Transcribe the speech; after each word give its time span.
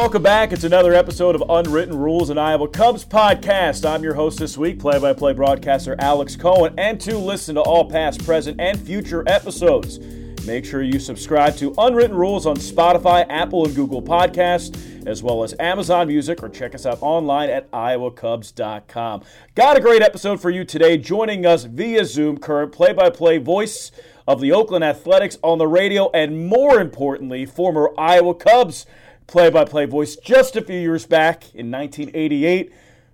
welcome 0.00 0.22
back. 0.22 0.50
It's 0.50 0.64
another 0.64 0.94
episode 0.94 1.34
of 1.34 1.44
Unwritten 1.50 1.94
Rules, 1.94 2.30
an 2.30 2.38
Iowa 2.38 2.68
Cubs 2.68 3.04
podcast. 3.04 3.86
I'm 3.86 4.02
your 4.02 4.14
host 4.14 4.38
this 4.38 4.56
week, 4.56 4.78
play 4.78 4.98
by 4.98 5.12
play 5.12 5.34
broadcaster 5.34 5.94
Alex 5.98 6.36
Cohen. 6.36 6.72
And 6.78 6.98
to 7.02 7.18
listen 7.18 7.56
to 7.56 7.60
all 7.60 7.84
past, 7.84 8.24
present, 8.24 8.58
and 8.58 8.80
future 8.80 9.22
episodes, 9.26 9.98
make 10.46 10.64
sure 10.64 10.82
you 10.82 10.98
subscribe 10.98 11.54
to 11.56 11.74
Unwritten 11.76 12.16
Rules 12.16 12.46
on 12.46 12.56
Spotify, 12.56 13.26
Apple, 13.28 13.66
and 13.66 13.74
Google 13.76 14.00
Podcasts, 14.00 15.06
as 15.06 15.22
well 15.22 15.44
as 15.44 15.54
Amazon 15.60 16.08
Music, 16.08 16.42
or 16.42 16.48
check 16.48 16.74
us 16.74 16.86
out 16.86 16.96
online 17.02 17.50
at 17.50 17.70
iowacubs.com. 17.70 19.22
Got 19.54 19.76
a 19.76 19.80
great 19.82 20.00
episode 20.00 20.40
for 20.40 20.48
you 20.48 20.64
today. 20.64 20.96
Joining 20.96 21.44
us 21.44 21.64
via 21.64 22.06
Zoom, 22.06 22.38
current 22.38 22.72
play 22.72 22.94
by 22.94 23.10
play 23.10 23.36
voice 23.36 23.92
of 24.26 24.40
the 24.40 24.50
Oakland 24.50 24.82
Athletics 24.82 25.36
on 25.42 25.58
the 25.58 25.66
radio, 25.66 26.10
and 26.12 26.48
more 26.48 26.80
importantly, 26.80 27.44
former 27.44 27.92
Iowa 27.98 28.34
Cubs 28.34 28.86
play 29.30 29.48
by 29.48 29.64
play 29.64 29.86
voice 29.86 30.16
just 30.16 30.56
a 30.56 30.60
few 30.60 30.78
years 30.78 31.06
back 31.06 31.54
in 31.54 31.70
1988. 31.70 32.72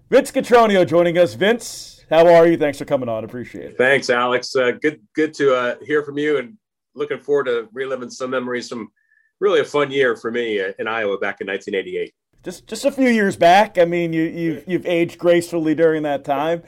Vince 0.09 0.33
Cotroneo 0.33 0.87
joining 0.87 1.19
us. 1.19 1.35
Vince, 1.35 2.05
how 2.09 2.27
are 2.27 2.47
you? 2.49 2.57
Thanks 2.57 2.79
for 2.79 2.87
coming 2.87 3.09
on. 3.09 3.23
Appreciate 3.23 3.73
it. 3.73 3.79
Thanks, 3.79 4.09
Alex. 4.09 4.57
Uh, 4.57 4.73
good, 4.81 5.01
good 5.15 5.35
to 5.35 5.55
uh, 5.55 5.75
hear 5.85 6.03
from 6.03 6.17
you, 6.17 6.39
and 6.39 6.57
looking 6.95 7.21
forward 7.21 7.45
to 7.45 7.69
reliving 7.73 8.09
some 8.09 8.31
memories 8.31 8.69
from 8.69 8.89
really 9.41 9.61
a 9.61 9.65
fun 9.65 9.91
year 9.91 10.17
for 10.17 10.31
me 10.31 10.61
uh, 10.61 10.73
in 10.79 10.89
Iowa 10.89 11.19
back 11.19 11.43
in 11.43 11.49
1988. 11.49 12.15
Just, 12.43 12.67
just 12.67 12.85
a 12.85 12.91
few 12.91 13.09
years 13.09 13.37
back. 13.37 13.77
I 13.77 13.85
mean, 13.85 14.13
you, 14.13 14.23
you've, 14.23 14.65
you've 14.67 14.87
aged 14.87 15.19
gracefully 15.19 15.75
during 15.75 16.03
that 16.05 16.25
time. 16.25 16.63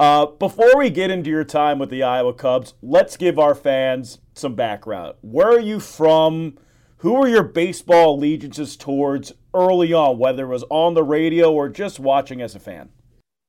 Uh, 0.00 0.26
before 0.26 0.76
we 0.76 0.90
get 0.90 1.10
into 1.10 1.30
your 1.30 1.44
time 1.44 1.78
with 1.78 1.90
the 1.90 2.02
Iowa 2.02 2.32
Cubs, 2.32 2.74
let's 2.82 3.16
give 3.16 3.38
our 3.38 3.54
fans 3.54 4.18
some 4.34 4.54
background. 4.54 5.14
Where 5.20 5.48
are 5.48 5.60
you 5.60 5.78
from? 5.78 6.58
Who 6.98 7.14
were 7.14 7.28
your 7.28 7.44
baseball 7.44 8.16
allegiances 8.16 8.76
towards 8.76 9.32
early 9.54 9.92
on, 9.92 10.18
whether 10.18 10.44
it 10.44 10.48
was 10.48 10.64
on 10.70 10.94
the 10.94 11.04
radio 11.04 11.52
or 11.52 11.68
just 11.68 11.98
watching 12.00 12.42
as 12.42 12.54
a 12.54 12.60
fan? 12.60 12.90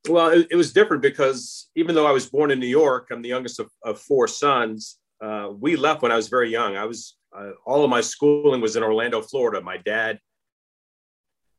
Well, 0.07 0.29
it, 0.29 0.47
it 0.51 0.55
was 0.55 0.71
different 0.71 1.01
because 1.01 1.69
even 1.75 1.95
though 1.95 2.07
I 2.07 2.11
was 2.11 2.29
born 2.29 2.51
in 2.51 2.59
New 2.59 2.67
York, 2.67 3.09
I'm 3.11 3.21
the 3.21 3.29
youngest 3.29 3.59
of, 3.59 3.69
of 3.83 3.99
four 3.99 4.27
sons. 4.27 4.97
Uh, 5.21 5.49
we 5.59 5.75
left 5.75 6.01
when 6.01 6.11
I 6.11 6.15
was 6.15 6.29
very 6.29 6.49
young. 6.49 6.77
I 6.77 6.85
was 6.85 7.17
uh, 7.35 7.51
all 7.65 7.83
of 7.83 7.89
my 7.89 8.01
schooling 8.01 8.61
was 8.61 8.75
in 8.75 8.83
Orlando, 8.83 9.21
Florida. 9.21 9.61
My 9.61 9.77
dad 9.77 10.19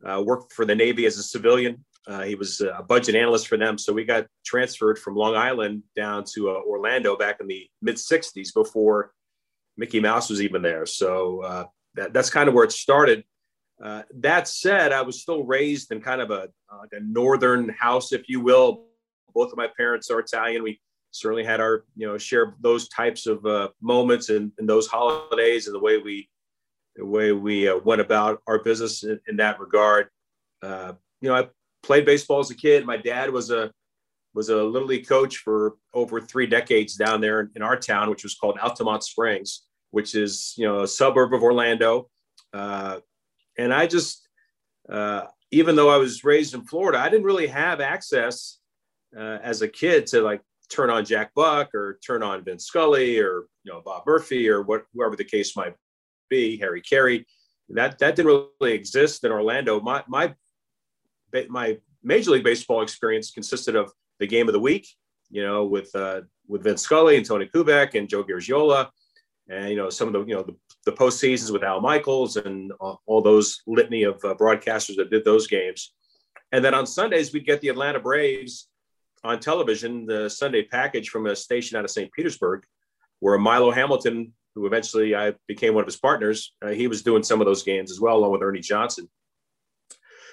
uh, 0.05 0.23
worked 0.25 0.53
for 0.53 0.65
the 0.65 0.75
Navy 0.75 1.07
as 1.07 1.19
a 1.19 1.23
civilian. 1.23 1.85
Uh, 2.09 2.23
he 2.23 2.35
was 2.35 2.61
a 2.61 2.83
budget 2.83 3.15
analyst 3.15 3.47
for 3.47 3.59
them. 3.59 3.77
So 3.77 3.93
we 3.93 4.05
got 4.05 4.27
transferred 4.45 4.99
from 4.99 5.15
Long 5.15 5.37
Island 5.37 5.83
down 5.95 6.25
to 6.35 6.51
uh, 6.51 6.61
Orlando 6.67 7.17
back 7.17 7.41
in 7.41 7.47
the 7.47 7.69
mid 7.83 7.97
60s 7.97 8.55
before 8.55 9.13
Mickey 9.77 10.01
Mouse 10.01 10.31
was 10.31 10.41
even 10.41 10.63
there. 10.63 10.87
So 10.87 11.43
uh, 11.43 11.65
that, 11.95 12.13
that's 12.13 12.31
kind 12.31 12.49
of 12.49 12.55
where 12.55 12.65
it 12.65 12.73
started. 12.73 13.25
Uh, 13.83 14.03
that 14.19 14.47
said, 14.47 14.93
I 14.93 15.03
was 15.03 15.23
still 15.23 15.45
raised 15.45 15.91
in 15.91 16.01
kind 16.01 16.21
of 16.21 16.31
a, 16.31 16.49
uh, 16.71 16.87
a 16.93 17.01
northern 17.01 17.71
house, 17.71 18.13
if 18.13 18.29
you 18.29 18.41
will. 18.41 18.85
Both 19.35 19.53
of 19.53 19.57
my 19.57 19.69
parents 19.77 20.11
are 20.11 20.21
Italian. 20.21 20.63
We 20.63 20.81
certainly 21.13 21.45
had 21.45 21.61
our, 21.61 21.85
you 21.97 22.07
know, 22.07 22.19
share 22.19 22.55
those 22.61 22.89
types 22.89 23.27
of 23.27 23.45
uh, 23.47 23.69
moments 23.81 24.29
and, 24.29 24.53
and, 24.59 24.69
those 24.69 24.87
holidays 24.87 25.67
and 25.67 25.75
the 25.75 25.81
way 25.81 25.99
we, 25.99 26.29
the 26.97 27.07
way 27.07 27.33
we 27.33 27.69
uh, 27.69 27.79
went 27.79 28.01
about 28.01 28.43
our 28.47 28.63
business 28.63 29.03
in, 29.03 29.19
in 29.29 29.37
that 29.37 29.59
regard. 29.59 30.09
Uh, 30.63 30.93
you 31.21 31.29
know, 31.29 31.37
I 31.37 31.49
played 31.83 32.05
baseball 32.05 32.41
as 32.41 32.51
a 32.51 32.55
kid. 32.55 32.85
My 32.85 32.97
dad 32.97 33.31
was 33.31 33.51
a 33.51 33.73
was 34.33 34.49
a 34.49 34.63
little 34.63 34.87
league 34.87 35.09
coach 35.09 35.39
for 35.39 35.75
over 35.93 36.21
three 36.21 36.47
decades 36.47 36.95
down 36.95 37.21
there 37.21 37.51
in 37.57 37.63
our 37.63 37.77
town, 37.77 38.09
which 38.09 38.23
was 38.23 38.37
called 38.37 38.57
Altamonte 38.59 39.03
Springs 39.03 39.63
which 39.91 40.15
is 40.15 40.55
you 40.57 40.67
know 40.67 40.81
a 40.81 40.89
suburb 40.89 41.35
of 41.35 41.43
Orlando. 41.43 42.09
Uh, 42.53 43.01
and 43.59 43.73
I 43.73 43.87
just, 43.87 44.27
uh, 44.89 45.25
even 45.51 45.77
though 45.77 45.91
I 45.91 45.99
was 45.99 46.25
raised 46.25 46.55
in 46.55 46.65
Florida, 46.65 46.99
I 46.99 47.09
didn't 47.09 47.27
really 47.27 47.47
have 47.49 47.81
access 47.81 48.59
uh, 49.17 49.39
as 49.43 49.63
a 49.63 49.69
kid 49.69 50.07
to 50.09 50.23
like 50.23 50.41
turn 50.71 50.89
on 50.91 51.05
Jack 51.05 51.33
Buck 51.35 51.75
or 51.75 51.99
turn 52.05 52.23
on 52.23 52.45
Vin 52.45 52.59
Scully 52.59 53.19
or 53.19 53.45
you 53.65 53.73
know 53.73 53.83
Bob 53.85 54.05
Murphy 54.07 54.49
or 54.49 54.63
what 54.63 54.85
whoever 54.95 55.17
the 55.17 55.25
case 55.25 55.57
might 55.57 55.75
be, 56.29 56.57
Harry 56.59 56.83
Caray. 56.83 57.25
That 57.69 57.99
that 57.99 58.17
didn't 58.17 58.49
really 58.61 58.75
exist 58.75 59.25
in 59.25 59.33
Orlando. 59.33 59.81
My 59.81 60.03
my 60.09 60.35
my 61.49 61.79
Major 62.03 62.31
League 62.33 62.45
Baseball 62.45 62.83
experience 62.83 63.31
consisted 63.31 63.77
of 63.77 63.93
the 64.19 64.27
game 64.27 64.49
of 64.49 64.53
the 64.53 64.61
week, 64.61 64.89
you 65.31 65.43
know, 65.43 65.65
with 65.65 65.95
uh, 65.95 66.23
with 66.49 66.65
Vin 66.65 66.77
Scully 66.77 67.17
and 67.17 67.27
Tony 67.27 67.47
Kubek 67.47 67.95
and 67.95 68.09
Joe 68.09 68.25
Garagiola, 68.25 68.89
and 69.51 69.69
you 69.69 69.77
know 69.77 69.91
some 69.91 70.09
of 70.09 70.15
the 70.15 70.21
you 70.25 70.35
know 70.35 70.43
the, 70.43 70.57
the 70.87 70.93
post 70.93 71.19
seasons 71.21 71.53
with 71.53 71.65
Al 71.65 71.81
Michaels 71.81 72.37
and 72.37 72.73
uh, 72.81 72.95
all 73.07 73.21
those 73.21 73.61
litany 73.67 74.05
of 74.05 74.15
uh, 74.25 74.35
broadcasters 74.35 74.97
that 74.97 75.11
did 75.11 75.25
those 75.25 75.47
games. 75.47 75.93
And 76.53 76.65
then 76.65 76.75
on 76.75 76.87
Sundays 76.87 77.33
we'd 77.33 77.47
get 77.47 77.61
the 77.61 77.69
Atlanta 77.69 78.01
Braves 78.01 78.69
on 79.23 79.41
television, 79.41 80.07
the 80.07 80.31
Sunday 80.31 80.63
package 80.63 81.11
from 81.11 81.27
a 81.27 81.37
station 81.37 81.77
out 81.77 81.85
of 81.85 81.91
St. 81.91 82.11
Petersburg, 82.13 82.65
where 83.19 83.39
Milo 83.39 83.71
Hamilton, 83.71 84.33
who 84.55 84.67
eventually 84.67 85.15
I 85.15 85.35
became 85.47 85.75
one 85.75 85.83
of 85.83 85.87
his 85.87 85.99
partners, 85.99 86.55
uh, 86.63 86.69
he 86.69 86.87
was 86.87 87.03
doing 87.03 87.23
some 87.23 87.41
of 87.41 87.47
those 87.47 87.63
games 87.63 87.91
as 87.91 88.01
well, 88.01 88.17
along 88.17 88.33
with 88.33 88.43
Ernie 88.43 88.61
Johnson. 88.61 89.09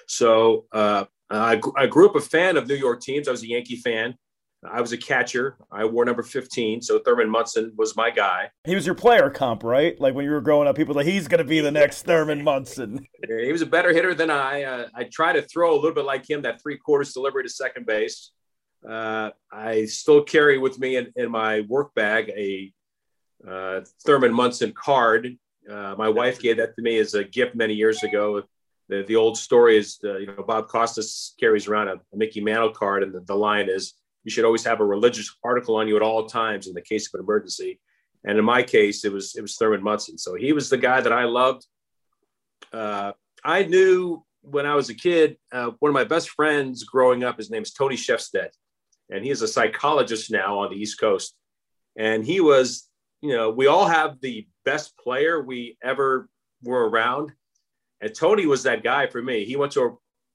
So 0.06 0.64
uh, 0.72 1.04
I, 1.28 1.60
I 1.76 1.86
grew 1.86 2.08
up 2.08 2.16
a 2.16 2.20
fan 2.20 2.56
of 2.56 2.66
New 2.66 2.74
York 2.74 3.02
teams. 3.02 3.28
I 3.28 3.32
was 3.32 3.42
a 3.42 3.48
Yankee 3.48 3.76
fan. 3.76 4.16
I 4.64 4.80
was 4.80 4.92
a 4.92 4.96
catcher. 4.96 5.56
I 5.70 5.84
wore 5.84 6.04
number 6.04 6.22
15. 6.22 6.82
So 6.82 6.98
Thurman 6.98 7.30
Munson 7.30 7.72
was 7.76 7.94
my 7.96 8.10
guy. 8.10 8.50
He 8.64 8.74
was 8.74 8.86
your 8.86 8.94
player 8.94 9.30
comp, 9.30 9.62
right? 9.62 9.98
Like 10.00 10.14
when 10.14 10.24
you 10.24 10.32
were 10.32 10.40
growing 10.40 10.66
up, 10.66 10.76
people 10.76 10.94
were 10.94 11.00
like, 11.00 11.06
he's 11.06 11.28
going 11.28 11.38
to 11.38 11.44
be 11.44 11.60
the 11.60 11.70
next 11.70 12.02
Thurman 12.02 12.42
Munson. 12.42 13.06
he 13.28 13.52
was 13.52 13.62
a 13.62 13.66
better 13.66 13.92
hitter 13.92 14.14
than 14.14 14.30
I. 14.30 14.64
Uh, 14.64 14.86
I 14.94 15.04
try 15.04 15.32
to 15.32 15.42
throw 15.42 15.74
a 15.74 15.76
little 15.76 15.94
bit 15.94 16.04
like 16.04 16.28
him, 16.28 16.42
that 16.42 16.60
three 16.60 16.76
quarters 16.76 17.12
delivery 17.12 17.44
to 17.44 17.48
second 17.48 17.86
base. 17.86 18.32
Uh, 18.88 19.30
I 19.52 19.84
still 19.86 20.22
carry 20.22 20.58
with 20.58 20.78
me 20.78 20.96
in, 20.96 21.12
in 21.16 21.30
my 21.30 21.60
work 21.62 21.94
bag 21.94 22.30
a 22.30 22.72
uh, 23.48 23.80
Thurman 24.04 24.32
Munson 24.32 24.72
card. 24.72 25.36
Uh, 25.70 25.94
my 25.96 26.08
wife 26.08 26.40
gave 26.40 26.56
that 26.56 26.74
to 26.76 26.82
me 26.82 26.98
as 26.98 27.14
a 27.14 27.24
gift 27.24 27.54
many 27.54 27.74
years 27.74 28.02
ago. 28.02 28.42
The, 28.88 29.04
the 29.06 29.16
old 29.16 29.36
story 29.36 29.76
is, 29.76 29.98
uh, 30.02 30.16
you 30.16 30.26
know, 30.26 30.42
Bob 30.42 30.68
Costas 30.68 31.34
carries 31.38 31.68
around 31.68 31.88
a, 31.88 31.94
a 32.12 32.16
Mickey 32.16 32.40
Mantle 32.40 32.70
card, 32.70 33.02
and 33.02 33.12
the, 33.12 33.20
the 33.20 33.34
line 33.34 33.68
is, 33.68 33.94
you 34.28 34.30
should 34.30 34.44
always 34.44 34.66
have 34.66 34.80
a 34.80 34.84
religious 34.84 35.34
article 35.42 35.76
on 35.76 35.88
you 35.88 35.96
at 35.96 36.02
all 36.02 36.26
times 36.26 36.66
in 36.66 36.74
the 36.74 36.82
case 36.82 37.06
of 37.08 37.18
an 37.18 37.24
emergency. 37.24 37.80
And 38.26 38.38
in 38.38 38.44
my 38.44 38.62
case, 38.62 39.06
it 39.06 39.10
was 39.10 39.34
it 39.34 39.40
was 39.40 39.56
Thurman 39.56 39.82
Munson. 39.82 40.18
So 40.18 40.34
he 40.34 40.52
was 40.52 40.68
the 40.68 40.76
guy 40.76 41.00
that 41.00 41.14
I 41.14 41.24
loved. 41.24 41.64
Uh, 42.70 43.12
I 43.42 43.62
knew 43.62 44.22
when 44.42 44.66
I 44.66 44.74
was 44.74 44.90
a 44.90 44.94
kid, 44.94 45.38
uh, 45.50 45.70
one 45.78 45.88
of 45.88 45.94
my 45.94 46.04
best 46.04 46.28
friends 46.28 46.84
growing 46.84 47.24
up, 47.24 47.38
his 47.38 47.50
name 47.50 47.62
is 47.62 47.72
Tony 47.72 47.96
Shefstead, 47.96 48.50
and 49.08 49.24
he 49.24 49.30
is 49.30 49.40
a 49.40 49.48
psychologist 49.48 50.30
now 50.30 50.58
on 50.58 50.70
the 50.70 50.76
East 50.76 51.00
Coast. 51.00 51.34
And 51.96 52.22
he 52.22 52.42
was, 52.42 52.86
you 53.22 53.34
know, 53.34 53.48
we 53.48 53.66
all 53.66 53.86
have 53.86 54.20
the 54.20 54.46
best 54.66 54.94
player 54.98 55.42
we 55.42 55.78
ever 55.82 56.28
were 56.62 56.86
around, 56.86 57.32
and 58.02 58.14
Tony 58.14 58.44
was 58.44 58.64
that 58.64 58.82
guy 58.82 59.06
for 59.06 59.22
me. 59.22 59.46
He 59.46 59.56
went 59.56 59.72
to 59.72 59.82
a 59.84 59.90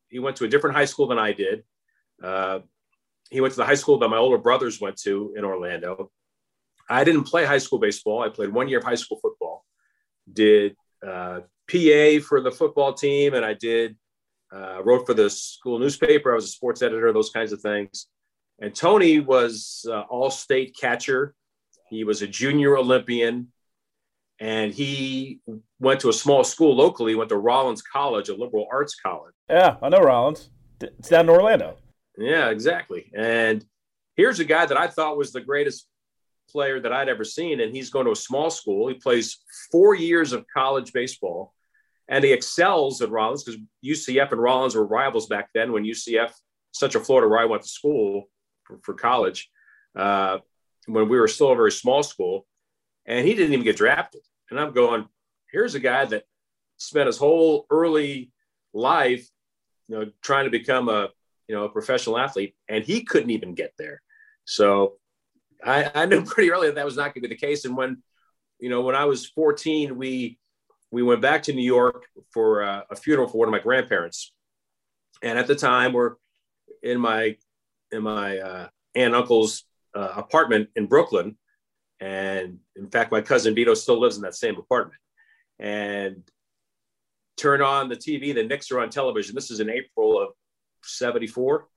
he 0.10 0.18
went 0.18 0.38
to 0.38 0.46
a 0.46 0.48
different 0.48 0.76
high 0.76 0.86
school 0.86 1.08
than 1.08 1.20
I 1.20 1.32
did. 1.34 1.64
Uh, 2.24 2.60
he 3.34 3.42
went 3.42 3.52
to 3.54 3.58
the 3.58 3.66
high 3.66 3.74
school 3.74 3.98
that 3.98 4.10
my 4.10 4.18
older 4.18 4.38
brothers 4.38 4.80
went 4.80 4.96
to 4.98 5.34
in 5.36 5.44
Orlando. 5.44 6.12
I 6.88 7.04
didn't 7.04 7.24
play 7.24 7.46
high 7.46 7.58
school 7.58 7.80
baseball. 7.80 8.22
I 8.22 8.30
played 8.30 8.54
one 8.54 8.70
year 8.70 8.78
of 8.78 8.84
high 8.84 8.94
school 8.94 9.18
football, 9.20 9.66
did 10.32 10.76
uh, 11.06 11.40
PA 11.68 12.20
for 12.28 12.42
the 12.42 12.52
football 12.56 12.94
team, 12.94 13.34
and 13.34 13.44
I 13.44 13.56
did 13.56 13.98
uh, 14.54 14.84
wrote 14.84 15.08
for 15.08 15.16
the 15.16 15.32
school 15.32 15.80
newspaper. 15.80 16.32
I 16.32 16.36
was 16.36 16.46
a 16.46 16.50
sports 16.50 16.84
editor, 16.84 17.12
those 17.12 17.32
kinds 17.32 17.52
of 17.52 17.62
things. 17.62 18.06
And 18.60 18.76
Tony 18.76 19.20
was 19.20 19.84
uh, 19.90 20.02
all-state 20.02 20.78
catcher. 20.80 21.34
He 21.90 22.04
was 22.04 22.22
a 22.22 22.28
junior 22.28 22.78
Olympian, 22.78 23.52
and 24.40 24.72
he 24.72 25.40
went 25.80 26.02
to 26.02 26.10
a 26.10 26.14
small 26.14 26.44
school 26.44 26.76
locally. 26.76 27.16
Went 27.16 27.30
to 27.30 27.38
Rollins 27.38 27.82
College, 27.82 28.30
a 28.30 28.36
liberal 28.36 28.68
arts 28.72 28.94
college. 28.94 29.34
Yeah, 29.50 29.78
I 29.82 29.90
know 29.90 30.02
Rollins. 30.02 30.52
It's 30.82 31.10
down 31.10 31.26
in 31.26 31.30
Orlando. 31.30 31.78
Yeah, 32.18 32.50
exactly. 32.50 33.12
And 33.16 33.66
here's 34.16 34.40
a 34.40 34.46
guy 34.46 34.66
that 34.66 34.78
I 34.78 34.88
thought 34.88 35.18
was 35.18 35.32
the 35.32 35.42
greatest 35.42 35.88
player 36.50 36.80
that 36.80 36.94
I'd 36.94 37.10
ever 37.10 37.24
seen. 37.24 37.60
And 37.60 37.76
he's 37.76 37.90
going 37.90 38.06
to 38.06 38.12
a 38.12 38.16
small 38.16 38.50
school. 38.50 38.88
He 38.88 38.96
plays 38.96 39.40
four 39.72 39.96
years 39.96 40.34
of 40.34 40.46
college 40.54 40.94
baseball 40.94 41.54
and 42.08 42.24
he 42.24 42.34
excels 42.34 43.02
at 43.02 43.10
Rollins 43.10 43.44
because 43.44 43.60
UCF 43.84 44.32
and 44.32 44.42
Rollins 44.42 44.76
were 44.76 44.86
rivals 44.86 45.28
back 45.28 45.50
then 45.54 45.72
when 45.72 45.84
UCF, 45.84 46.32
Central 46.72 47.04
Florida, 47.04 47.28
where 47.28 47.40
I 47.40 47.46
went 47.46 47.64
to 47.64 47.70
school 47.70 48.26
for, 48.66 48.80
for 48.84 48.94
college, 48.94 49.50
uh, 49.96 50.40
when 50.86 51.08
we 51.08 51.20
were 51.20 51.28
still 51.28 51.52
a 51.52 51.56
very 51.56 51.72
small 51.72 52.04
school. 52.04 52.46
And 53.06 53.26
he 53.28 53.34
didn't 53.34 53.54
even 53.54 53.64
get 53.64 53.78
drafted. 53.78 54.22
And 54.50 54.60
I'm 54.60 54.74
going, 54.74 55.08
here's 55.52 55.76
a 55.76 55.80
guy 55.80 56.06
that 56.06 56.24
spent 56.78 57.08
his 57.08 57.18
whole 57.18 57.66
early 57.70 58.32
life, 58.74 59.28
you 59.88 59.98
know, 59.98 60.12
trying 60.22 60.46
to 60.46 60.52
become 60.52 60.90
a 60.90 61.10
you 61.48 61.56
know, 61.56 61.66
a 61.66 61.70
professional 61.70 62.18
athlete, 62.18 62.56
and 62.70 62.84
he 62.84 63.04
couldn't 63.04 63.30
even 63.30 63.54
get 63.54 63.74
there. 63.78 64.02
So 64.46 64.94
I, 65.64 65.92
I 65.94 66.06
knew 66.06 66.24
pretty 66.26 66.52
early 66.52 66.68
that 66.68 66.76
that 66.76 66.86
was 66.86 66.96
not 66.96 67.14
going 67.14 67.24
to 67.24 67.30
be 67.30 67.36
the 67.36 67.36
case. 67.36 67.66
And 67.66 67.76
when, 67.76 68.02
you 68.60 68.70
know, 68.70 68.82
when 68.82 68.96
I 68.96 69.06
was 69.06 69.28
14, 69.28 69.98
we 69.98 70.38
we 70.92 71.02
went 71.02 71.22
back 71.22 71.44
to 71.44 71.54
New 71.54 71.64
York 71.64 72.06
for 72.32 72.62
uh, 72.62 72.82
a 72.92 72.96
funeral 72.96 73.28
for 73.28 73.40
one 73.40 73.48
of 73.48 73.52
my 73.52 73.60
grandparents. 73.60 74.32
And 75.24 75.40
at 75.40 75.48
the 75.48 75.56
time, 75.56 75.92
we're 75.92 76.16
in 76.84 77.00
my 77.00 77.36
in 77.92 78.04
my 78.04 78.38
uh, 78.38 78.68
aunt 78.96 79.16
uncle's 79.16 79.64
uh, 79.96 80.14
apartment 80.16 80.70
in 80.76 80.86
Brooklyn, 80.86 81.38
and 82.00 82.60
in 82.76 82.90
fact, 82.90 83.12
my 83.12 83.22
cousin 83.22 83.56
Vito 83.56 83.74
still 83.74 84.00
lives 84.00 84.18
in 84.18 84.24
that 84.24 84.36
same 84.36 84.58
apartment. 84.58 85.00
And 85.60 86.24
turn 87.38 87.62
on 87.62 87.90
the 87.90 87.96
TV, 87.96 88.34
the 88.34 88.44
Knicks 88.44 88.72
are 88.72 88.80
on 88.80 88.90
television. 88.90 89.36
This 89.36 89.52
is 89.52 89.60
in 89.60 89.70
April 89.70 90.22
of 90.22 90.30
'74. 90.84 91.68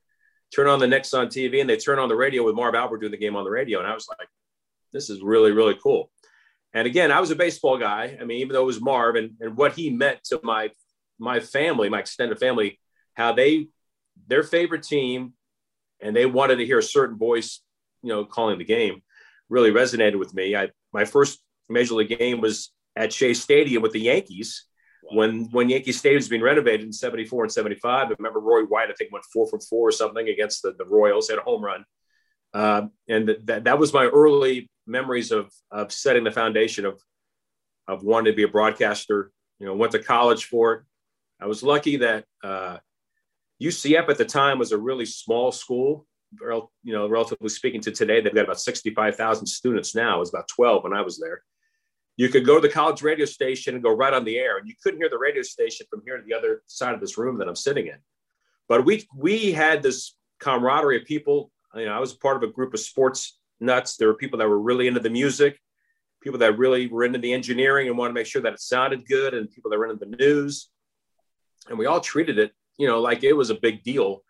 Turn 0.54 0.68
on 0.68 0.78
the 0.78 0.86
Knicks 0.86 1.12
on 1.12 1.26
TV, 1.26 1.60
and 1.60 1.68
they 1.68 1.76
turn 1.76 1.98
on 1.98 2.08
the 2.08 2.16
radio 2.16 2.44
with 2.44 2.54
Marv 2.54 2.74
Albert 2.74 2.98
doing 2.98 3.10
the 3.10 3.18
game 3.18 3.36
on 3.36 3.44
the 3.44 3.50
radio, 3.50 3.78
and 3.78 3.88
I 3.88 3.94
was 3.94 4.08
like, 4.08 4.28
"This 4.92 5.10
is 5.10 5.22
really, 5.22 5.52
really 5.52 5.76
cool." 5.82 6.10
And 6.72 6.86
again, 6.86 7.10
I 7.10 7.20
was 7.20 7.30
a 7.30 7.36
baseball 7.36 7.78
guy. 7.78 8.18
I 8.20 8.24
mean, 8.24 8.40
even 8.40 8.52
though 8.52 8.62
it 8.62 8.66
was 8.66 8.80
Marv 8.80 9.16
and, 9.16 9.32
and 9.40 9.56
what 9.56 9.72
he 9.72 9.90
meant 9.90 10.22
to 10.24 10.40
my 10.42 10.70
my 11.18 11.40
family, 11.40 11.88
my 11.88 12.00
extended 12.00 12.38
family, 12.38 12.78
how 13.14 13.32
they 13.32 13.68
their 14.26 14.42
favorite 14.42 14.82
team 14.82 15.32
and 16.00 16.14
they 16.14 16.26
wanted 16.26 16.56
to 16.56 16.66
hear 16.66 16.78
a 16.78 16.82
certain 16.82 17.16
voice, 17.16 17.60
you 18.02 18.10
know, 18.10 18.24
calling 18.24 18.58
the 18.58 18.64
game 18.64 19.02
really 19.48 19.70
resonated 19.70 20.18
with 20.18 20.34
me. 20.34 20.56
I 20.56 20.70
my 20.92 21.04
first 21.04 21.40
major 21.68 21.94
league 21.94 22.16
game 22.18 22.40
was 22.40 22.72
at 22.94 23.12
Shea 23.12 23.34
Stadium 23.34 23.82
with 23.82 23.92
the 23.92 24.00
Yankees. 24.00 24.64
When 25.12 25.44
when 25.50 25.68
Yankee 25.68 25.92
Stadium 25.92 26.18
was 26.18 26.28
being 26.28 26.42
renovated 26.42 26.86
in 26.86 26.92
74 26.92 27.44
and 27.44 27.52
75. 27.52 28.08
I 28.08 28.14
remember 28.18 28.40
Roy 28.40 28.62
White, 28.62 28.90
I 28.90 28.94
think 28.94 29.12
went 29.12 29.24
four 29.32 29.48
from 29.48 29.60
four 29.60 29.88
or 29.88 29.92
something 29.92 30.28
against 30.28 30.62
the, 30.62 30.72
the 30.72 30.84
Royals, 30.84 31.28
had 31.28 31.38
a 31.38 31.42
home 31.42 31.62
run. 31.62 31.84
Uh, 32.54 32.82
and 33.08 33.36
that, 33.44 33.64
that 33.64 33.78
was 33.78 33.92
my 33.92 34.06
early 34.06 34.70
memories 34.86 35.32
of, 35.32 35.52
of 35.70 35.92
setting 35.92 36.24
the 36.24 36.30
foundation 36.30 36.86
of, 36.86 37.00
of 37.88 38.02
wanting 38.02 38.32
to 38.32 38.36
be 38.36 38.44
a 38.44 38.48
broadcaster, 38.48 39.30
you 39.58 39.66
know, 39.66 39.74
went 39.74 39.92
to 39.92 39.98
college 39.98 40.46
for 40.46 40.72
it. 40.72 40.82
I 41.40 41.46
was 41.46 41.62
lucky 41.62 41.98
that 41.98 42.24
uh, 42.42 42.78
UCF 43.62 44.08
at 44.08 44.18
the 44.18 44.24
time 44.24 44.58
was 44.58 44.72
a 44.72 44.78
really 44.78 45.06
small 45.06 45.52
school. 45.52 46.06
You 46.40 46.68
know, 46.84 47.08
relatively 47.08 47.48
speaking 47.48 47.80
to 47.82 47.92
today, 47.92 48.20
they've 48.20 48.34
got 48.34 48.44
about 48.44 48.60
65,000 48.60 49.46
students 49.46 49.94
now. 49.94 50.16
It 50.16 50.20
was 50.20 50.28
about 50.30 50.48
12 50.48 50.84
when 50.84 50.92
I 50.92 51.02
was 51.02 51.18
there. 51.18 51.42
You 52.16 52.28
could 52.28 52.46
go 52.46 52.54
to 52.60 52.66
the 52.66 52.72
college 52.72 53.02
radio 53.02 53.26
station 53.26 53.74
and 53.74 53.82
go 53.82 53.94
right 53.94 54.12
on 54.12 54.24
the 54.24 54.38
air, 54.38 54.58
and 54.58 54.66
you 54.68 54.74
couldn't 54.82 55.00
hear 55.00 55.10
the 55.10 55.18
radio 55.18 55.42
station 55.42 55.86
from 55.90 56.02
here 56.04 56.16
to 56.16 56.22
the 56.26 56.34
other 56.34 56.62
side 56.66 56.94
of 56.94 57.00
this 57.00 57.18
room 57.18 57.38
that 57.38 57.48
I'm 57.48 57.56
sitting 57.56 57.86
in. 57.86 57.98
But 58.68 58.84
we 58.84 59.06
we 59.14 59.52
had 59.52 59.82
this 59.82 60.16
camaraderie 60.40 61.00
of 61.00 61.06
people. 61.06 61.50
You 61.74 61.86
know, 61.86 61.92
I 61.92 62.00
was 62.00 62.14
part 62.14 62.36
of 62.36 62.42
a 62.42 62.52
group 62.52 62.72
of 62.74 62.80
sports 62.80 63.38
nuts. 63.60 63.96
There 63.96 64.08
were 64.08 64.14
people 64.14 64.38
that 64.38 64.48
were 64.48 64.60
really 64.60 64.86
into 64.86 65.00
the 65.00 65.10
music, 65.10 65.60
people 66.22 66.38
that 66.40 66.58
really 66.58 66.86
were 66.86 67.04
into 67.04 67.18
the 67.18 67.32
engineering 67.32 67.88
and 67.88 67.98
wanted 67.98 68.10
to 68.10 68.14
make 68.14 68.26
sure 68.26 68.42
that 68.42 68.54
it 68.54 68.60
sounded 68.60 69.06
good, 69.06 69.34
and 69.34 69.50
people 69.50 69.70
that 69.70 69.78
were 69.78 69.86
into 69.86 70.04
the 70.04 70.16
news. 70.16 70.70
And 71.68 71.78
we 71.78 71.86
all 71.86 72.00
treated 72.00 72.38
it 72.38 72.52
you 72.78 72.86
know, 72.86 73.00
like 73.00 73.24
it 73.24 73.32
was 73.32 73.50
a 73.50 73.54
big 73.54 73.82
deal. 73.82 74.22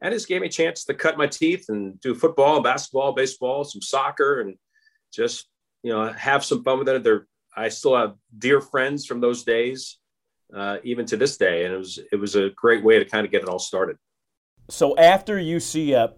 And 0.00 0.12
it 0.12 0.16
just 0.16 0.28
gave 0.28 0.40
me 0.40 0.48
a 0.48 0.50
chance 0.50 0.84
to 0.84 0.94
cut 0.94 1.16
my 1.16 1.26
teeth 1.26 1.66
and 1.68 1.98
do 2.00 2.14
football, 2.14 2.60
basketball, 2.60 3.12
baseball, 3.12 3.64
some 3.64 3.80
soccer, 3.80 4.40
and 4.40 4.56
just, 5.12 5.48
you 5.82 5.92
know, 5.92 6.12
have 6.12 6.44
some 6.44 6.62
fun 6.62 6.78
with 6.78 6.88
it. 6.88 7.02
There, 7.02 7.26
I 7.56 7.68
still 7.68 7.96
have 7.96 8.14
dear 8.38 8.60
friends 8.60 9.06
from 9.06 9.20
those 9.20 9.44
days, 9.44 9.98
uh, 10.54 10.78
even 10.84 11.06
to 11.06 11.16
this 11.16 11.36
day. 11.36 11.64
And 11.64 11.74
it 11.74 11.78
was, 11.78 11.98
it 12.12 12.16
was 12.16 12.36
a 12.36 12.50
great 12.50 12.84
way 12.84 12.98
to 12.98 13.04
kind 13.04 13.24
of 13.24 13.32
get 13.32 13.42
it 13.42 13.48
all 13.48 13.58
started. 13.58 13.96
So 14.70 14.96
after 14.96 15.36
UCF 15.36 16.16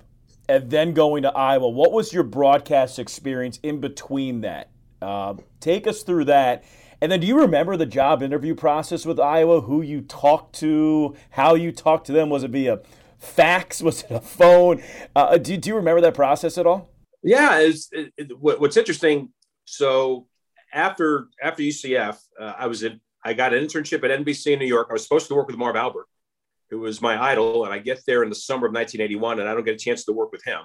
and 0.49 0.71
then 0.71 0.95
going 0.95 1.23
to 1.23 1.33
Iowa, 1.33 1.69
what 1.69 1.93
was 1.93 2.13
your 2.13 2.23
broadcast 2.23 2.99
experience 2.99 3.59
in 3.63 3.81
between 3.81 4.43
that? 4.43 4.71
Uh, 5.03 5.35
take 5.61 5.87
us 5.87 6.03
through 6.03 6.25
that 6.27 6.65
and 7.01 7.13
then 7.13 7.21
do 7.21 7.27
you 7.27 7.41
remember 7.41 7.77
the 7.77 7.87
job 7.87 8.23
interview 8.23 8.55
process 8.55 9.05
with 9.05 9.21
Iowa? 9.21 9.61
Who 9.61 9.83
you 9.83 10.01
talked 10.01 10.55
to, 10.57 11.15
how 11.31 11.55
you 11.55 11.73
talked 11.73 12.07
to 12.07 12.13
them? 12.13 12.31
Was 12.31 12.43
it 12.43 12.51
via 12.51 12.81
fax? 13.19 13.83
Was 13.83 14.03
it 14.05 14.11
a 14.11 14.21
phone? 14.21 14.83
Uh, 15.15 15.37
do, 15.39 15.57
do 15.57 15.69
you 15.69 15.77
remember 15.77 16.01
that 16.01 16.15
process 16.15 16.57
at 16.59 16.67
all? 16.67 16.91
Yeah, 17.23 17.59
it's, 17.59 17.89
it, 17.93 18.13
it, 18.17 18.39
what's 18.39 18.77
interesting. 18.77 19.31
So 19.65 20.27
after 20.77 21.29
after 21.43 21.63
UCF, 21.63 22.19
uh, 22.39 22.53
I 22.57 22.67
was 22.69 22.85
in. 22.85 23.01
I 23.25 23.33
got 23.33 23.53
an 23.53 23.65
internship 23.65 24.05
at 24.05 24.25
NBC 24.25 24.53
in 24.53 24.61
New 24.61 24.67
York. 24.67 24.87
I 24.89 24.93
was 24.93 25.03
supposed 25.03 25.27
to 25.29 25.35
work 25.35 25.49
with 25.49 25.57
Marv 25.57 25.75
Albert, 25.75 26.07
who 26.71 26.79
was 26.79 27.03
my 27.03 27.21
idol, 27.21 27.65
and 27.65 27.75
I 27.75 27.79
get 27.79 28.01
there 28.07 28.23
in 28.23 28.29
the 28.29 28.37
summer 28.37 28.67
of 28.67 28.73
1981, 28.73 29.41
and 29.41 29.49
I 29.49 29.55
don't 29.55 29.65
get 29.65 29.75
a 29.75 29.79
chance 29.79 30.05
to 30.05 30.13
work 30.13 30.31
with 30.31 30.45
him. 30.45 30.61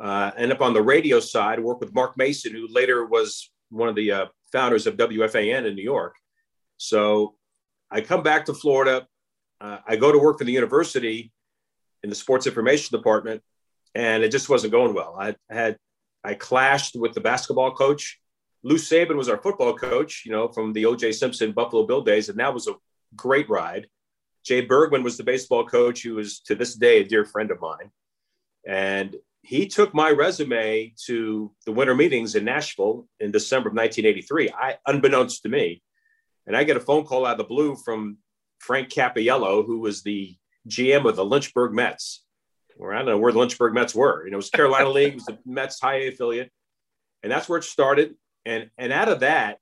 Uh, 0.00 0.32
end 0.36 0.50
up 0.50 0.60
on 0.60 0.72
the 0.72 0.82
radio 0.82 1.20
side, 1.20 1.60
work 1.60 1.80
with 1.80 1.94
Mark 1.94 2.16
Mason, 2.16 2.52
who 2.52 2.66
later 2.68 3.04
was 3.04 3.50
one 3.68 3.88
of 3.88 3.94
the 3.94 4.10
uh, 4.10 4.26
founders 4.50 4.86
of 4.86 4.96
WFAN 4.96 5.66
in 5.66 5.74
New 5.76 5.82
York. 5.82 6.16
So 6.76 7.34
I 7.90 8.00
come 8.00 8.22
back 8.22 8.46
to 8.46 8.54
Florida. 8.54 9.06
Uh, 9.60 9.78
I 9.86 9.96
go 9.96 10.10
to 10.10 10.18
work 10.18 10.38
for 10.38 10.44
the 10.44 10.52
university 10.52 11.30
in 12.02 12.08
the 12.08 12.16
sports 12.16 12.46
information 12.46 12.96
department, 12.96 13.42
and 13.94 14.24
it 14.24 14.32
just 14.32 14.48
wasn't 14.48 14.72
going 14.72 14.94
well. 14.94 15.16
I 15.18 15.36
had 15.48 15.76
I 16.24 16.34
clashed 16.34 16.98
with 16.98 17.14
the 17.14 17.20
basketball 17.20 17.72
coach. 17.72 18.19
Lou 18.62 18.76
Saban 18.76 19.16
was 19.16 19.28
our 19.28 19.38
football 19.38 19.74
coach, 19.76 20.24
you 20.26 20.32
know, 20.32 20.48
from 20.48 20.72
the 20.72 20.86
O.J. 20.86 21.12
Simpson 21.12 21.52
Buffalo 21.52 21.86
Bill 21.86 22.02
days, 22.02 22.28
and 22.28 22.38
that 22.38 22.52
was 22.52 22.68
a 22.68 22.74
great 23.16 23.48
ride. 23.48 23.88
Jay 24.44 24.60
Bergman 24.60 25.02
was 25.02 25.16
the 25.16 25.24
baseball 25.24 25.64
coach, 25.66 26.02
who 26.02 26.18
is 26.18 26.40
to 26.40 26.54
this 26.54 26.74
day 26.74 27.00
a 27.00 27.04
dear 27.04 27.24
friend 27.24 27.50
of 27.50 27.60
mine. 27.60 27.90
And 28.66 29.16
he 29.42 29.66
took 29.66 29.94
my 29.94 30.10
resume 30.10 30.92
to 31.06 31.52
the 31.64 31.72
winter 31.72 31.94
meetings 31.94 32.34
in 32.34 32.44
Nashville 32.44 33.06
in 33.18 33.30
December 33.30 33.68
of 33.68 33.74
1983, 33.74 34.50
I, 34.50 34.76
unbeknownst 34.86 35.42
to 35.42 35.48
me. 35.48 35.82
And 36.46 36.56
I 36.56 36.64
get 36.64 36.76
a 36.76 36.80
phone 36.80 37.04
call 37.04 37.26
out 37.26 37.32
of 37.32 37.38
the 37.38 37.44
blue 37.44 37.76
from 37.76 38.18
Frank 38.58 38.90
Cappiello, 38.90 39.64
who 39.64 39.80
was 39.80 40.02
the 40.02 40.36
GM 40.68 41.08
of 41.08 41.16
the 41.16 41.24
Lynchburg 41.24 41.72
Mets. 41.72 42.24
Or 42.78 42.94
I 42.94 42.98
don't 42.98 43.06
know 43.06 43.18
where 43.18 43.32
the 43.32 43.38
Lynchburg 43.38 43.74
Mets 43.74 43.94
were. 43.94 44.24
You 44.24 44.30
know, 44.30 44.36
it 44.36 44.38
was 44.38 44.50
Carolina 44.50 44.88
League, 44.88 45.12
it 45.12 45.16
was 45.16 45.24
the 45.24 45.38
Mets 45.46 45.80
high 45.80 45.96
A 45.96 46.08
affiliate. 46.08 46.50
And 47.22 47.30
that's 47.30 47.48
where 47.48 47.58
it 47.58 47.64
started. 47.64 48.14
And, 48.44 48.70
and 48.78 48.92
out 48.92 49.08
of 49.08 49.20
that, 49.20 49.58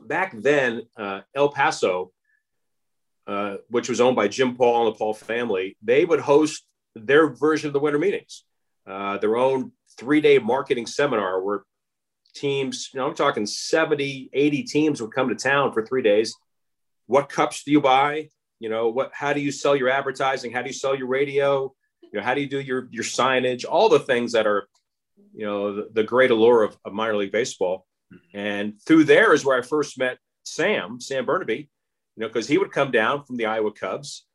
back 0.00 0.34
then, 0.36 0.82
uh, 0.96 1.20
El 1.34 1.50
Paso, 1.50 2.12
uh, 3.26 3.56
which 3.68 3.88
was 3.88 4.00
owned 4.00 4.16
by 4.16 4.28
Jim 4.28 4.56
Paul 4.56 4.86
and 4.86 4.94
the 4.94 4.98
Paul 4.98 5.14
family, 5.14 5.76
they 5.82 6.04
would 6.04 6.20
host 6.20 6.66
their 6.94 7.28
version 7.28 7.68
of 7.68 7.72
the 7.72 7.80
winter 7.80 7.98
meetings 7.98 8.44
uh, 8.86 9.18
their 9.18 9.36
own 9.36 9.72
three 9.98 10.20
day 10.20 10.38
marketing 10.38 10.86
seminar 10.86 11.42
where 11.42 11.64
teams, 12.34 12.90
you 12.92 13.00
know, 13.00 13.06
I'm 13.06 13.14
talking 13.14 13.46
70, 13.46 14.30
80 14.32 14.62
teams 14.64 15.00
would 15.00 15.12
come 15.12 15.28
to 15.28 15.34
town 15.34 15.72
for 15.72 15.84
three 15.84 16.02
days. 16.02 16.34
What 17.06 17.28
cups 17.28 17.64
do 17.64 17.70
you 17.70 17.80
buy? 17.80 18.28
You 18.60 18.68
know, 18.68 18.88
what, 18.88 19.10
how 19.12 19.32
do 19.32 19.40
you 19.40 19.52
sell 19.52 19.76
your 19.76 19.88
advertising? 19.88 20.52
How 20.52 20.62
do 20.62 20.68
you 20.68 20.74
sell 20.74 20.94
your 20.94 21.06
radio? 21.06 21.72
You 22.02 22.20
know, 22.20 22.22
how 22.22 22.34
do 22.34 22.40
you 22.40 22.48
do 22.48 22.60
your, 22.60 22.88
your 22.90 23.04
signage? 23.04 23.64
All 23.68 23.88
the 23.88 23.98
things 23.98 24.32
that 24.32 24.46
are, 24.46 24.68
you 25.34 25.46
know, 25.46 25.74
the, 25.74 25.88
the 25.92 26.04
great 26.04 26.30
allure 26.30 26.62
of, 26.62 26.76
of 26.84 26.92
minor 26.92 27.16
league 27.16 27.32
baseball. 27.32 27.86
And 28.32 28.80
through 28.82 29.04
there 29.04 29.32
is 29.32 29.44
where 29.44 29.58
I 29.58 29.62
first 29.62 29.98
met 29.98 30.18
Sam, 30.44 31.00
Sam 31.00 31.26
Bernabe, 31.26 31.58
you 31.58 32.20
know, 32.20 32.28
because 32.28 32.46
he 32.46 32.58
would 32.58 32.70
come 32.70 32.90
down 32.90 33.24
from 33.24 33.36
the 33.36 33.46
Iowa 33.46 33.72
Cubs 33.72 34.26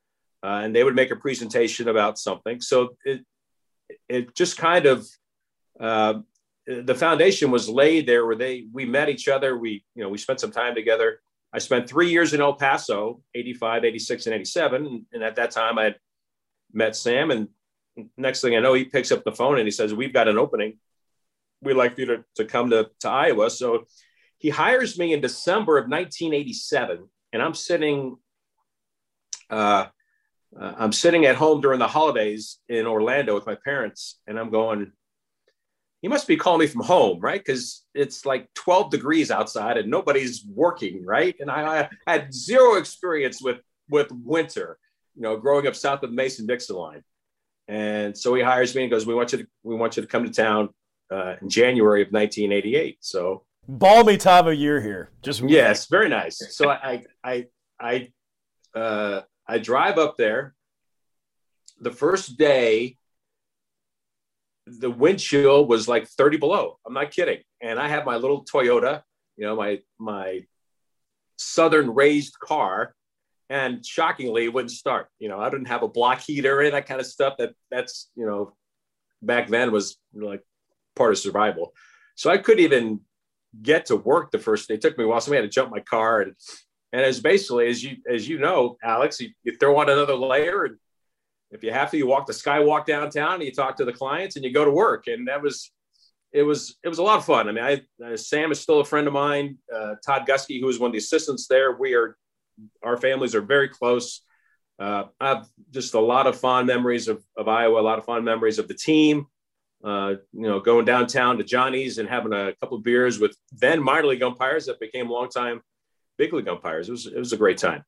uh, 0.44 0.62
and 0.64 0.76
they 0.76 0.84
would 0.84 0.96
make 0.96 1.12
a 1.12 1.16
presentation 1.16 1.88
about 1.88 2.18
something. 2.18 2.60
So 2.62 2.98
it, 3.06 3.26
it 4.08 4.36
just 4.36 4.58
kind 4.58 4.86
of 4.86 5.08
uh, 5.80 6.20
the 6.70 6.96
foundation 6.96 7.52
was 7.52 7.68
laid 7.68 8.06
there 8.06 8.26
where 8.26 8.36
they 8.36 8.66
we 8.72 8.86
met 8.86 9.10
each 9.10 9.28
other 9.28 9.58
we 9.58 9.84
you 9.96 10.04
know 10.04 10.10
we 10.10 10.18
spent 10.18 10.40
some 10.40 10.52
time 10.52 10.76
together 10.76 11.20
i 11.52 11.58
spent 11.58 11.90
three 11.90 12.10
years 12.10 12.34
in 12.34 12.42
el 12.42 12.54
paso 12.54 13.22
85 13.34 13.86
86 13.86 14.26
and 14.28 14.36
87 14.36 15.06
and 15.12 15.24
at 15.24 15.36
that 15.36 15.52
time 15.52 15.80
i 15.80 15.86
had 15.86 15.96
met 16.72 16.96
sam 16.96 17.32
and 17.32 17.48
next 18.18 18.42
thing 18.42 18.56
i 18.56 18.60
know 18.60 18.74
he 18.74 18.86
picks 18.86 19.12
up 19.12 19.24
the 19.24 19.32
phone 19.32 19.58
and 19.58 19.68
he 19.68 19.72
says 19.72 19.94
we've 19.94 20.14
got 20.14 20.28
an 20.28 20.38
opening 20.38 20.78
we'd 21.62 21.74
like 21.74 21.98
you 21.98 22.06
to, 22.06 22.24
to 22.36 22.46
come 22.46 22.70
to, 22.70 22.90
to 23.00 23.10
iowa 23.10 23.50
so 23.50 23.86
he 24.38 24.50
hires 24.50 24.98
me 24.98 25.14
in 25.14 25.22
december 25.22 25.78
of 25.78 25.84
1987 25.84 27.08
and 27.34 27.42
i'm 27.42 27.54
sitting 27.54 28.18
uh, 29.50 29.88
uh, 30.58 30.74
I'm 30.78 30.92
sitting 30.92 31.26
at 31.26 31.36
home 31.36 31.62
during 31.62 31.80
the 31.80 31.88
holidays 31.88 32.60
in 32.68 32.86
Orlando 32.86 33.36
with 33.36 33.46
my 33.46 33.56
parents, 33.56 34.20
and 34.28 34.40
I'm 34.40 34.50
going, 34.50 34.92
he 36.02 36.08
must 36.08 36.28
be 36.28 36.38
calling 36.38 36.62
me 36.62 36.68
from 36.68 36.84
home, 36.84 37.20
right? 37.20 37.40
Because 37.44 37.86
it's 37.94 38.26
like 38.26 38.48
12 38.56 38.90
degrees 38.90 39.32
outside 39.32 39.78
and 39.78 39.90
nobody's 39.90 40.44
working, 40.46 41.06
right? 41.06 41.36
And 41.40 41.52
I, 41.52 41.82
I, 41.82 41.90
had 42.08 42.34
zero 42.34 42.76
experience 42.76 43.42
with 43.42 43.60
with 43.90 44.12
winter, 44.12 44.78
you 45.16 45.24
know, 45.24 45.36
growing 45.36 45.68
up 45.68 45.76
south 45.76 46.04
of 46.04 46.12
the 46.12 46.16
Mason 46.16 46.46
Dixon 46.46 46.76
line. 46.76 47.04
And 47.70 48.18
so 48.18 48.34
he 48.34 48.42
hires 48.42 48.76
me 48.76 48.82
and 48.82 48.92
goes, 48.92 49.06
"We 49.06 49.14
want 49.14 49.32
you 49.32 49.38
to 49.38 49.48
we 49.62 49.76
want 49.76 49.96
you 49.96 50.02
to 50.02 50.08
come 50.08 50.26
to 50.26 50.32
town 50.32 50.70
uh, 51.12 51.36
in 51.40 51.50
January 51.50 52.02
of 52.02 52.08
1988." 52.12 52.98
So 53.00 53.46
balmy 53.68 54.18
time 54.18 54.48
of 54.48 54.56
year 54.56 54.82
here. 54.82 55.12
Just 55.22 55.42
yes, 55.44 55.86
very 55.86 56.10
nice. 56.10 56.42
So 56.56 56.68
I 56.68 57.04
I 57.24 57.48
I, 57.80 58.10
I 58.74 58.80
uh, 58.80 59.22
I 59.48 59.60
drive 59.60 60.00
up 60.00 60.18
there. 60.18 60.56
The 61.80 61.92
first 61.92 62.38
day, 62.40 62.98
the 64.66 64.90
wind 64.90 65.20
chill 65.20 65.66
was 65.66 65.88
like 65.88 66.08
30 66.08 66.38
below. 66.38 66.80
I'm 66.86 66.94
not 66.94 67.12
kidding. 67.12 67.40
And 67.62 67.80
I 67.80 67.88
have 67.88 68.04
my 68.04 68.18
little 68.18 68.46
Toyota, 68.46 69.04
you 69.38 69.46
know, 69.46 69.56
my 69.56 69.80
my 70.00 70.42
southern 71.38 71.94
raised 71.94 72.40
car 72.40 72.96
and 73.50 73.86
shockingly 73.86 74.46
it 74.46 74.54
wouldn't 74.54 74.72
start. 74.72 75.08
You 75.20 75.30
know 75.30 75.40
i 75.40 75.50
didn't 75.50 75.68
have 75.68 75.84
a 75.84 75.88
block 75.88 76.22
heater 76.22 76.62
and 76.62 76.74
that 76.74 76.88
kind 76.88 77.00
of 77.00 77.08
stuff 77.08 77.36
that 77.38 77.54
that's 77.72 78.10
you 78.16 78.26
know 78.26 78.54
back 79.22 79.48
then 79.48 79.72
was 79.72 79.98
like 80.14 80.44
part 80.96 81.12
of 81.12 81.18
survival. 81.18 81.74
So 82.16 82.30
i 82.30 82.38
couldn't 82.38 82.64
even 82.64 83.02
get 83.62 83.88
to 83.88 83.96
work 83.96 84.32
the 84.32 84.40
first 84.40 84.68
day. 84.68 84.76
It 84.76 84.82
took 84.82 84.98
me 84.98 85.06
a 85.06 85.08
while. 85.08 85.20
So 85.22 85.32
we 85.32 85.38
had 85.38 85.44
to 85.44 85.50
jump 85.50 85.72
my 85.72 85.80
car. 85.80 86.22
And 86.22 86.34
and 86.94 87.02
as 87.02 87.20
basically 87.20 87.68
as 87.68 87.84
you 87.84 87.98
as 88.10 88.28
you 88.28 88.40
know 88.40 88.78
alex 88.84 89.22
you, 89.22 89.30
you 89.44 89.56
throw 89.58 89.78
on 89.80 89.90
another 89.90 90.16
layer 90.16 90.66
and 90.66 90.78
if 91.52 91.64
you 91.64 91.72
have 91.72 91.92
to 91.92 91.98
you 91.98 92.08
walk 92.08 92.28
the 92.28 92.34
skywalk 92.34 92.86
downtown 92.86 93.36
and 93.36 93.44
you 93.44 93.52
talk 93.52 93.78
to 93.78 93.86
the 93.86 93.94
clients 93.94 94.36
and 94.36 94.46
you 94.46 94.54
go 94.54 94.66
to 94.66 94.72
work. 94.72 95.08
And 95.08 95.28
that 95.28 95.42
was 95.42 95.72
it 96.32 96.44
was 96.44 96.78
it 96.84 96.90
was 96.90 97.00
a 97.00 97.04
lot 97.04 97.18
of 97.18 97.26
fun. 97.26 97.50
I 97.50 97.52
mean, 97.52 97.64
I 97.64 98.06
uh, 98.06 98.18
Sam 98.18 98.52
is 98.52 98.60
still 98.60 98.82
a 98.82 98.86
friend 98.86 99.08
of 99.08 99.14
mine. 99.14 99.58
Uh, 99.74 99.96
Todd 100.06 100.28
Gusky, 100.28 100.60
who 100.60 100.68
was 100.68 100.80
one 100.80 100.90
of 100.90 100.92
the 100.92 101.00
assistants 101.00 101.48
there, 101.48 101.76
we 101.76 101.96
are 101.96 102.18
our 102.84 102.98
families 102.98 103.36
are 103.36 103.42
very 103.42 103.70
close. 103.70 104.22
Uh, 104.80 105.06
I 105.20 105.30
have 105.30 105.48
just 105.72 105.94
a 105.94 106.00
lot 106.00 106.28
of 106.28 106.40
fond 106.40 106.68
memories 106.68 107.08
of, 107.08 107.24
of 107.36 107.48
Iowa, 107.48 107.82
a 107.82 107.84
lot 107.84 108.00
of 108.00 108.06
fond 108.06 108.24
memories 108.24 108.60
of 108.60 108.68
the 108.68 108.74
team. 108.74 109.28
Uh, 109.84 110.16
you 110.34 110.42
know, 110.42 110.60
going 110.60 110.86
downtown 110.86 111.38
to 111.38 111.44
Johnny's 111.44 112.00
and 112.00 112.10
having 112.10 112.34
a 112.34 112.54
couple 112.60 112.78
of 112.78 112.84
beers 112.84 113.20
with 113.20 113.36
then 113.52 113.82
minor 113.82 114.08
league 114.08 114.24
umpires 114.24 114.66
that 114.66 114.80
became 114.80 115.10
longtime 115.10 115.62
big 116.18 116.34
league 116.34 116.48
umpires. 116.48 116.90
It 116.90 116.92
was 116.92 117.08
it 117.08 117.18
was 117.18 117.34
a 117.34 117.38
great 117.38 117.58
time. 117.58 117.84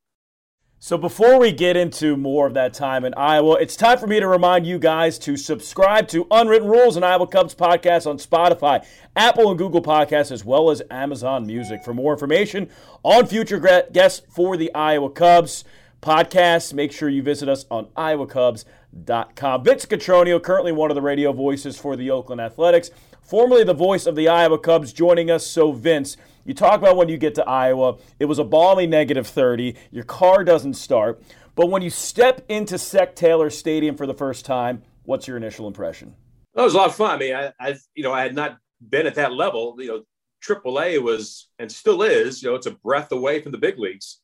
So 0.84 0.98
before 0.98 1.38
we 1.38 1.52
get 1.52 1.78
into 1.78 2.18
more 2.18 2.48
of 2.48 2.56
that 2.56 2.74
time 2.74 3.06
in 3.06 3.14
Iowa, 3.14 3.54
it's 3.62 3.76
time 3.76 4.00
for 4.00 4.08
me 4.08 4.20
to 4.20 4.28
remind 4.28 4.66
you 4.66 4.80
guys 4.80 5.20
to 5.20 5.38
subscribe 5.38 6.08
to 6.08 6.26
Unwritten 6.32 6.68
Rules 6.68 6.96
and 6.96 7.06
Iowa 7.06 7.28
Cubs 7.28 7.54
podcast 7.54 8.10
on 8.10 8.18
Spotify, 8.18 8.84
Apple 9.16 9.50
and 9.50 9.60
Google 9.60 9.84
Podcasts, 9.84 10.32
as 10.32 10.44
well 10.44 10.72
as 10.72 10.82
Amazon 10.90 11.46
Music. 11.46 11.84
For 11.84 11.94
more 11.94 12.14
information 12.14 12.68
on 13.04 13.28
future 13.28 13.60
guests 13.94 14.26
for 14.28 14.58
the 14.58 14.74
Iowa 14.74 15.12
Cubs 15.12 15.66
podcast, 16.02 16.74
make 16.74 16.92
sure 16.92 17.10
you 17.10 17.22
visit 17.22 17.48
us 17.48 17.68
on 17.70 17.86
iowacubs.com. 17.96 19.64
Vince 19.64 19.86
Cotroneo, 19.86 20.42
currently 20.42 20.72
one 20.72 20.90
of 20.90 20.96
the 20.96 21.02
radio 21.04 21.32
voices 21.32 21.78
for 21.78 21.96
the 21.96 22.10
Oakland 22.10 22.42
Athletics, 22.42 22.90
formerly 23.22 23.64
the 23.64 23.76
voice 23.76 24.08
of 24.08 24.16
the 24.16 24.28
Iowa 24.28 24.58
Cubs, 24.58 24.94
joining 24.94 25.30
us. 25.30 25.46
So 25.46 25.74
Vince, 25.74 26.18
you 26.45 26.53
talk 26.53 26.79
about 26.79 26.98
when 26.98 27.10
you 27.10 27.17
get 27.17 27.36
to 27.36 27.48
Iowa, 27.48 27.98
it 28.19 28.25
was 28.25 28.39
a 28.39 28.43
balmy 28.43 28.88
negative 28.88 29.27
30. 29.27 29.75
Your 29.91 30.03
car 30.03 30.43
doesn't 30.43 30.74
start. 30.74 31.21
But 31.55 31.69
when 31.69 31.81
you 31.81 31.89
step 31.89 32.45
into 32.50 32.77
Sec 32.77 33.15
Taylor 33.15 33.50
Stadium 33.50 33.95
for 33.95 34.07
the 34.07 34.13
first 34.13 34.45
time, 34.45 34.83
what's 35.03 35.27
your 35.27 35.38
initial 35.38 35.67
impression? 35.67 36.15
That 36.55 36.63
was 36.63 36.74
a 36.74 36.77
lot 36.77 36.89
of 36.89 36.95
fun. 36.95 37.12
I 37.12 37.17
mean, 37.17 37.36
I, 37.36 37.51
I, 37.60 37.77
you 37.95 38.03
know, 38.03 38.13
I 38.13 38.24
had 38.24 38.36
not 38.36 38.57
been 38.89 39.05
at 39.07 39.15
that 39.15 39.33
level. 39.33 39.75
You 39.79 39.88
know, 39.88 40.03
AAA 40.45 41.01
was 41.01 41.50
and 41.60 41.71
still 41.71 42.01
is. 42.01 42.41
You 42.41 42.50
know, 42.50 42.55
it's 42.55 42.67
a 42.67 42.71
breath 42.71 43.12
away 43.12 43.41
from 43.41 43.51
the 43.51 43.57
big 43.57 43.77
leagues. 43.77 44.19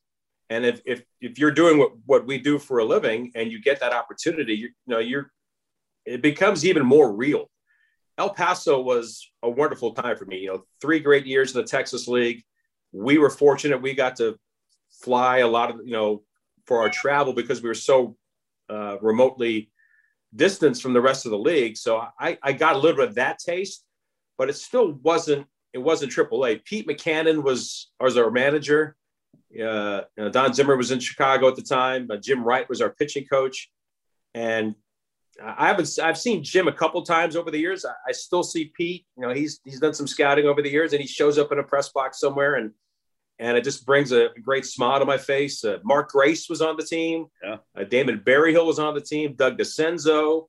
And 0.50 0.64
if 0.64 0.80
if, 0.86 1.02
if 1.20 1.38
you're 1.38 1.50
doing 1.50 1.78
what, 1.78 1.92
what 2.06 2.26
we 2.26 2.38
do 2.38 2.58
for 2.58 2.78
a 2.78 2.84
living 2.84 3.32
and 3.34 3.52
you 3.52 3.60
get 3.60 3.80
that 3.80 3.92
opportunity, 3.92 4.54
you, 4.54 4.66
you 4.66 4.94
know, 4.94 4.98
you're 4.98 5.30
it 6.04 6.22
becomes 6.22 6.64
even 6.64 6.84
more 6.84 7.12
real. 7.12 7.50
El 8.18 8.30
Paso 8.30 8.80
was 8.80 9.30
a 9.42 9.48
wonderful 9.48 9.94
time 9.94 10.16
for 10.16 10.24
me. 10.24 10.38
You 10.40 10.48
know, 10.48 10.64
three 10.80 10.98
great 10.98 11.24
years 11.24 11.54
in 11.54 11.60
the 11.60 11.66
Texas 11.66 12.08
League. 12.08 12.42
We 12.92 13.18
were 13.18 13.30
fortunate 13.30 13.80
we 13.80 13.94
got 13.94 14.16
to 14.16 14.36
fly 14.90 15.38
a 15.38 15.46
lot 15.46 15.70
of, 15.70 15.80
you 15.84 15.92
know, 15.92 16.22
for 16.66 16.80
our 16.80 16.90
travel 16.90 17.32
because 17.32 17.62
we 17.62 17.68
were 17.68 17.74
so 17.74 18.16
uh, 18.68 18.96
remotely 19.00 19.70
distanced 20.34 20.82
from 20.82 20.92
the 20.92 21.00
rest 21.00 21.24
of 21.24 21.30
the 21.30 21.38
league. 21.38 21.76
So 21.76 22.02
I, 22.18 22.36
I 22.42 22.52
got 22.52 22.74
a 22.74 22.78
little 22.78 22.96
bit 22.96 23.10
of 23.10 23.14
that 23.14 23.38
taste, 23.38 23.84
but 24.36 24.50
it 24.50 24.56
still 24.56 24.92
wasn't, 25.02 25.46
it 25.72 25.78
wasn't 25.78 26.12
AAA. 26.12 26.64
Pete 26.64 26.88
Mackanin 26.88 27.42
was, 27.42 27.90
was 28.00 28.16
our 28.16 28.30
manager. 28.30 28.96
Uh, 29.62 30.02
Don 30.30 30.52
Zimmer 30.52 30.76
was 30.76 30.90
in 30.90 31.00
Chicago 31.00 31.48
at 31.48 31.56
the 31.56 31.62
time. 31.62 32.08
Jim 32.20 32.42
Wright 32.42 32.68
was 32.68 32.82
our 32.82 32.90
pitching 32.90 33.26
coach. 33.26 33.70
And 34.34 34.74
I 35.42 35.68
haven't. 35.68 35.98
I've 36.02 36.18
seen 36.18 36.42
Jim 36.42 36.68
a 36.68 36.72
couple 36.72 37.02
times 37.02 37.36
over 37.36 37.50
the 37.50 37.58
years. 37.58 37.84
I, 37.84 37.92
I, 38.08 38.12
still 38.12 38.42
see 38.42 38.72
Pete. 38.76 39.06
You 39.16 39.26
know, 39.26 39.32
he's 39.32 39.60
he's 39.64 39.78
done 39.78 39.94
some 39.94 40.06
scouting 40.06 40.46
over 40.46 40.62
the 40.62 40.70
years, 40.70 40.92
and 40.92 41.00
he 41.00 41.06
shows 41.06 41.38
up 41.38 41.52
in 41.52 41.58
a 41.58 41.62
press 41.62 41.90
box 41.90 42.18
somewhere, 42.18 42.56
and 42.56 42.72
and 43.38 43.56
it 43.56 43.62
just 43.62 43.86
brings 43.86 44.10
a 44.12 44.30
great 44.42 44.66
smile 44.66 44.98
to 44.98 45.04
my 45.04 45.18
face. 45.18 45.64
Uh, 45.64 45.78
Mark 45.84 46.10
Grace 46.10 46.48
was 46.48 46.60
on 46.60 46.76
the 46.76 46.82
team. 46.82 47.26
Yeah. 47.42 47.58
Uh, 47.76 47.84
Damon 47.84 48.20
Berryhill 48.24 48.66
was 48.66 48.78
on 48.78 48.94
the 48.94 49.00
team. 49.00 49.34
Doug 49.34 49.58
Dascenzo 49.58 50.48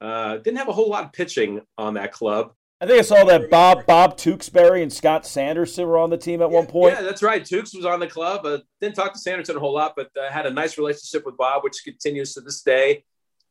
uh, 0.00 0.36
didn't 0.38 0.58
have 0.58 0.68
a 0.68 0.72
whole 0.72 0.90
lot 0.90 1.04
of 1.04 1.12
pitching 1.12 1.62
on 1.78 1.94
that 1.94 2.12
club. 2.12 2.52
I 2.78 2.86
think 2.86 2.98
I 2.98 3.02
saw 3.02 3.24
that 3.24 3.48
Bob 3.48 3.86
Bob 3.86 4.18
Tewksbury 4.18 4.82
and 4.82 4.92
Scott 4.92 5.26
Sanderson 5.26 5.86
were 5.86 5.96
on 5.96 6.10
the 6.10 6.18
team 6.18 6.42
at 6.42 6.50
yeah, 6.50 6.56
one 6.56 6.66
point. 6.66 6.94
Yeah, 6.94 7.02
that's 7.02 7.22
right. 7.22 7.42
Tukes 7.42 7.74
was 7.74 7.86
on 7.86 8.00
the 8.00 8.06
club. 8.06 8.44
Uh, 8.44 8.58
didn't 8.82 8.96
talk 8.96 9.14
to 9.14 9.18
Sanderson 9.18 9.56
a 9.56 9.60
whole 9.60 9.72
lot, 9.72 9.94
but 9.96 10.10
uh, 10.20 10.30
had 10.30 10.44
a 10.44 10.50
nice 10.50 10.76
relationship 10.76 11.24
with 11.24 11.38
Bob, 11.38 11.64
which 11.64 11.80
continues 11.84 12.34
to 12.34 12.42
this 12.42 12.60
day. 12.60 13.02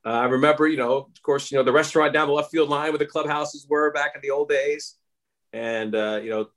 Uh, 0.06 0.10
I 0.10 0.26
remember, 0.26 0.68
you 0.68 0.78
know, 0.78 0.98
of 0.98 1.24
course, 1.24 1.52
you 1.52 1.58
know, 1.58 1.64
the 1.64 1.72
restaurant 1.72 2.14
down 2.14 2.28
the 2.28 2.34
left 2.34 2.52
field 2.52 2.70
line 2.70 2.92
where 2.92 3.00
the 3.00 3.06
clubhouses 3.08 3.66
were 3.68 3.92
back 3.92 4.12
in 4.14 4.22
the 4.22 4.30
old 4.30 4.50
days. 4.50 4.96
And, 5.52 5.96
uh, 5.96 6.20
you 6.24 6.30
know, 6.30 6.48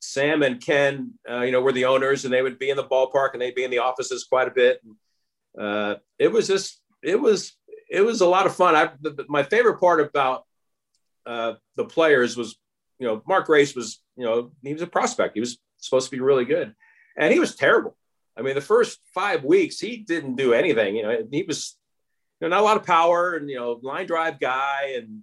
Sam 0.00 0.42
and 0.42 0.60
Ken, 0.60 1.14
uh, 1.28 1.40
you 1.40 1.50
know, 1.50 1.60
were 1.60 1.72
the 1.72 1.86
owners 1.86 2.24
and 2.24 2.32
they 2.32 2.42
would 2.42 2.58
be 2.58 2.70
in 2.70 2.76
the 2.76 2.84
ballpark 2.84 3.30
and 3.32 3.42
they'd 3.42 3.54
be 3.54 3.64
in 3.64 3.70
the 3.70 3.78
offices 3.78 4.24
quite 4.24 4.46
a 4.46 4.52
bit. 4.52 4.80
Uh, 5.58 5.96
it 6.18 6.30
was 6.30 6.46
just, 6.46 6.80
it 7.02 7.20
was, 7.20 7.56
it 7.90 8.02
was 8.02 8.20
a 8.20 8.26
lot 8.26 8.46
of 8.46 8.54
fun. 8.54 8.76
I, 8.76 8.90
the, 9.00 9.24
my 9.28 9.42
favorite 9.42 9.80
part 9.80 10.00
about 10.00 10.44
uh, 11.26 11.54
the 11.76 11.84
players 11.84 12.36
was, 12.36 12.56
you 12.98 13.06
know, 13.06 13.22
Mark 13.26 13.46
Grace 13.46 13.74
was, 13.74 14.00
you 14.16 14.24
know, 14.24 14.52
he 14.62 14.72
was 14.72 14.82
a 14.82 14.86
prospect. 14.86 15.34
He 15.34 15.40
was 15.40 15.58
supposed 15.78 16.10
to 16.10 16.16
be 16.16 16.20
really 16.20 16.44
good 16.44 16.74
and 17.16 17.32
he 17.32 17.40
was 17.40 17.56
terrible. 17.56 17.96
I 18.36 18.42
mean, 18.42 18.54
the 18.54 18.60
first 18.60 19.00
five 19.14 19.44
weeks, 19.44 19.78
he 19.78 19.98
didn't 19.98 20.36
do 20.36 20.52
anything. 20.52 20.96
You 20.96 21.02
know, 21.02 21.26
he 21.30 21.44
was 21.44 21.76
know, 22.44 22.56
not 22.56 22.62
a 22.62 22.64
lot 22.64 22.76
of 22.76 22.84
power 22.84 23.34
and, 23.34 23.48
you 23.48 23.56
know, 23.56 23.78
line 23.82 24.06
drive 24.06 24.40
guy 24.40 24.94
and 24.96 25.22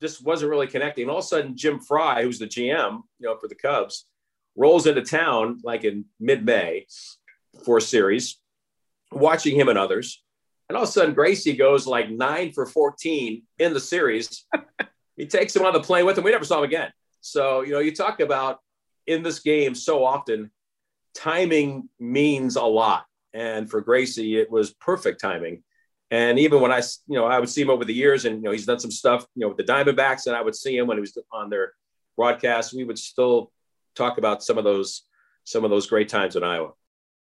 just 0.00 0.24
wasn't 0.24 0.50
really 0.50 0.66
connecting. 0.66 1.02
And 1.02 1.10
all 1.10 1.18
of 1.18 1.24
a 1.24 1.28
sudden, 1.28 1.56
Jim 1.56 1.80
Frey, 1.80 2.22
who's 2.22 2.38
the 2.38 2.46
GM, 2.46 3.02
you 3.18 3.28
know, 3.28 3.36
for 3.36 3.48
the 3.48 3.54
Cubs, 3.54 4.06
rolls 4.56 4.86
into 4.86 5.02
town 5.02 5.60
like 5.62 5.84
in 5.84 6.04
mid 6.20 6.44
May 6.44 6.86
for 7.64 7.78
a 7.78 7.80
series, 7.82 8.38
watching 9.10 9.58
him 9.58 9.68
and 9.68 9.78
others. 9.78 10.22
And 10.68 10.76
all 10.76 10.84
of 10.84 10.88
a 10.88 10.92
sudden, 10.92 11.14
Gracie 11.14 11.56
goes 11.56 11.86
like 11.86 12.10
nine 12.10 12.52
for 12.52 12.66
14 12.66 13.42
in 13.58 13.74
the 13.74 13.80
series. 13.80 14.44
he 15.16 15.26
takes 15.26 15.54
him 15.54 15.64
on 15.64 15.72
the 15.72 15.80
plane 15.80 16.06
with 16.06 16.18
him. 16.18 16.24
We 16.24 16.30
never 16.30 16.44
saw 16.44 16.58
him 16.58 16.64
again. 16.64 16.90
So, 17.20 17.60
you 17.60 17.72
know, 17.72 17.78
you 17.78 17.94
talk 17.94 18.20
about 18.20 18.58
in 19.06 19.22
this 19.22 19.40
game 19.40 19.74
so 19.74 20.04
often, 20.04 20.50
timing 21.14 21.88
means 22.00 22.56
a 22.56 22.62
lot. 22.62 23.04
And 23.34 23.70
for 23.70 23.80
Gracie, 23.80 24.36
it 24.38 24.50
was 24.50 24.72
perfect 24.72 25.20
timing. 25.20 25.62
And 26.12 26.38
even 26.38 26.60
when 26.60 26.70
I, 26.70 26.82
you 27.08 27.16
know, 27.16 27.24
I 27.24 27.40
would 27.40 27.48
see 27.48 27.62
him 27.62 27.70
over 27.70 27.86
the 27.86 27.94
years, 27.94 28.26
and 28.26 28.36
you 28.36 28.42
know, 28.42 28.50
he's 28.50 28.66
done 28.66 28.78
some 28.78 28.90
stuff, 28.90 29.26
you 29.34 29.40
know, 29.40 29.48
with 29.48 29.56
the 29.56 29.64
Diamondbacks, 29.64 30.26
and 30.26 30.36
I 30.36 30.42
would 30.42 30.54
see 30.54 30.76
him 30.76 30.86
when 30.86 30.98
he 30.98 31.00
was 31.00 31.16
on 31.32 31.48
their 31.48 31.72
broadcast. 32.18 32.74
We 32.74 32.84
would 32.84 32.98
still 32.98 33.50
talk 33.94 34.18
about 34.18 34.42
some 34.42 34.58
of 34.58 34.64
those, 34.64 35.04
some 35.44 35.64
of 35.64 35.70
those 35.70 35.86
great 35.86 36.10
times 36.10 36.36
in 36.36 36.44
Iowa. 36.44 36.72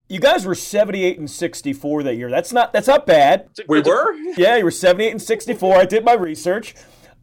You 0.08 0.20
guys 0.20 0.46
were 0.46 0.54
78 0.54 1.18
and 1.18 1.30
64 1.30 2.04
that 2.04 2.16
year. 2.16 2.30
That's 2.30 2.50
not 2.50 2.72
that's 2.72 2.88
not 2.88 3.06
bad. 3.06 3.50
We 3.68 3.82
were? 3.82 4.14
Yeah, 4.38 4.56
you 4.56 4.64
were 4.64 4.70
78 4.70 5.10
and 5.10 5.22
64. 5.22 5.76
I 5.76 5.84
did 5.84 6.02
my 6.02 6.14
research. 6.14 6.74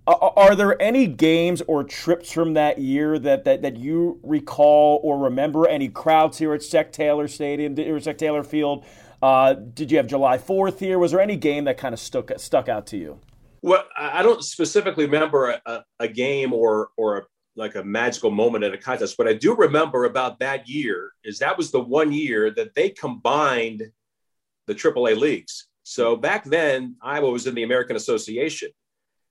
Uh, 0.06 0.30
are 0.36 0.56
there 0.56 0.80
any 0.80 1.08
games 1.08 1.64
or 1.68 1.84
trips 1.84 2.32
from 2.32 2.54
that 2.54 2.78
year 2.78 3.18
that, 3.20 3.44
that, 3.44 3.62
that 3.64 3.78
you 3.78 4.20
recall 4.24 5.00
or 5.04 5.18
remember? 5.18 5.68
Any 5.68 5.88
crowds 5.90 6.38
here 6.38 6.54
at 6.54 6.62
Sec 6.62 6.92
Taylor 6.92 7.28
Stadium 7.28 7.78
or 7.78 8.00
Sec 8.00 8.20
Taylor 8.20 8.44
Field 8.44 8.86
uh, 9.22 9.54
did 9.54 9.92
you 9.92 9.98
have 9.98 10.08
July 10.08 10.38
4th 10.38 10.80
here? 10.80 11.00
Was 11.00 11.12
there 11.12 11.22
any 11.22 11.36
game 11.36 11.66
that 11.66 11.78
kind 11.78 11.94
of 11.94 12.00
stuck 12.00 12.32
stuck 12.38 12.70
out 12.70 12.88
to 12.88 12.98
you? 12.98 13.20
Well, 13.62 13.84
I 13.98 14.24
don't 14.24 14.44
specifically 14.44 15.06
remember 15.06 15.60
a, 15.66 15.84
a 16.00 16.08
game 16.08 16.54
or 16.54 16.90
or 16.98 17.18
a, 17.18 17.24
like 17.56 17.76
a 17.76 17.84
magical 17.84 18.32
moment 18.32 18.64
in 18.64 18.74
a 18.74 18.78
contest. 18.78 19.18
What 19.18 19.28
I 19.28 19.34
do 19.34 19.56
remember 19.56 20.06
about 20.06 20.40
that 20.40 20.70
year 20.70 21.12
is 21.24 21.40
that 21.40 21.58
was 21.58 21.72
the 21.72 21.82
one 21.82 22.14
year 22.14 22.52
that 22.52 22.74
they 22.74 22.90
combined 22.90 23.84
the 24.68 24.76
AAA 24.76 25.18
leagues. 25.18 25.68
So 25.84 26.16
back 26.16 26.46
then, 26.46 26.96
Iowa 27.02 27.32
was 27.32 27.48
in 27.48 27.56
the 27.56 27.64
American 27.64 27.96
Association, 27.96 28.70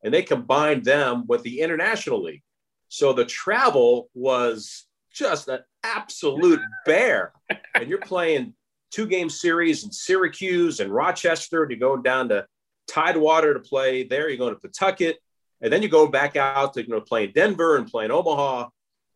and 0.03 0.13
they 0.13 0.23
combined 0.23 0.85
them 0.85 1.25
with 1.27 1.43
the 1.43 1.61
International 1.61 2.23
League. 2.23 2.43
So 2.89 3.13
the 3.13 3.25
travel 3.25 4.11
was 4.15 4.87
just 5.13 5.49
an 5.49 5.61
absolute 5.85 6.61
bear. 6.85 7.33
And 7.75 7.89
you're 7.89 7.99
playing 7.99 8.55
two 8.91 9.07
game 9.07 9.31
series 9.31 9.85
in 9.85 9.93
Syracuse 9.93 10.81
and 10.81 10.93
Rochester 10.93 11.67
to 11.67 11.77
go 11.77 11.97
down 11.97 12.29
to 12.31 12.47
Tidewater 12.89 13.55
to 13.55 13.61
play 13.61 14.05
there. 14.05 14.29
You 14.29 14.39
go 14.39 14.51
to 14.51 14.57
Pawtucket, 14.57 15.17
and 15.61 15.73
then 15.73 15.83
you 15.83 15.89
go 15.89 16.07
back 16.07 16.37
out 16.37 16.75
to 16.75 16.83
you 16.83 16.89
know 16.89 17.01
play 17.01 17.25
in 17.25 17.33
Denver 17.33 17.77
and 17.77 17.87
play 17.87 18.07
in 18.07 18.11
Omaha, 18.11 18.69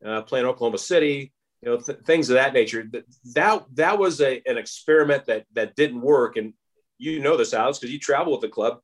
uh, 0.04 0.22
play 0.22 0.40
in 0.40 0.46
Oklahoma 0.46 0.78
City. 0.78 1.32
You 1.62 1.70
know 1.70 1.76
th- 1.78 2.00
things 2.04 2.28
of 2.28 2.34
that 2.34 2.52
nature. 2.52 2.88
That 3.34 3.64
that 3.74 3.98
was 3.98 4.20
a, 4.20 4.42
an 4.46 4.58
experiment 4.58 5.26
that 5.26 5.46
that 5.54 5.74
didn't 5.74 6.02
work, 6.02 6.36
and 6.36 6.52
you 6.98 7.20
know 7.20 7.36
this, 7.36 7.54
Alex, 7.54 7.78
because 7.78 7.92
you 7.92 7.98
travel 7.98 8.32
with 8.32 8.42
the 8.42 8.48
club. 8.48 8.80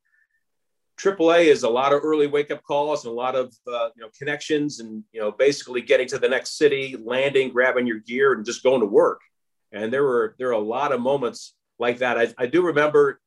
AAA 0.99 1.45
is 1.45 1.63
a 1.63 1.69
lot 1.69 1.93
of 1.93 2.01
early 2.03 2.27
wake 2.27 2.51
up 2.51 2.61
calls 2.65 3.05
and 3.05 3.13
a 3.13 3.15
lot 3.15 3.37
of 3.37 3.55
uh, 3.73 3.91
you 3.95 4.03
know 4.03 4.09
connections, 4.19 4.81
and 4.81 5.05
you 5.13 5.21
know 5.21 5.31
basically 5.31 5.83
getting 5.83 6.09
to 6.09 6.19
the 6.19 6.29
next 6.29 6.57
city, 6.57 6.97
landing, 6.99 7.51
grabbing 7.51 7.87
your 7.87 8.01
gear, 8.01 8.33
and 8.33 8.47
just 8.47 8.63
going 8.63 8.81
to 8.81 8.87
work 8.87 9.21
And 9.73 9.93
there 9.93 10.03
were 10.03 10.35
there 10.39 10.49
were 10.49 10.55
a 10.55 10.59
lot 10.59 10.93
of 10.93 11.01
moments 11.01 11.55
like 11.79 11.99
that. 11.99 12.19
I, 12.19 12.33
I 12.39 12.47
do 12.47 12.63
remember 12.63 13.21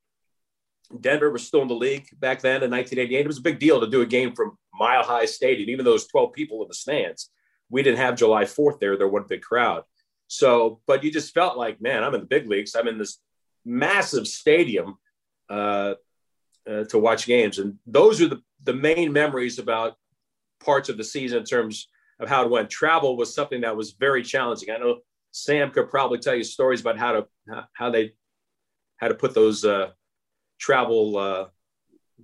Denver 1.00 1.32
was 1.32 1.46
still 1.46 1.62
in 1.62 1.68
the 1.68 1.76
league 1.76 2.08
back 2.20 2.42
then 2.42 2.64
in 2.64 2.72
1988. 2.72 3.20
It 3.20 3.28
was 3.28 3.38
a 3.38 3.42
big 3.42 3.60
deal 3.60 3.80
to 3.80 3.88
do 3.88 4.02
a 4.02 4.06
game 4.06 4.34
from 4.34 4.58
Mile 4.74 5.04
High 5.04 5.26
Stadium, 5.26 5.70
even 5.70 5.86
though 5.86 5.92
there's 5.92 6.08
12 6.08 6.34
people 6.34 6.62
in 6.62 6.68
the 6.68 6.74
stands. 6.74 7.30
We 7.70 7.84
didn't 7.84 8.00
have 8.00 8.16
July 8.16 8.44
4th 8.44 8.80
there. 8.80 8.98
There 8.98 9.08
wasn't 9.08 9.28
a 9.28 9.36
big 9.36 9.42
crowd. 9.42 9.84
So, 10.28 10.82
but 10.88 11.04
you 11.04 11.12
just 11.12 11.34
felt 11.34 11.58
like, 11.58 11.82
man, 11.82 12.04
I'm 12.04 12.14
in 12.14 12.22
the 12.22 12.28
big 12.28 12.48
leagues. 12.48 12.76
I'm 12.76 12.88
in 12.88 12.98
this 12.98 13.20
massive 13.66 14.28
stadium 14.28 14.98
uh, 15.50 15.96
uh, 16.70 16.84
to 16.86 17.00
watch 17.00 17.26
games. 17.26 17.60
And 17.60 17.78
those 17.86 18.22
are 18.22 18.28
the, 18.28 18.42
the 18.64 18.74
main 18.74 19.14
memories 19.14 19.60
about 19.60 19.96
parts 20.64 20.90
of 20.90 20.98
the 20.98 21.04
season 21.04 21.40
in 21.40 21.44
terms 21.44 21.88
of 22.20 22.30
how 22.30 22.44
it 22.44 22.52
went. 22.52 22.70
Travel 22.70 23.18
was 23.18 23.34
something 23.34 23.62
that 23.62 23.76
was 23.76 23.92
very 23.92 24.24
challenging. 24.24 24.72
I 24.72 24.78
know 24.78 25.00
Sam 25.32 25.72
could 25.72 25.90
probably 25.90 26.20
tell 26.20 26.36
you 26.36 26.44
stories 26.44 26.82
about 26.82 26.98
how 26.98 27.14
to 27.14 27.28
how 27.74 27.90
they 27.90 28.14
how 28.98 29.08
to 29.08 29.16
put 29.16 29.34
those 29.34 29.66
uh, 29.66 29.92
travel 30.60 31.18
uh, 31.18 31.46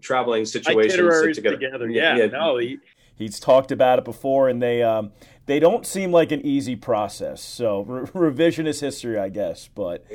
traveling 0.02 0.46
situations 0.46 1.36
together. 1.36 1.58
together. 1.58 1.90
Yeah, 1.90 2.18
yeah. 2.18 2.26
no, 2.28 2.58
he, 2.58 2.80
he's 3.16 3.40
talked 3.40 3.72
about 3.72 4.00
it 4.00 4.06
before, 4.06 4.50
and 4.50 4.62
they 4.62 4.84
um, 4.84 5.12
they 5.46 5.60
don't 5.60 5.86
seem 5.86 6.12
like 6.12 6.32
an 6.32 6.46
easy 6.46 6.76
process. 6.76 7.42
So 7.42 7.82
re- 7.82 8.08
revisionist 8.32 8.82
history, 8.82 9.18
I 9.18 9.30
guess. 9.30 9.70
But 9.74 10.06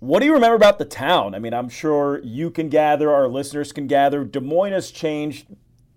what 0.00 0.20
do 0.20 0.26
you 0.26 0.34
remember 0.34 0.56
about 0.56 0.78
the 0.78 0.84
town? 0.84 1.34
I 1.34 1.38
mean, 1.38 1.54
I'm 1.54 1.68
sure 1.68 2.20
you 2.22 2.50
can 2.50 2.68
gather, 2.68 3.10
our 3.10 3.28
listeners 3.28 3.72
can 3.72 3.86
gather. 3.86 4.24
Des 4.24 4.40
Moines 4.40 4.72
has 4.72 4.90
changed 4.90 5.46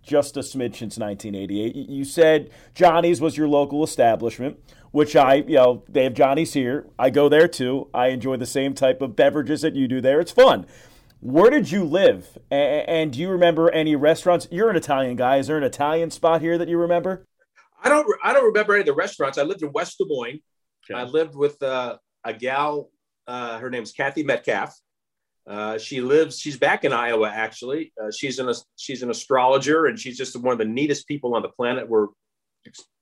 just 0.01 0.37
a 0.37 0.41
smidge 0.41 0.77
since 0.77 0.97
1988. 0.97 1.75
You 1.75 2.03
said 2.03 2.49
Johnny's 2.73 3.21
was 3.21 3.37
your 3.37 3.47
local 3.47 3.83
establishment, 3.83 4.57
which 4.91 5.15
I, 5.15 5.35
you 5.35 5.55
know, 5.55 5.83
they 5.87 6.03
have 6.03 6.13
Johnny's 6.13 6.53
here. 6.53 6.87
I 6.97 7.09
go 7.09 7.29
there 7.29 7.47
too. 7.47 7.89
I 7.93 8.07
enjoy 8.07 8.37
the 8.37 8.45
same 8.45 8.73
type 8.73 9.01
of 9.01 9.15
beverages 9.15 9.61
that 9.61 9.75
you 9.75 9.87
do 9.87 10.01
there. 10.01 10.19
It's 10.19 10.31
fun. 10.31 10.65
Where 11.21 11.49
did 11.49 11.71
you 11.71 11.83
live? 11.83 12.37
And 12.49 13.11
do 13.11 13.19
you 13.19 13.29
remember 13.29 13.69
any 13.71 13.95
restaurants? 13.95 14.47
You're 14.51 14.69
an 14.69 14.77
Italian 14.77 15.17
guy. 15.17 15.37
Is 15.37 15.47
there 15.47 15.57
an 15.57 15.63
Italian 15.63 16.11
spot 16.11 16.41
here 16.41 16.57
that 16.57 16.69
you 16.69 16.77
remember? 16.77 17.25
I 17.83 17.89
don't. 17.89 18.07
I 18.23 18.33
don't 18.33 18.45
remember 18.45 18.73
any 18.73 18.81
of 18.81 18.85
the 18.85 18.93
restaurants. 18.93 19.37
I 19.37 19.43
lived 19.43 19.61
in 19.61 19.71
West 19.73 19.97
Des 19.97 20.05
Moines. 20.07 20.39
Okay. 20.89 20.99
I 20.99 21.03
lived 21.03 21.35
with 21.35 21.61
uh, 21.61 21.97
a 22.23 22.33
gal. 22.33 22.89
Uh, 23.27 23.59
her 23.59 23.69
name's 23.69 23.91
Kathy 23.91 24.23
Metcalf. 24.23 24.73
Uh, 25.49 25.79
she 25.79 25.99
lives. 25.99 26.39
She's 26.39 26.57
back 26.57 26.85
in 26.85 26.93
Iowa. 26.93 27.27
Actually, 27.27 27.91
uh, 28.01 28.11
she's 28.11 28.37
an 28.37 28.53
she's 28.77 29.01
an 29.01 29.09
astrologer, 29.09 29.87
and 29.87 29.99
she's 29.99 30.15
just 30.15 30.39
one 30.39 30.53
of 30.53 30.59
the 30.59 30.65
neatest 30.65 31.07
people 31.07 31.33
on 31.33 31.41
the 31.41 31.49
planet. 31.49 31.89
We're 31.89 32.07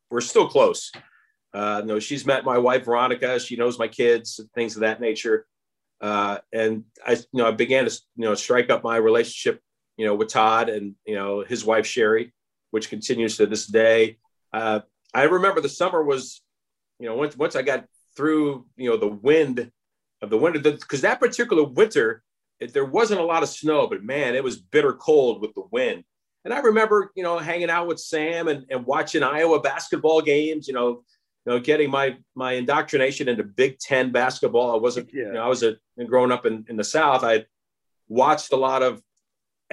we're 0.09 0.21
still 0.21 0.47
close. 0.47 0.91
Uh, 1.53 1.81
no, 1.85 1.99
she's 1.99 2.25
met 2.25 2.45
my 2.45 2.57
wife 2.57 2.85
Veronica. 2.85 3.39
She 3.39 3.57
knows 3.57 3.77
my 3.77 3.87
kids, 3.87 4.39
things 4.55 4.75
of 4.75 4.81
that 4.81 5.01
nature. 5.01 5.45
Uh, 5.99 6.37
and 6.53 6.83
I, 7.05 7.13
you 7.13 7.25
know, 7.33 7.47
I 7.47 7.51
began 7.51 7.85
to, 7.85 8.01
you 8.15 8.25
know, 8.25 8.35
strike 8.35 8.69
up 8.69 8.83
my 8.83 8.97
relationship, 8.97 9.61
you 9.97 10.05
know, 10.05 10.15
with 10.15 10.29
Todd 10.29 10.69
and, 10.69 10.95
you 11.05 11.15
know, 11.15 11.43
his 11.43 11.65
wife, 11.65 11.87
Sherry, 11.87 12.33
which 12.71 12.89
continues 12.89 13.37
to 13.37 13.47
this 13.47 13.65
day. 13.65 14.17
Uh, 14.53 14.81
I 15.13 15.23
remember 15.23 15.59
the 15.59 15.69
summer 15.69 16.03
was, 16.03 16.41
you 16.99 17.07
know, 17.07 17.15
once, 17.15 17.35
once 17.35 17.55
I 17.55 17.63
got 17.63 17.85
through, 18.15 18.65
you 18.75 18.89
know, 18.89 18.97
the 18.97 19.07
wind 19.07 19.71
of 20.21 20.29
the 20.29 20.37
winter, 20.37 20.59
because 20.59 21.01
that 21.01 21.19
particular 21.19 21.63
winter, 21.63 22.23
there 22.59 22.85
wasn't 22.85 23.19
a 23.19 23.25
lot 23.25 23.43
of 23.43 23.49
snow, 23.49 23.87
but 23.87 24.03
man, 24.03 24.35
it 24.35 24.43
was 24.43 24.57
bitter 24.57 24.93
cold 24.93 25.41
with 25.41 25.53
the 25.53 25.63
wind. 25.71 26.03
And 26.43 26.53
I 26.53 26.59
remember, 26.59 27.11
you 27.15 27.23
know, 27.23 27.37
hanging 27.37 27.69
out 27.69 27.87
with 27.87 27.99
Sam 27.99 28.47
and, 28.47 28.65
and 28.69 28.85
watching 28.85 29.23
Iowa 29.23 29.59
basketball 29.59 30.21
games, 30.21 30.67
you 30.67 30.73
know, 30.73 31.03
you 31.45 31.53
know, 31.53 31.59
getting 31.59 31.89
my 31.89 32.17
my 32.35 32.53
indoctrination 32.53 33.27
into 33.27 33.43
Big 33.43 33.79
Ten 33.79 34.11
basketball. 34.11 34.73
I 34.73 34.77
wasn't, 34.77 35.09
yeah. 35.13 35.25
you 35.25 35.33
know, 35.33 35.43
I 35.43 35.47
was 35.47 35.63
a 35.63 35.75
growing 36.05 36.31
up 36.31 36.45
in, 36.45 36.65
in 36.69 36.77
the 36.77 36.83
South. 36.83 37.23
I 37.23 37.45
watched 38.07 38.53
a 38.53 38.57
lot 38.57 38.81
of 38.81 39.01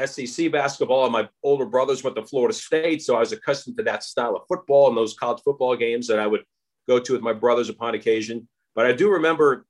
SEC 0.05 0.51
basketball, 0.51 1.05
and 1.05 1.13
my 1.13 1.29
older 1.43 1.67
brothers 1.67 2.03
went 2.03 2.17
to 2.17 2.25
Florida 2.25 2.55
State, 2.55 3.03
so 3.03 3.17
I 3.17 3.21
was 3.21 3.33
accustomed 3.33 3.77
to 3.79 3.85
that 3.85 4.03
style 4.03 4.37
of 4.37 4.43
football 4.49 4.89
and 4.89 4.97
those 4.97 5.15
college 5.15 5.43
football 5.45 5.77
games 5.77 6.09
that 6.09 6.19
I 6.19 6.27
would 6.27 6.43
go 6.89 6.99
to 6.99 7.13
with 7.13 7.23
my 7.23 7.33
brothers 7.33 7.69
upon 7.69 7.95
occasion. 7.95 8.49
But 8.75 8.87
I 8.87 8.93
do 8.93 9.11
remember 9.11 9.67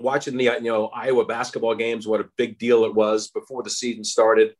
watching 0.00 0.36
the 0.36 0.44
you 0.44 0.60
know 0.62 0.86
Iowa 0.88 1.24
basketball 1.24 1.74
games, 1.74 2.06
what 2.06 2.20
a 2.20 2.28
big 2.36 2.58
deal 2.58 2.84
it 2.84 2.94
was 2.94 3.28
before 3.28 3.62
the 3.62 3.70
season 3.70 4.04
started, 4.04 4.54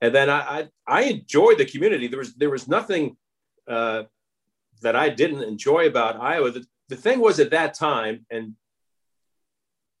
and 0.00 0.14
then 0.14 0.28
I 0.30 0.40
I, 0.40 0.68
I 0.86 1.02
enjoyed 1.04 1.58
the 1.58 1.64
community. 1.64 2.08
There 2.08 2.18
was 2.18 2.34
there 2.34 2.50
was 2.50 2.68
nothing. 2.68 3.16
Uh, 3.66 4.04
that 4.82 4.96
I 4.96 5.08
didn't 5.08 5.42
enjoy 5.42 5.86
about 5.86 6.20
Iowa. 6.20 6.50
The, 6.50 6.66
the 6.88 6.96
thing 6.96 7.20
was 7.20 7.40
at 7.40 7.50
that 7.50 7.74
time, 7.74 8.26
and 8.30 8.54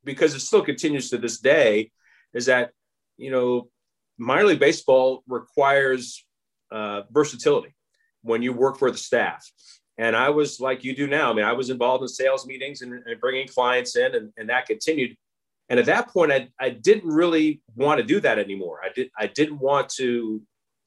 because 0.04 0.34
it 0.34 0.40
still 0.40 0.62
continues 0.62 1.10
to 1.10 1.18
this 1.18 1.38
day, 1.38 1.90
is 2.32 2.46
that, 2.46 2.70
you 3.16 3.30
know, 3.30 3.68
minor 4.16 4.44
league 4.44 4.60
baseball 4.60 5.22
requires 5.26 6.24
uh, 6.70 7.02
versatility 7.10 7.74
when 8.22 8.42
you 8.42 8.52
work 8.52 8.78
for 8.78 8.90
the 8.90 8.98
staff. 8.98 9.50
And 9.98 10.14
I 10.16 10.30
was 10.30 10.60
like 10.60 10.84
you 10.84 10.94
do 10.94 11.06
now. 11.06 11.30
I 11.30 11.34
mean, 11.34 11.44
I 11.44 11.52
was 11.52 11.70
involved 11.70 12.02
in 12.02 12.08
sales 12.08 12.46
meetings 12.46 12.82
and, 12.82 12.92
and 13.04 13.20
bringing 13.20 13.48
clients 13.48 13.96
in, 13.96 14.14
and, 14.14 14.32
and 14.36 14.48
that 14.48 14.66
continued. 14.66 15.16
And 15.68 15.78
at 15.78 15.86
that 15.86 16.08
point, 16.08 16.32
I, 16.32 16.48
I 16.58 16.70
didn't 16.70 17.10
really 17.10 17.60
want 17.74 17.98
to 17.98 18.06
do 18.06 18.20
that 18.20 18.38
anymore. 18.38 18.80
I 18.82 18.90
did 18.94 19.10
I 19.18 19.26
didn't 19.26 19.58
want 19.58 19.88
to 19.90 20.40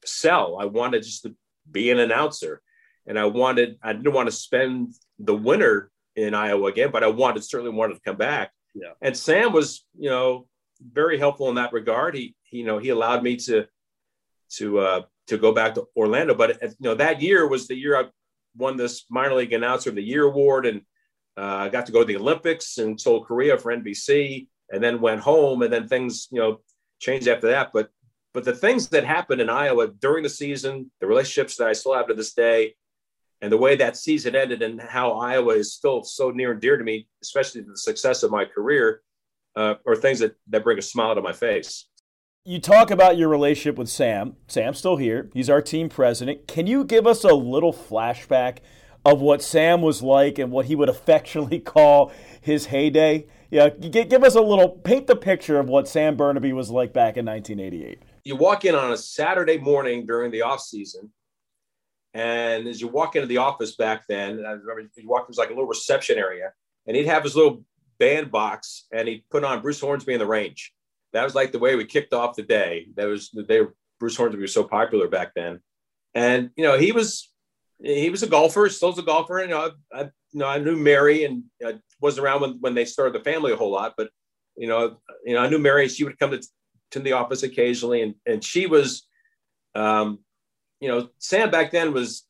sell. 0.04 0.58
I 0.60 0.64
wanted 0.64 1.02
just 1.02 1.22
to 1.22 1.36
be 1.70 1.90
an 1.90 2.00
announcer 2.00 2.62
and 3.06 3.18
I 3.18 3.26
wanted 3.26 3.78
I 3.82 3.92
didn't 3.92 4.12
want 4.12 4.28
to 4.28 4.32
spend 4.32 4.94
the 5.18 5.34
winter 5.34 5.90
in 6.16 6.34
Iowa 6.34 6.68
again, 6.68 6.90
but 6.90 7.04
I 7.04 7.08
wanted 7.08 7.44
certainly 7.44 7.74
wanted 7.74 7.94
to 7.94 8.00
come 8.00 8.16
back. 8.16 8.52
Yeah. 8.74 8.92
And 9.00 9.16
Sam 9.16 9.52
was, 9.52 9.84
you 9.98 10.10
know, 10.10 10.46
very 10.80 11.18
helpful 11.18 11.48
in 11.48 11.56
that 11.56 11.72
regard. 11.72 12.14
He, 12.14 12.34
he 12.42 12.58
you 12.58 12.64
know, 12.64 12.78
he 12.78 12.90
allowed 12.90 13.22
me 13.22 13.36
to 13.36 13.66
to 14.56 14.78
uh, 14.78 15.02
to 15.28 15.38
go 15.38 15.52
back 15.52 15.74
to 15.74 15.84
Orlando. 15.96 16.34
But 16.34 16.60
you 16.62 16.74
know, 16.80 16.94
that 16.94 17.22
year 17.22 17.46
was 17.46 17.68
the 17.68 17.76
year 17.76 17.96
I 17.96 18.04
won 18.56 18.76
this 18.76 19.04
minor 19.10 19.34
league 19.34 19.52
announcer 19.52 19.90
of 19.90 19.96
the 19.96 20.02
year 20.02 20.24
award, 20.24 20.66
and 20.66 20.82
uh, 21.36 21.68
got 21.68 21.86
to 21.86 21.92
go 21.92 22.00
to 22.00 22.04
the 22.04 22.16
Olympics 22.16 22.78
in 22.78 22.98
Seoul, 22.98 23.24
Korea 23.24 23.58
for 23.58 23.74
NBC, 23.74 24.48
and 24.70 24.82
then 24.82 25.00
went 25.00 25.20
home, 25.20 25.62
and 25.62 25.72
then 25.72 25.88
things 25.88 26.28
you 26.30 26.40
know 26.40 26.60
changed 26.98 27.28
after 27.28 27.48
that. 27.48 27.70
But 27.72 27.90
but 28.34 28.44
the 28.44 28.54
things 28.54 28.88
that 28.88 29.04
happened 29.04 29.40
in 29.40 29.50
Iowa 29.50 29.88
during 29.88 30.22
the 30.22 30.30
season, 30.30 30.90
the 31.00 31.06
relationships 31.06 31.56
that 31.56 31.68
I 31.68 31.72
still 31.74 31.94
have 31.94 32.08
to 32.08 32.14
this 32.14 32.34
day, 32.34 32.74
and 33.42 33.52
the 33.52 33.58
way 33.58 33.76
that 33.76 33.96
season 33.96 34.34
ended 34.34 34.62
and 34.62 34.80
how 34.80 35.12
Iowa 35.12 35.54
is 35.54 35.74
still 35.74 36.04
so 36.04 36.30
near 36.30 36.52
and 36.52 36.60
dear 36.60 36.76
to 36.76 36.84
me, 36.84 37.08
especially 37.22 37.62
the 37.62 37.76
success 37.76 38.22
of 38.22 38.30
my 38.30 38.44
career, 38.44 39.02
uh, 39.56 39.74
are 39.86 39.96
things 39.96 40.20
that, 40.20 40.36
that 40.48 40.64
bring 40.64 40.78
a 40.78 40.82
smile 40.82 41.14
to 41.14 41.20
my 41.20 41.32
face. 41.32 41.86
You 42.44 42.58
talk 42.58 42.90
about 42.90 43.16
your 43.16 43.28
relationship 43.28 43.78
with 43.78 43.88
Sam. 43.88 44.34
Sam's 44.48 44.78
still 44.78 44.96
here. 44.96 45.30
He's 45.32 45.48
our 45.48 45.62
team 45.62 45.88
president. 45.88 46.48
Can 46.48 46.66
you 46.66 46.82
give 46.82 47.06
us 47.06 47.22
a 47.22 47.32
little 47.32 47.72
flashback 47.72 48.58
of 49.04 49.20
what 49.20 49.42
Sam 49.42 49.80
was 49.80 50.02
like 50.02 50.40
and 50.40 50.50
what 50.50 50.66
he 50.66 50.74
would 50.74 50.88
affectionately 50.88 51.60
call 51.60 52.10
his 52.40 52.66
heyday? 52.66 53.28
Yeah, 53.48 53.68
give 53.68 54.24
us 54.24 54.34
a 54.34 54.40
little, 54.40 54.70
paint 54.70 55.06
the 55.06 55.14
picture 55.14 55.60
of 55.60 55.68
what 55.68 55.86
Sam 55.86 56.16
Bernabe 56.16 56.52
was 56.52 56.68
like 56.68 56.92
back 56.92 57.16
in 57.16 57.26
1988. 57.26 58.02
You 58.24 58.34
walk 58.34 58.64
in 58.64 58.74
on 58.74 58.90
a 58.90 58.96
Saturday 58.96 59.58
morning 59.58 60.04
during 60.04 60.32
the 60.32 60.42
off 60.42 60.62
season, 60.62 61.12
and 62.12 62.66
as 62.66 62.80
you 62.80 62.88
walk 62.88 63.14
into 63.14 63.28
the 63.28 63.36
office 63.36 63.76
back 63.76 64.08
then, 64.08 64.44
I 64.44 64.50
remember 64.50 64.90
you 64.96 65.08
walk, 65.08 65.28
there's 65.28 65.38
like 65.38 65.50
a 65.50 65.52
little 65.52 65.68
reception 65.68 66.18
area, 66.18 66.52
and 66.88 66.96
he'd 66.96 67.06
have 67.06 67.22
his 67.22 67.36
little 67.36 67.64
band 68.00 68.32
box, 68.32 68.86
and 68.90 69.06
he'd 69.06 69.22
put 69.30 69.44
on 69.44 69.62
Bruce 69.62 69.80
Hornsby 69.80 70.14
in 70.14 70.18
the 70.18 70.26
range. 70.26 70.72
That 71.12 71.24
was 71.24 71.34
like 71.34 71.52
the 71.52 71.58
way 71.58 71.76
we 71.76 71.84
kicked 71.84 72.12
off 72.12 72.36
the 72.36 72.42
day. 72.42 72.86
That 72.96 73.06
was 73.06 73.30
the 73.30 73.42
day 73.42 73.62
Bruce 74.00 74.16
Hornsby 74.16 74.40
was 74.40 74.54
so 74.54 74.64
popular 74.64 75.08
back 75.08 75.32
then. 75.34 75.60
And 76.14 76.50
you 76.56 76.64
know, 76.64 76.78
he 76.78 76.92
was 76.92 77.30
he 77.82 78.10
was 78.10 78.22
a 78.22 78.28
golfer, 78.28 78.68
still's 78.68 78.98
a 78.98 79.02
golfer. 79.02 79.38
And, 79.38 79.50
you 79.50 79.56
know, 79.56 79.70
I, 79.92 80.00
you 80.02 80.38
know, 80.40 80.46
I 80.46 80.58
knew 80.58 80.76
Mary, 80.76 81.24
and 81.24 81.44
I 81.64 81.78
wasn't 82.00 82.24
around 82.24 82.40
when, 82.40 82.58
when 82.60 82.74
they 82.74 82.84
started 82.84 83.14
the 83.14 83.24
family 83.24 83.52
a 83.52 83.56
whole 83.56 83.72
lot, 83.72 83.94
but 83.96 84.10
you 84.56 84.68
know, 84.68 84.98
you 85.24 85.34
know, 85.34 85.40
I 85.40 85.48
knew 85.48 85.58
Mary. 85.58 85.88
She 85.88 86.04
would 86.04 86.18
come 86.18 86.32
to, 86.32 86.42
to 86.92 87.00
the 87.00 87.12
office 87.12 87.42
occasionally, 87.42 88.02
and 88.02 88.14
and 88.26 88.44
she 88.44 88.66
was, 88.66 89.06
um, 89.74 90.18
you 90.80 90.88
know, 90.88 91.08
Sam 91.18 91.50
back 91.50 91.70
then 91.70 91.92
was 91.92 92.24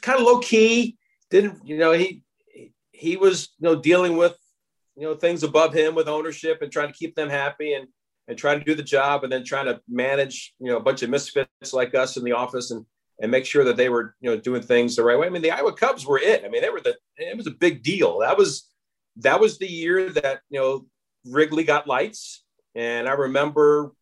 kind 0.00 0.18
of 0.18 0.26
low 0.26 0.38
key. 0.38 0.96
Didn't 1.30 1.66
you 1.66 1.78
know 1.78 1.92
he 1.92 2.22
he 2.92 3.16
was 3.16 3.48
you 3.58 3.68
know 3.68 3.76
dealing 3.76 4.16
with 4.16 4.36
you 4.98 5.06
know 5.06 5.14
things 5.14 5.42
above 5.42 5.72
him 5.72 5.94
with 5.94 6.08
ownership 6.08 6.60
and 6.60 6.72
trying 6.72 6.88
to 6.88 6.98
keep 6.98 7.14
them 7.14 7.30
happy 7.30 7.74
and 7.74 7.86
and 8.26 8.36
trying 8.36 8.58
to 8.58 8.64
do 8.64 8.74
the 8.74 8.82
job 8.82 9.24
and 9.24 9.32
then 9.32 9.44
trying 9.44 9.66
to 9.66 9.80
manage 9.88 10.54
you 10.58 10.66
know 10.66 10.76
a 10.76 10.82
bunch 10.82 11.02
of 11.02 11.10
misfits 11.10 11.72
like 11.72 11.94
us 11.94 12.16
in 12.16 12.24
the 12.24 12.32
office 12.32 12.70
and 12.70 12.84
and 13.20 13.30
make 13.30 13.44
sure 13.44 13.64
that 13.64 13.76
they 13.76 13.88
were 13.88 14.14
you 14.20 14.30
know 14.30 14.36
doing 14.36 14.62
things 14.62 14.96
the 14.96 15.04
right 15.04 15.18
way. 15.18 15.26
I 15.26 15.30
mean, 15.30 15.42
the 15.42 15.50
Iowa 15.50 15.72
Cubs 15.72 16.06
were 16.06 16.18
it. 16.18 16.44
I 16.44 16.48
mean, 16.48 16.62
they 16.62 16.70
were 16.70 16.80
the 16.80 16.96
it 17.16 17.36
was 17.36 17.46
a 17.46 17.52
big 17.52 17.82
deal. 17.82 18.18
That 18.20 18.36
was 18.36 18.68
that 19.16 19.40
was 19.40 19.58
the 19.58 19.66
year 19.66 20.10
that 20.10 20.40
you 20.50 20.60
know 20.60 20.86
Wrigley 21.24 21.64
got 21.64 21.86
lights, 21.86 22.44
and 22.74 23.08
I 23.08 23.12
remember 23.12 23.92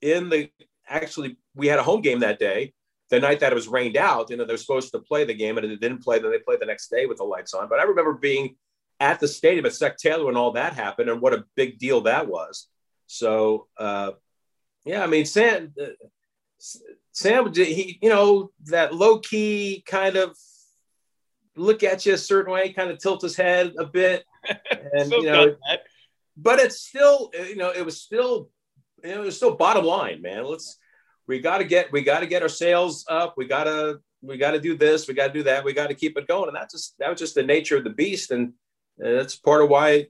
in 0.00 0.28
the 0.28 0.50
actually 0.88 1.36
we 1.54 1.66
had 1.66 1.78
a 1.78 1.84
home 1.84 2.00
game 2.00 2.20
that 2.20 2.38
day. 2.38 2.72
The 3.10 3.18
night 3.18 3.40
that 3.40 3.50
it 3.50 3.56
was 3.56 3.66
rained 3.66 3.96
out, 3.96 4.30
you 4.30 4.36
know, 4.36 4.44
they're 4.44 4.56
supposed 4.56 4.92
to 4.92 5.00
play 5.00 5.24
the 5.24 5.34
game 5.34 5.58
and 5.58 5.66
it 5.66 5.80
didn't 5.80 6.04
play. 6.04 6.20
Then 6.20 6.30
they 6.30 6.38
played 6.38 6.60
the 6.60 6.66
next 6.66 6.92
day 6.92 7.06
with 7.06 7.18
the 7.18 7.24
lights 7.24 7.54
on. 7.54 7.68
But 7.68 7.80
I 7.80 7.82
remember 7.82 8.12
being 8.12 8.54
at 9.00 9.18
the 9.18 9.26
stadium 9.26 9.66
at 9.66 9.72
Sec 9.72 9.96
Taylor 9.96 10.26
when 10.26 10.36
all 10.36 10.52
that 10.52 10.74
happened, 10.74 11.08
and 11.08 11.20
what 11.20 11.34
a 11.34 11.44
big 11.56 11.78
deal 11.78 12.02
that 12.02 12.28
was. 12.28 12.68
So, 13.06 13.66
uh, 13.76 14.12
yeah, 14.84 15.02
I 15.02 15.06
mean, 15.06 15.24
Sam, 15.26 15.72
uh, 15.80 15.86
Sam, 17.12 17.52
he, 17.52 17.98
you 18.00 18.10
know, 18.10 18.50
that 18.66 18.94
low 18.94 19.18
key 19.18 19.82
kind 19.86 20.16
of 20.16 20.36
look 21.56 21.82
at 21.82 22.06
you 22.06 22.14
a 22.14 22.18
certain 22.18 22.52
way, 22.52 22.72
kind 22.72 22.90
of 22.90 22.98
tilt 22.98 23.22
his 23.22 23.36
head 23.36 23.72
a 23.78 23.86
bit, 23.86 24.24
and 24.92 25.10
you 25.10 25.24
know, 25.24 25.56
but 26.36 26.58
it's 26.58 26.80
still, 26.80 27.30
you 27.34 27.56
know, 27.56 27.70
it 27.70 27.84
was 27.84 28.00
still, 28.00 28.50
it 29.02 29.18
was 29.18 29.36
still 29.36 29.56
bottom 29.56 29.84
line, 29.84 30.22
man. 30.22 30.44
Let's, 30.44 30.78
we 31.26 31.40
got 31.40 31.58
to 31.58 31.64
get, 31.64 31.92
we 31.92 32.02
got 32.02 32.20
to 32.20 32.26
get 32.26 32.42
our 32.42 32.48
sales 32.48 33.04
up. 33.08 33.34
We 33.36 33.46
got 33.46 33.64
to, 33.64 34.00
we 34.22 34.36
got 34.36 34.52
to 34.52 34.60
do 34.60 34.76
this. 34.76 35.06
We 35.06 35.14
got 35.14 35.28
to 35.28 35.32
do 35.32 35.42
that. 35.44 35.64
We 35.64 35.72
got 35.72 35.88
to 35.88 35.94
keep 35.94 36.16
it 36.16 36.28
going. 36.28 36.48
And 36.48 36.56
that's 36.56 36.74
just, 36.74 36.94
that 36.98 37.08
was 37.08 37.18
just 37.18 37.34
the 37.34 37.42
nature 37.42 37.76
of 37.76 37.84
the 37.84 37.90
beast. 37.90 38.30
And, 38.30 38.54
and 39.00 39.16
that's 39.16 39.36
part 39.36 39.62
of 39.62 39.68
why, 39.68 40.06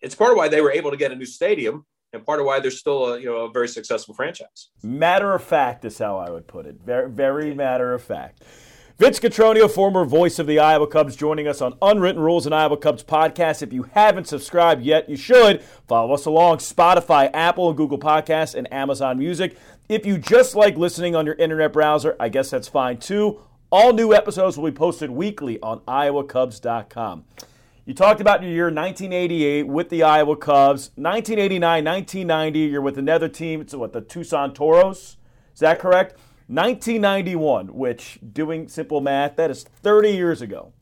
it's 0.00 0.14
part 0.14 0.30
of 0.32 0.36
why 0.36 0.48
they 0.48 0.60
were 0.60 0.72
able 0.72 0.90
to 0.90 0.96
get 0.96 1.12
a 1.12 1.16
new 1.16 1.26
stadium 1.26 1.84
and 2.12 2.24
part 2.24 2.40
of 2.40 2.46
why 2.46 2.60
they're 2.60 2.70
still 2.70 3.14
a, 3.14 3.18
you 3.18 3.26
know, 3.26 3.44
a 3.44 3.50
very 3.50 3.68
successful 3.68 4.14
franchise. 4.14 4.70
Matter 4.82 5.34
of 5.34 5.42
fact 5.42 5.84
is 5.84 5.98
how 5.98 6.18
I 6.18 6.30
would 6.30 6.46
put 6.46 6.66
it. 6.66 6.76
Very, 6.84 7.10
very 7.10 7.54
matter 7.54 7.94
of 7.94 8.02
fact. 8.02 8.42
Vince 8.98 9.18
Cotroneo, 9.18 9.70
former 9.70 10.04
voice 10.04 10.38
of 10.38 10.46
the 10.46 10.58
Iowa 10.58 10.86
Cubs, 10.86 11.16
joining 11.16 11.48
us 11.48 11.62
on 11.62 11.72
Unwritten 11.80 12.20
Rules 12.20 12.44
and 12.44 12.54
Iowa 12.54 12.76
Cubs 12.76 13.02
podcast. 13.02 13.62
If 13.62 13.72
you 13.72 13.84
haven't 13.94 14.26
subscribed 14.26 14.82
yet, 14.82 15.08
you 15.08 15.16
should. 15.16 15.62
Follow 15.88 16.12
us 16.12 16.26
along 16.26 16.58
Spotify, 16.58 17.30
Apple, 17.32 17.68
and 17.68 17.78
Google 17.78 17.98
Podcasts, 17.98 18.54
and 18.54 18.70
Amazon 18.70 19.18
Music. 19.18 19.56
If 19.88 20.04
you 20.04 20.18
just 20.18 20.54
like 20.54 20.76
listening 20.76 21.16
on 21.16 21.24
your 21.24 21.34
internet 21.36 21.72
browser, 21.72 22.14
I 22.20 22.28
guess 22.28 22.50
that's 22.50 22.68
fine 22.68 22.98
too. 22.98 23.40
All 23.72 23.94
new 23.94 24.12
episodes 24.12 24.58
will 24.58 24.70
be 24.70 24.76
posted 24.76 25.08
weekly 25.08 25.58
on 25.62 25.80
iowacubs.com. 25.80 27.24
You 27.90 27.94
talked 27.94 28.20
about 28.20 28.40
your 28.40 28.52
year 28.52 28.66
1988 28.66 29.66
with 29.66 29.88
the 29.88 30.04
Iowa 30.04 30.36
Cubs. 30.36 30.92
1989, 30.94 31.84
1990, 31.84 32.58
you're 32.60 32.80
with 32.80 32.98
another 32.98 33.28
team. 33.28 33.60
It's 33.60 33.74
what, 33.74 33.92
the 33.92 34.00
Tucson 34.00 34.54
Toros? 34.54 35.16
Is 35.52 35.58
that 35.58 35.80
correct? 35.80 36.12
1991, 36.46 37.74
which, 37.74 38.20
doing 38.32 38.68
simple 38.68 39.00
math, 39.00 39.34
that 39.34 39.50
is 39.50 39.64
30 39.64 40.10
years 40.10 40.40
ago. 40.40 40.72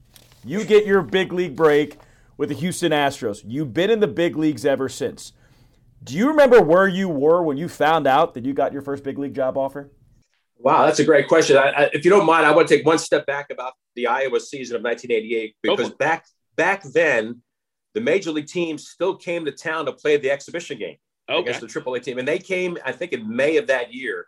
You 0.45 0.65
get 0.65 0.85
your 0.85 1.01
big 1.01 1.33
league 1.33 1.57
break 1.57 1.97
with 2.37 2.51
the 2.51 2.55
Houston 2.57 2.93
Astros. 2.93 3.43
You've 3.43 3.73
been 3.73 3.89
in 3.89 4.01
the 4.01 4.07
big 4.07 4.37
leagues 4.37 4.67
ever 4.67 4.91
since. 4.91 5.33
Do 6.05 6.15
you 6.15 6.29
remember 6.29 6.61
where 6.61 6.89
you 6.89 7.09
were 7.09 7.43
when 7.43 7.57
you 7.57 7.71
found 7.71 8.07
out 8.07 8.35
that 8.35 8.45
you 8.45 8.53
got 8.53 8.75
your 8.75 8.83
first 8.83 9.03
big 9.03 9.17
league 9.17 9.35
job 9.35 9.57
offer? 9.57 9.91
Wow, 10.59 10.85
that's 10.85 10.99
a 10.99 11.05
great 11.05 11.27
question. 11.27 11.57
I, 11.57 11.71
I, 11.71 11.83
if 11.95 12.05
you 12.05 12.11
don't 12.11 12.27
mind, 12.27 12.45
I 12.45 12.51
want 12.51 12.69
to 12.69 12.77
take 12.77 12.85
one 12.85 12.99
step 12.99 13.25
back 13.25 13.49
about 13.49 13.73
the 13.97 14.09
Iowa 14.09 14.41
season 14.41 14.77
of 14.77 14.83
1988 14.83 15.57
because 15.63 15.89
back 15.95 16.27
back 16.59 16.83
then, 16.83 17.41
the 17.95 18.03
major 18.03 18.31
league 18.31 18.49
teams 18.49 18.87
still 18.87 19.17
came 19.17 19.47
to 19.47 19.53
town 19.53 19.87
to 19.87 19.93
play 19.93 20.19
the 20.19 20.31
exhibition 20.31 20.79
game 20.79 20.97
okay. 21.31 21.41
against 21.41 21.61
the 21.61 21.81
AAA 21.81 22.03
team, 22.03 22.19
and 22.19 22.29
they 22.29 22.39
came, 22.39 22.77
I 22.85 22.93
think, 22.93 23.15
in 23.15 23.35
May 23.35 23.57
of 23.57 23.69
that 23.69 23.95
year 23.95 24.27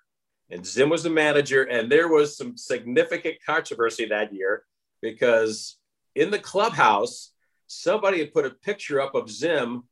and 0.51 0.67
Zim 0.67 0.89
was 0.89 1.03
the 1.03 1.11
manager. 1.11 1.63
And 1.63 1.91
there 1.91 2.09
was 2.09 2.37
some 2.37 2.57
significant 2.57 3.37
controversy 3.45 4.07
that 4.07 4.33
year 4.33 4.65
because 5.01 5.77
in 6.15 6.31
the 6.31 6.39
clubhouse, 6.39 7.33
somebody 7.67 8.19
had 8.19 8.33
put 8.33 8.47
a 8.47 8.51
picture 8.51 9.01
up 9.01 9.15
of 9.15 9.31
Zim 9.31 9.85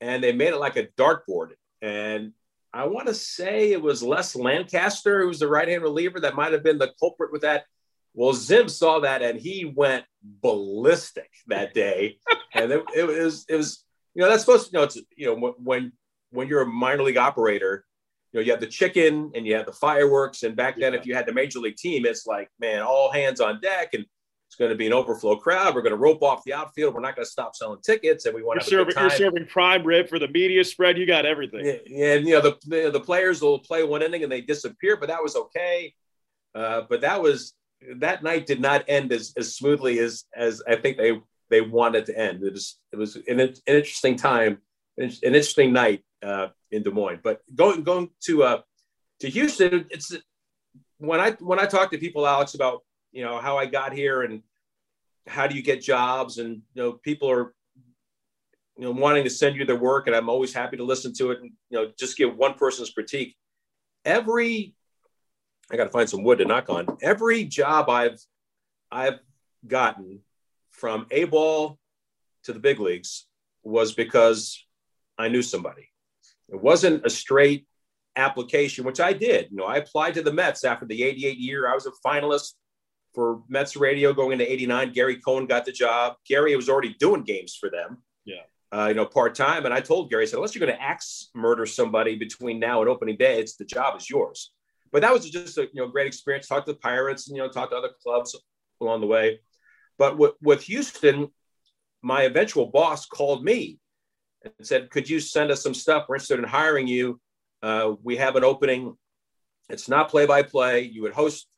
and 0.00 0.22
they 0.22 0.32
made 0.32 0.54
it 0.54 0.58
like 0.58 0.76
a 0.76 0.88
dartboard. 0.98 1.50
And 1.82 2.32
I 2.72 2.86
want 2.86 3.08
to 3.08 3.14
say 3.14 3.72
it 3.72 3.80
was 3.80 4.02
Les 4.02 4.34
Lancaster, 4.34 5.20
who 5.20 5.28
was 5.28 5.38
the 5.38 5.48
right 5.48 5.68
hand 5.68 5.82
reliever, 5.82 6.20
that 6.20 6.34
might 6.34 6.52
have 6.52 6.62
been 6.62 6.78
the 6.78 6.92
culprit 6.98 7.32
with 7.32 7.42
that. 7.42 7.64
Well, 8.16 8.32
Zim 8.32 8.68
saw 8.68 9.00
that 9.00 9.20
and 9.22 9.38
he 9.38 9.64
went 9.64 10.04
ballistic 10.22 11.30
that 11.48 11.74
day. 11.74 12.18
and 12.54 12.72
it, 12.72 12.82
it, 12.94 13.06
was, 13.06 13.44
it 13.48 13.56
was, 13.56 13.84
you 14.14 14.22
know, 14.22 14.28
that's 14.28 14.42
supposed 14.42 14.70
to, 14.70 14.72
you 14.72 14.78
know, 14.78 14.84
it's, 14.84 14.98
you 15.16 15.26
know, 15.26 15.54
when, 15.62 15.92
when 16.30 16.48
you're 16.48 16.62
a 16.62 16.66
minor 16.66 17.02
league 17.02 17.18
operator, 17.18 17.84
you 18.32 18.40
know, 18.40 18.44
you 18.44 18.52
have 18.52 18.60
the 18.60 18.66
chicken 18.66 19.32
and 19.34 19.46
you 19.46 19.54
have 19.54 19.66
the 19.66 19.72
fireworks. 19.72 20.42
And 20.42 20.56
back 20.56 20.78
then, 20.80 20.94
yeah. 20.94 20.98
if 20.98 21.06
you 21.06 21.14
had 21.14 21.26
the 21.26 21.32
major 21.34 21.58
league 21.58 21.76
team, 21.76 22.06
it's 22.06 22.26
like, 22.26 22.48
man, 22.58 22.80
all 22.80 23.12
hands 23.12 23.40
on 23.40 23.60
deck, 23.60 23.90
and 23.92 24.06
it's 24.48 24.56
going 24.56 24.70
to 24.70 24.76
be 24.76 24.86
an 24.86 24.92
overflow 24.92 25.36
crowd. 25.36 25.74
We're 25.74 25.82
going 25.82 25.92
to 25.92 25.98
rope 25.98 26.22
off 26.22 26.42
the 26.44 26.54
outfield. 26.54 26.94
We're 26.94 27.00
not 27.00 27.16
going 27.16 27.24
to 27.24 27.30
stop 27.30 27.54
selling 27.54 27.80
tickets, 27.84 28.26
and 28.26 28.34
we 28.34 28.42
want 28.42 28.60
to 28.60 28.66
serving, 28.66 28.94
You're 28.96 29.10
serving 29.10 29.46
prime 29.46 29.84
rib 29.84 30.08
for 30.08 30.18
the 30.18 30.28
media 30.28 30.64
spread. 30.64 30.96
You 30.98 31.06
got 31.06 31.26
everything. 31.26 31.66
Yeah, 31.66 32.14
and 32.14 32.26
you 32.26 32.34
know 32.34 32.40
the, 32.40 32.56
the, 32.66 32.90
the 32.90 33.00
players 33.00 33.42
will 33.42 33.58
play 33.58 33.82
one 33.82 34.02
inning 34.02 34.22
and 34.22 34.30
they 34.30 34.40
disappear, 34.40 34.96
but 34.96 35.08
that 35.08 35.22
was 35.22 35.36
okay. 35.36 35.94
Uh, 36.54 36.82
but 36.88 37.02
that 37.02 37.20
was 37.20 37.54
that 37.96 38.22
night 38.22 38.46
did 38.46 38.60
not 38.60 38.84
end 38.88 39.12
as, 39.12 39.32
as 39.36 39.54
smoothly 39.54 39.98
as 39.98 40.24
as 40.34 40.62
I 40.66 40.76
think 40.76 40.96
they 40.96 41.20
they 41.50 41.60
wanted 41.60 42.06
to 42.06 42.18
end. 42.18 42.42
It 42.42 42.52
was 42.52 42.78
it 42.92 42.96
was 42.96 43.16
an, 43.16 43.40
an 43.40 43.54
interesting 43.66 44.16
time, 44.16 44.58
an 44.98 45.10
interesting 45.22 45.72
night 45.72 46.02
uh, 46.22 46.48
in 46.70 46.82
Des 46.82 46.90
Moines. 46.90 47.20
But 47.22 47.40
going 47.54 47.82
going 47.82 48.10
to 48.24 48.42
uh, 48.42 48.60
to 49.20 49.28
Houston, 49.28 49.86
it's 49.90 50.14
when 50.98 51.20
I 51.20 51.32
when 51.32 51.60
I 51.60 51.66
talk 51.66 51.90
to 51.90 51.98
people, 51.98 52.26
Alex, 52.26 52.54
about 52.54 52.82
you 53.12 53.24
know 53.24 53.38
how 53.38 53.56
I 53.56 53.66
got 53.66 53.92
here 53.92 54.22
and 54.22 54.42
how 55.26 55.46
do 55.46 55.56
you 55.56 55.62
get 55.62 55.82
jobs, 55.82 56.38
and 56.38 56.62
you 56.74 56.82
know 56.82 56.92
people 56.92 57.30
are 57.30 57.54
you 58.76 58.84
know 58.84 58.92
wanting 58.92 59.24
to 59.24 59.30
send 59.30 59.56
you 59.56 59.64
their 59.64 59.76
work, 59.76 60.06
and 60.06 60.16
I'm 60.16 60.28
always 60.28 60.52
happy 60.52 60.76
to 60.76 60.84
listen 60.84 61.12
to 61.14 61.30
it 61.30 61.40
and 61.40 61.52
you 61.70 61.78
know 61.78 61.92
just 61.98 62.16
give 62.16 62.36
one 62.36 62.54
person's 62.54 62.90
critique. 62.90 63.36
Every 64.04 64.74
I 65.70 65.76
got 65.76 65.84
to 65.84 65.90
find 65.90 66.08
some 66.08 66.22
wood 66.22 66.38
to 66.38 66.44
knock 66.44 66.70
on. 66.70 66.86
Every 67.02 67.44
job 67.44 67.88
I've 67.90 68.20
I've 68.90 69.18
gotten 69.66 70.20
from 70.70 71.06
A 71.10 71.24
ball 71.24 71.78
to 72.44 72.52
the 72.52 72.60
big 72.60 72.78
leagues 72.78 73.26
was 73.62 73.92
because 73.92 74.64
I 75.18 75.28
knew 75.28 75.42
somebody. 75.42 75.90
It 76.48 76.60
wasn't 76.60 77.04
a 77.04 77.10
straight 77.10 77.66
application, 78.14 78.84
which 78.84 79.00
I 79.00 79.12
did. 79.12 79.48
You 79.50 79.58
know, 79.58 79.64
I 79.64 79.78
applied 79.78 80.14
to 80.14 80.22
the 80.22 80.32
Mets 80.32 80.64
after 80.64 80.86
the 80.86 81.02
88 81.02 81.38
year. 81.38 81.68
I 81.68 81.74
was 81.74 81.86
a 81.86 81.92
finalist 82.06 82.52
for 83.14 83.42
Mets 83.48 83.76
radio 83.76 84.12
going 84.12 84.32
into 84.32 84.50
89. 84.50 84.92
Gary 84.92 85.16
Cohen 85.16 85.46
got 85.46 85.64
the 85.64 85.72
job. 85.72 86.14
Gary 86.28 86.54
was 86.54 86.68
already 86.68 86.94
doing 87.00 87.24
games 87.24 87.56
for 87.56 87.70
them. 87.70 87.98
Yeah. 88.24 88.42
Uh, 88.72 88.86
you 88.88 88.94
know, 88.94 89.06
part 89.06 89.34
time. 89.34 89.64
And 89.64 89.74
I 89.74 89.80
told 89.80 90.10
Gary, 90.10 90.24
I 90.24 90.26
said, 90.26 90.36
unless 90.36 90.54
you're 90.54 90.64
going 90.64 90.76
to 90.76 90.82
axe 90.82 91.30
murder 91.34 91.66
somebody 91.66 92.16
between 92.16 92.60
now 92.60 92.80
and 92.80 92.90
opening 92.90 93.16
day, 93.16 93.40
it's 93.40 93.56
the 93.56 93.64
job 93.64 93.96
is 93.96 94.08
yours. 94.08 94.52
But 94.92 95.02
that 95.02 95.12
was 95.12 95.28
just 95.28 95.58
a 95.58 95.62
you 95.62 95.82
know 95.82 95.88
great 95.88 96.06
experience. 96.06 96.46
Talk 96.46 96.64
to 96.66 96.72
the 96.72 96.78
Pirates 96.78 97.28
and 97.28 97.36
you 97.36 97.42
know 97.42 97.48
talk 97.48 97.70
to 97.70 97.76
other 97.76 97.90
clubs 98.02 98.36
along 98.80 99.00
the 99.00 99.06
way. 99.06 99.40
But 99.98 100.18
with, 100.18 100.34
with 100.42 100.62
Houston, 100.64 101.28
my 102.02 102.22
eventual 102.22 102.66
boss 102.66 103.06
called 103.06 103.44
me 103.44 103.78
and 104.44 104.52
said, 104.62 104.90
Could 104.90 105.08
you 105.08 105.20
send 105.20 105.50
us 105.50 105.62
some 105.62 105.74
stuff? 105.74 106.06
We're 106.08 106.16
interested 106.16 106.38
in 106.38 106.44
hiring 106.44 106.86
you. 106.86 107.20
Uh, 107.62 107.94
we 108.02 108.16
have 108.16 108.36
an 108.36 108.44
opening. 108.44 108.96
It's 109.68 109.88
not 109.88 110.10
play 110.10 110.26
by 110.26 110.42
play. 110.42 110.82
You 110.82 111.02
would 111.02 111.14
host 111.14 111.48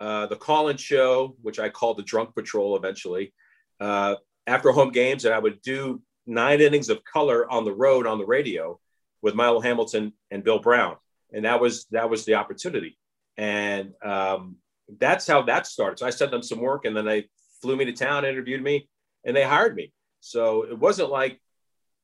uh, 0.00 0.26
the 0.26 0.36
call 0.36 0.68
in 0.68 0.76
show, 0.76 1.36
which 1.40 1.58
I 1.58 1.68
called 1.68 1.96
the 1.96 2.02
Drunk 2.02 2.34
Patrol 2.34 2.76
eventually, 2.76 3.32
uh, 3.80 4.16
after 4.46 4.70
home 4.72 4.90
games. 4.90 5.24
And 5.24 5.34
I 5.34 5.38
would 5.38 5.62
do 5.62 6.02
nine 6.26 6.60
innings 6.60 6.90
of 6.90 7.04
color 7.04 7.50
on 7.50 7.64
the 7.64 7.72
road 7.72 8.06
on 8.06 8.18
the 8.18 8.26
radio 8.26 8.78
with 9.22 9.34
Milo 9.34 9.60
Hamilton 9.60 10.12
and 10.30 10.44
Bill 10.44 10.58
Brown. 10.58 10.96
And 11.32 11.44
that 11.44 11.60
was 11.60 11.86
that 11.90 12.08
was 12.08 12.24
the 12.24 12.34
opportunity. 12.34 12.98
And 13.36 13.92
um, 14.02 14.56
that's 14.98 15.26
how 15.26 15.42
that 15.42 15.66
started. 15.66 15.98
So 15.98 16.06
I 16.06 16.10
sent 16.10 16.30
them 16.30 16.42
some 16.42 16.60
work 16.60 16.84
and 16.84 16.96
then 16.96 17.04
they 17.04 17.28
flew 17.60 17.76
me 17.76 17.84
to 17.86 17.92
town, 17.92 18.24
interviewed 18.24 18.62
me, 18.62 18.88
and 19.24 19.36
they 19.36 19.44
hired 19.44 19.74
me. 19.74 19.92
So 20.20 20.62
it 20.62 20.78
wasn't 20.78 21.10
like 21.10 21.40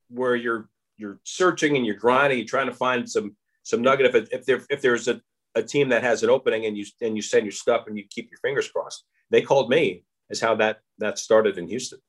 where 0.09 0.37
you're 0.37 0.69
you're 0.97 1.21
searching 1.25 1.77
and 1.77 1.87
you're 1.87 1.97
grinding, 1.97 2.39
you're 2.39 2.47
trying 2.47 2.67
to 2.67 2.75
find 2.75 3.09
some 3.09 3.37
some 3.63 3.83
nugget. 3.83 4.07
If 4.07 4.15
it, 4.15 4.29
if 4.33 4.45
there 4.45 4.63
if 4.69 4.83
there's 4.83 5.09
a, 5.09 5.21
a 5.55 5.63
team 5.63 5.89
that 5.91 6.03
has 6.03 6.23
an 6.23 6.31
opening 6.31 6.67
and 6.67 6.77
you 6.77 6.85
and 7.01 7.17
you 7.17 7.23
send 7.23 7.45
your 7.45 7.53
stuff 7.53 7.87
and 7.87 7.97
you 7.97 8.05
keep 8.09 8.31
your 8.31 8.39
fingers 8.41 8.69
crossed. 8.69 9.05
They 9.31 9.43
called 9.43 9.71
me 9.71 10.05
is 10.31 10.41
how 10.41 10.55
that 10.57 10.81
that 10.99 11.19
started 11.19 11.59
in 11.59 11.69
Houston. 11.69 12.01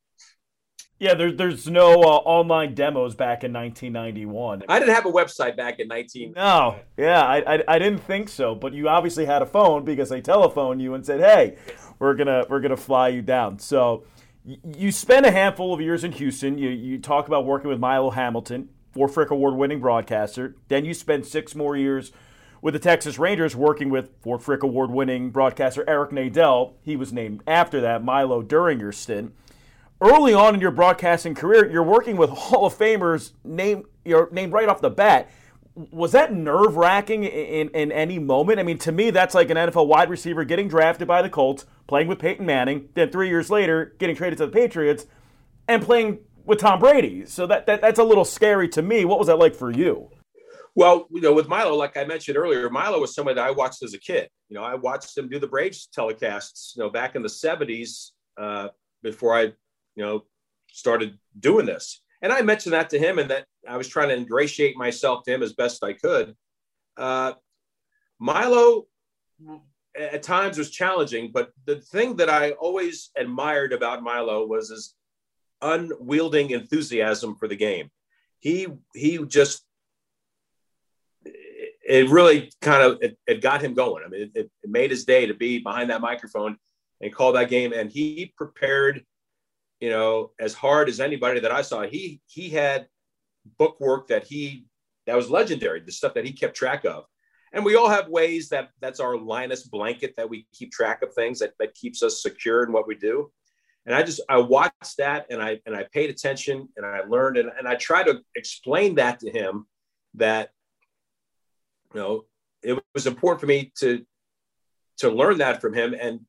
Yeah, 1.03 1.15
there's 1.15 1.35
there's 1.35 1.67
no 1.67 2.01
uh, 2.01 2.21
online 2.23 2.75
demos 2.75 3.13
back 3.13 3.43
in 3.43 3.51
1991. 3.51 4.63
I 4.69 4.79
didn't 4.79 4.95
have 4.95 5.05
a 5.05 5.11
website 5.11 5.57
back 5.57 5.79
in 5.79 5.89
19. 5.89 6.31
No, 6.33 6.77
yeah, 6.95 7.21
I, 7.21 7.55
I, 7.55 7.63
I 7.67 7.77
didn't 7.77 7.99
think 7.99 8.29
so. 8.29 8.55
But 8.55 8.71
you 8.71 8.87
obviously 8.87 9.25
had 9.25 9.41
a 9.41 9.45
phone 9.45 9.83
because 9.83 10.07
they 10.07 10.21
telephoned 10.21 10.81
you 10.81 10.93
and 10.93 11.05
said, 11.05 11.19
"Hey, 11.19 11.57
we're 11.99 12.13
gonna 12.13 12.45
we're 12.49 12.61
gonna 12.61 12.77
fly 12.77 13.09
you 13.09 13.21
down." 13.21 13.59
So 13.59 14.05
you 14.45 14.93
spent 14.93 15.25
a 15.25 15.31
handful 15.31 15.73
of 15.73 15.81
years 15.81 16.05
in 16.05 16.13
Houston. 16.13 16.57
You, 16.57 16.69
you 16.69 16.99
talk 16.99 17.27
about 17.27 17.45
working 17.45 17.69
with 17.69 17.81
Milo 17.81 18.11
Hamilton, 18.11 18.69
Ford 18.93 19.11
Frick 19.11 19.29
Award 19.29 19.55
winning 19.55 19.81
broadcaster. 19.81 20.55
Then 20.69 20.85
you 20.85 20.93
spent 20.93 21.25
six 21.25 21.53
more 21.53 21.75
years 21.75 22.13
with 22.61 22.75
the 22.75 22.79
Texas 22.79 23.19
Rangers 23.19 23.57
working 23.57 23.89
with 23.89 24.09
Ford 24.21 24.41
Frick 24.41 24.63
Award 24.63 24.89
winning 24.89 25.31
broadcaster 25.31 25.83
Eric 25.85 26.11
Nadel. 26.11 26.75
He 26.81 26.95
was 26.95 27.11
named 27.11 27.43
after 27.45 27.81
that, 27.81 28.05
Milo, 28.05 28.41
during 28.41 28.79
your 28.79 28.93
stint. 28.93 29.33
Early 30.03 30.33
on 30.33 30.53
in 30.53 30.61
your 30.61 30.71
broadcasting 30.71 31.33
career, 31.33 31.71
you're 31.71 31.81
working 31.81 32.17
with 32.17 32.29
Hall 32.31 32.65
of 32.65 32.77
Famers 32.77 33.31
named, 33.43 33.85
you're 34.03 34.29
named 34.31 34.51
right 34.51 34.67
off 34.67 34.81
the 34.81 34.89
bat 34.89 35.29
was 35.75 36.11
that 36.11 36.33
nerve 36.33 36.77
wracking 36.77 37.23
in, 37.23 37.69
in 37.69 37.91
any 37.91 38.19
moment? 38.19 38.59
I 38.59 38.63
mean, 38.63 38.77
to 38.79 38.91
me, 38.91 39.09
that's 39.09 39.33
like 39.33 39.49
an 39.49 39.57
NFL 39.57 39.87
wide 39.87 40.09
receiver 40.09 40.43
getting 40.43 40.67
drafted 40.67 41.07
by 41.07 41.21
the 41.21 41.29
Colts, 41.29 41.65
playing 41.87 42.07
with 42.07 42.19
Peyton 42.19 42.45
Manning, 42.45 42.89
then 42.93 43.09
three 43.09 43.29
years 43.29 43.49
later 43.49 43.95
getting 43.97 44.15
traded 44.15 44.37
to 44.37 44.45
the 44.45 44.51
Patriots, 44.51 45.07
and 45.67 45.81
playing 45.81 46.19
with 46.45 46.59
Tom 46.59 46.79
Brady. 46.79 47.25
So 47.25 47.47
that, 47.47 47.65
that 47.65 47.81
that's 47.81 47.99
a 47.99 48.03
little 48.03 48.25
scary 48.25 48.67
to 48.69 48.81
me. 48.81 49.05
What 49.05 49.17
was 49.17 49.27
that 49.27 49.39
like 49.39 49.55
for 49.55 49.71
you? 49.71 50.09
Well, 50.75 51.07
you 51.11 51.21
know, 51.21 51.33
with 51.33 51.47
Milo, 51.47 51.75
like 51.75 51.97
I 51.97 52.03
mentioned 52.03 52.37
earlier, 52.37 52.69
Milo 52.69 52.99
was 52.99 53.13
somebody 53.13 53.35
that 53.35 53.47
I 53.47 53.51
watched 53.51 53.83
as 53.83 53.93
a 53.93 53.99
kid. 53.99 54.27
You 54.49 54.55
know, 54.55 54.63
I 54.63 54.75
watched 54.75 55.17
him 55.17 55.29
do 55.29 55.39
the 55.39 55.47
Braves 55.47 55.87
telecasts, 55.95 56.75
you 56.75 56.83
know, 56.83 56.89
back 56.89 57.15
in 57.15 57.21
the 57.21 57.29
70s 57.29 58.11
uh, 58.37 58.69
before 59.03 59.37
I, 59.37 59.53
you 59.95 60.03
know, 60.03 60.23
started 60.71 61.17
doing 61.39 61.65
this. 61.65 62.01
And 62.21 62.31
I 62.31 62.41
mentioned 62.41 62.73
that 62.73 62.89
to 62.91 62.99
him 62.99 63.19
and 63.19 63.29
that 63.29 63.45
I 63.67 63.77
was 63.77 63.87
trying 63.87 64.09
to 64.09 64.15
ingratiate 64.15 64.77
myself 64.77 65.23
to 65.23 65.33
him 65.33 65.43
as 65.43 65.53
best 65.53 65.83
I 65.83 65.93
could. 65.93 66.35
Uh, 66.95 67.33
Milo 68.19 68.85
at 69.95 70.23
times 70.23 70.57
was 70.57 70.71
challenging, 70.71 71.31
but 71.33 71.51
the 71.65 71.81
thing 71.81 72.15
that 72.17 72.29
I 72.29 72.51
always 72.51 73.11
admired 73.17 73.73
about 73.73 74.03
Milo 74.03 74.45
was 74.45 74.69
his 74.69 74.95
unwielding 75.61 76.51
enthusiasm 76.51 77.35
for 77.35 77.47
the 77.47 77.55
game. 77.55 77.89
He 78.39 78.67
he 78.93 79.23
just 79.25 79.65
it 81.25 82.09
really 82.09 82.51
kind 82.61 82.83
of 82.83 83.01
it, 83.01 83.17
it 83.27 83.41
got 83.41 83.61
him 83.61 83.73
going. 83.73 84.03
I 84.05 84.09
mean, 84.09 84.31
it, 84.33 84.49
it, 84.63 84.69
made 84.69 84.91
his 84.91 85.05
day 85.05 85.25
to 85.25 85.33
be 85.33 85.59
behind 85.59 85.89
that 85.89 86.01
microphone 86.01 86.57
and 87.01 87.13
call 87.13 87.33
that 87.33 87.49
game. 87.49 87.73
And 87.73 87.91
he 87.91 88.33
prepared, 88.37 89.05
you 89.83 89.89
know, 89.89 90.31
as 90.39 90.53
hard 90.53 90.87
as 90.87 91.01
anybody 91.01 91.41
that 91.41 91.51
I 91.51 91.61
saw. 91.61 91.81
He 91.81 92.21
he 92.25 92.49
had 92.49 92.87
bookwork 93.57 94.07
that 94.07 94.23
he 94.23 94.65
that 95.07 95.17
was 95.17 95.29
legendary. 95.29 95.81
The 95.81 95.91
stuff 95.91 96.13
that 96.13 96.23
he 96.23 96.31
kept 96.31 96.55
track 96.55 96.85
of. 96.85 97.03
And 97.51 97.65
we 97.65 97.75
all 97.75 97.89
have 97.89 98.07
ways 98.07 98.47
that 98.47 98.69
that's 98.79 99.01
our 99.01 99.17
Linus 99.17 99.63
blanket 99.63 100.13
that 100.15 100.29
we 100.29 100.47
keep 100.53 100.71
track 100.71 101.01
of 101.01 101.13
things 101.13 101.39
that, 101.39 101.51
that 101.59 101.75
keeps 101.75 102.01
us 102.01 102.21
secure 102.21 102.63
in 102.63 102.71
what 102.71 102.87
we 102.87 102.95
do. 102.95 103.29
And 103.85 103.93
I 103.93 104.03
just 104.03 104.21
I 104.29 104.37
watched 104.37 104.95
that 104.99 105.25
and 105.29 105.43
I 105.43 105.59
and 105.65 105.75
I 105.75 105.85
paid 105.91 106.09
attention 106.09 106.69
and 106.77 106.85
I 106.85 107.01
learned 107.01 107.35
and, 107.35 107.51
and 107.59 107.67
I 107.67 107.75
tried 107.75 108.05
to 108.05 108.21
explain 108.37 108.95
that 108.95 109.19
to 109.19 109.29
him 109.29 109.65
that 110.13 110.51
you 111.93 111.99
know, 111.99 112.25
it 112.61 112.81
was 112.93 113.05
important 113.05 113.41
for 113.41 113.47
me 113.47 113.73
to 113.79 114.05
to 114.99 115.09
learn 115.09 115.39
that 115.39 115.59
from 115.59 115.73
him. 115.73 115.93
And 115.93 116.21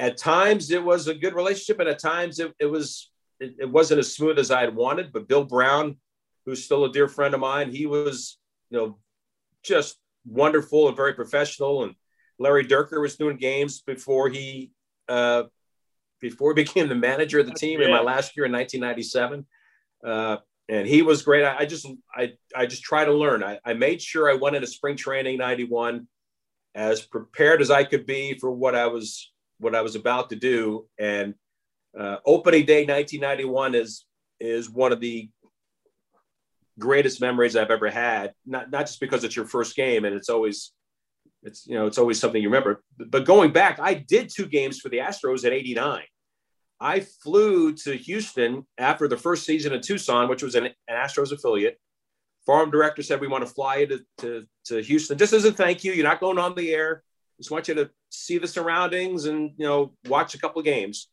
at 0.00 0.16
times 0.16 0.70
it 0.70 0.82
was 0.82 1.06
a 1.06 1.14
good 1.14 1.34
relationship, 1.34 1.78
and 1.78 1.88
at 1.88 1.98
times 1.98 2.38
it, 2.38 2.52
it 2.58 2.66
was 2.66 3.10
it, 3.38 3.54
it 3.60 3.70
wasn't 3.70 4.00
as 4.00 4.14
smooth 4.14 4.38
as 4.38 4.50
I 4.50 4.62
had 4.62 4.74
wanted. 4.74 5.12
But 5.12 5.28
Bill 5.28 5.44
Brown, 5.44 5.98
who's 6.46 6.64
still 6.64 6.86
a 6.86 6.92
dear 6.92 7.06
friend 7.06 7.34
of 7.34 7.40
mine, 7.40 7.70
he 7.70 7.86
was 7.86 8.38
you 8.70 8.78
know 8.78 8.98
just 9.62 9.98
wonderful 10.24 10.88
and 10.88 10.96
very 10.96 11.12
professional. 11.12 11.84
And 11.84 11.94
Larry 12.38 12.64
Dierker 12.64 13.00
was 13.00 13.16
doing 13.16 13.36
games 13.36 13.82
before 13.82 14.30
he 14.30 14.72
uh, 15.08 15.44
before 16.18 16.54
he 16.54 16.62
became 16.64 16.88
the 16.88 16.94
manager 16.94 17.38
of 17.38 17.46
the 17.46 17.54
team 17.54 17.80
yeah. 17.80 17.86
in 17.86 17.92
my 17.92 18.00
last 18.00 18.36
year 18.36 18.46
in 18.46 18.52
1997. 18.52 19.46
Uh, 20.02 20.38
and 20.70 20.88
he 20.88 21.02
was 21.02 21.22
great. 21.22 21.44
I, 21.44 21.58
I, 21.58 21.66
just 21.66 21.86
I 22.14 22.32
I 22.56 22.64
just 22.64 22.82
try 22.82 23.04
to 23.04 23.12
learn. 23.12 23.44
I, 23.44 23.58
I 23.66 23.74
made 23.74 24.00
sure 24.00 24.30
I 24.30 24.34
went 24.34 24.56
into 24.56 24.66
spring 24.66 24.96
training 24.96 25.36
'91 25.36 26.08
as 26.74 27.02
prepared 27.02 27.60
as 27.60 27.70
I 27.70 27.84
could 27.84 28.06
be 28.06 28.38
for 28.38 28.50
what 28.50 28.74
I 28.74 28.86
was 28.86 29.30
what 29.60 29.74
I 29.74 29.82
was 29.82 29.94
about 29.94 30.30
to 30.30 30.36
do. 30.36 30.86
And 30.98 31.34
uh, 31.98 32.16
opening 32.26 32.66
day 32.66 32.84
1991 32.86 33.74
is 33.74 34.04
is 34.40 34.70
one 34.70 34.92
of 34.92 35.00
the 35.00 35.28
greatest 36.78 37.20
memories 37.20 37.56
I've 37.56 37.70
ever 37.70 37.90
had. 37.90 38.32
Not 38.46 38.70
not 38.70 38.86
just 38.86 39.00
because 39.00 39.24
it's 39.24 39.36
your 39.36 39.46
first 39.46 39.76
game 39.76 40.04
and 40.04 40.14
it's 40.14 40.28
always 40.28 40.72
it's 41.42 41.66
you 41.66 41.74
know 41.74 41.86
it's 41.86 41.98
always 41.98 42.18
something 42.18 42.42
you 42.42 42.48
remember. 42.48 42.82
But 42.98 43.24
going 43.24 43.52
back, 43.52 43.78
I 43.80 43.94
did 43.94 44.30
two 44.34 44.46
games 44.46 44.80
for 44.80 44.88
the 44.88 44.98
Astros 44.98 45.44
at 45.44 45.52
'89. 45.52 46.02
I 46.80 47.00
flew 47.00 47.74
to 47.74 47.94
Houston 47.94 48.66
after 48.78 49.06
the 49.06 49.16
first 49.16 49.44
season 49.44 49.74
in 49.74 49.82
Tucson, 49.82 50.28
which 50.28 50.42
was 50.42 50.54
an, 50.54 50.66
an 50.66 50.74
Astros 50.90 51.30
affiliate. 51.30 51.78
Farm 52.46 52.70
director 52.70 53.02
said, 53.02 53.20
We 53.20 53.28
want 53.28 53.46
to 53.46 53.52
fly 53.52 53.76
you 53.76 53.86
to, 53.86 54.00
to, 54.18 54.46
to 54.66 54.82
Houston 54.82 55.18
just 55.18 55.34
as 55.34 55.44
a 55.44 55.52
thank 55.52 55.84
you. 55.84 55.92
You're 55.92 56.06
not 56.06 56.20
going 56.20 56.38
on 56.38 56.54
the 56.54 56.72
air. 56.72 57.02
Just 57.38 57.50
want 57.50 57.68
you 57.68 57.74
to 57.74 57.90
see 58.10 58.38
the 58.38 58.46
surroundings 58.46 59.24
and 59.24 59.52
you 59.56 59.66
know 59.66 59.92
watch 60.06 60.34
a 60.34 60.38
couple 60.38 60.58
of 60.58 60.64
games. 60.64 61.08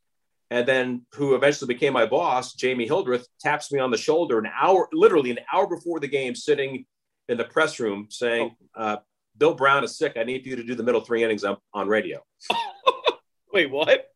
And 0.50 0.66
then, 0.66 1.06
who 1.14 1.36
eventually 1.36 1.74
became 1.74 1.92
my 1.92 2.06
boss, 2.06 2.54
Jamie 2.54 2.88
Hildreth, 2.88 3.28
taps 3.42 3.70
me 3.70 3.80
on 3.80 3.92
the 3.92 3.98
shoulder 3.98 4.40
an 4.40 4.50
hour, 4.58 4.88
literally 4.94 5.30
an 5.30 5.40
hour 5.54 5.68
before 5.68 6.00
the 6.00 6.08
game, 6.08 6.36
sitting 6.36 6.86
in 7.28 7.38
the 7.38 7.44
press 7.44 7.82
room, 7.82 8.08
saying, 8.10 8.56
oh. 8.78 8.82
uh, 8.82 8.98
"Bill 9.38 9.54
Brown 9.54 9.84
is 9.84 9.98
sick. 9.98 10.14
I 10.16 10.24
need 10.24 10.46
you 10.46 10.56
to 10.56 10.64
do 10.64 10.74
the 10.74 10.84
middle 10.84 11.02
three 11.02 11.24
innings 11.24 11.44
on, 11.44 11.58
on 11.74 11.90
radio." 11.90 12.24
Wait, 13.54 13.70
what? 13.70 14.08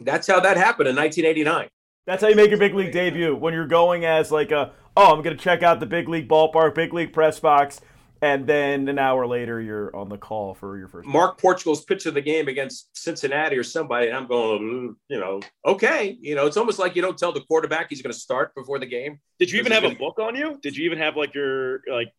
that's 0.00 0.26
how 0.26 0.40
that 0.40 0.56
happened 0.56 0.88
in 0.88 0.96
1989. 0.96 1.68
That's 2.06 2.22
how 2.22 2.28
you 2.28 2.36
make 2.36 2.50
your 2.50 2.58
big 2.58 2.74
league 2.74 2.92
debut 2.92 3.34
when 3.34 3.52
you're 3.52 3.66
going 3.66 4.04
as 4.04 4.30
like 4.30 4.52
a 4.52 4.72
oh 4.96 5.12
I'm 5.12 5.22
going 5.22 5.36
to 5.36 5.42
check 5.42 5.62
out 5.62 5.80
the 5.80 5.86
big 5.86 6.08
league 6.08 6.28
ballpark, 6.28 6.74
big 6.74 6.92
league 6.92 7.12
press 7.12 7.40
box, 7.40 7.80
and 8.26 8.46
then 8.46 8.88
an 8.88 8.98
hour 8.98 9.26
later 9.26 9.60
you're 9.60 9.94
on 9.94 10.08
the 10.08 10.18
call 10.18 10.54
for 10.54 10.76
your 10.78 10.88
first. 10.88 11.06
Mark 11.06 11.40
Portugal's 11.40 11.84
pitch 11.84 12.06
of 12.06 12.14
the 12.14 12.20
game 12.20 12.48
against 12.48 12.88
Cincinnati 12.96 13.56
or 13.56 13.62
somebody, 13.62 14.08
and 14.08 14.16
I'm 14.16 14.26
going, 14.26 14.96
you 15.08 15.20
know, 15.20 15.40
okay, 15.64 16.16
you 16.20 16.34
know, 16.34 16.46
it's 16.46 16.56
almost 16.56 16.78
like 16.78 16.96
you 16.96 17.02
don't 17.02 17.16
tell 17.16 17.32
the 17.32 17.42
quarterback 17.42 17.86
he's 17.88 18.02
going 18.02 18.12
to 18.12 18.18
start 18.18 18.54
before 18.54 18.78
the 18.78 18.86
game. 18.86 19.20
Did 19.38 19.50
you 19.50 19.60
even 19.60 19.72
have 19.72 19.84
a 19.84 19.94
book 19.94 20.18
on 20.18 20.34
you? 20.34 20.58
Did 20.62 20.76
you 20.76 20.84
even 20.86 20.98
have 20.98 21.16
like 21.16 21.34
your 21.34 21.82
like? 21.90 22.12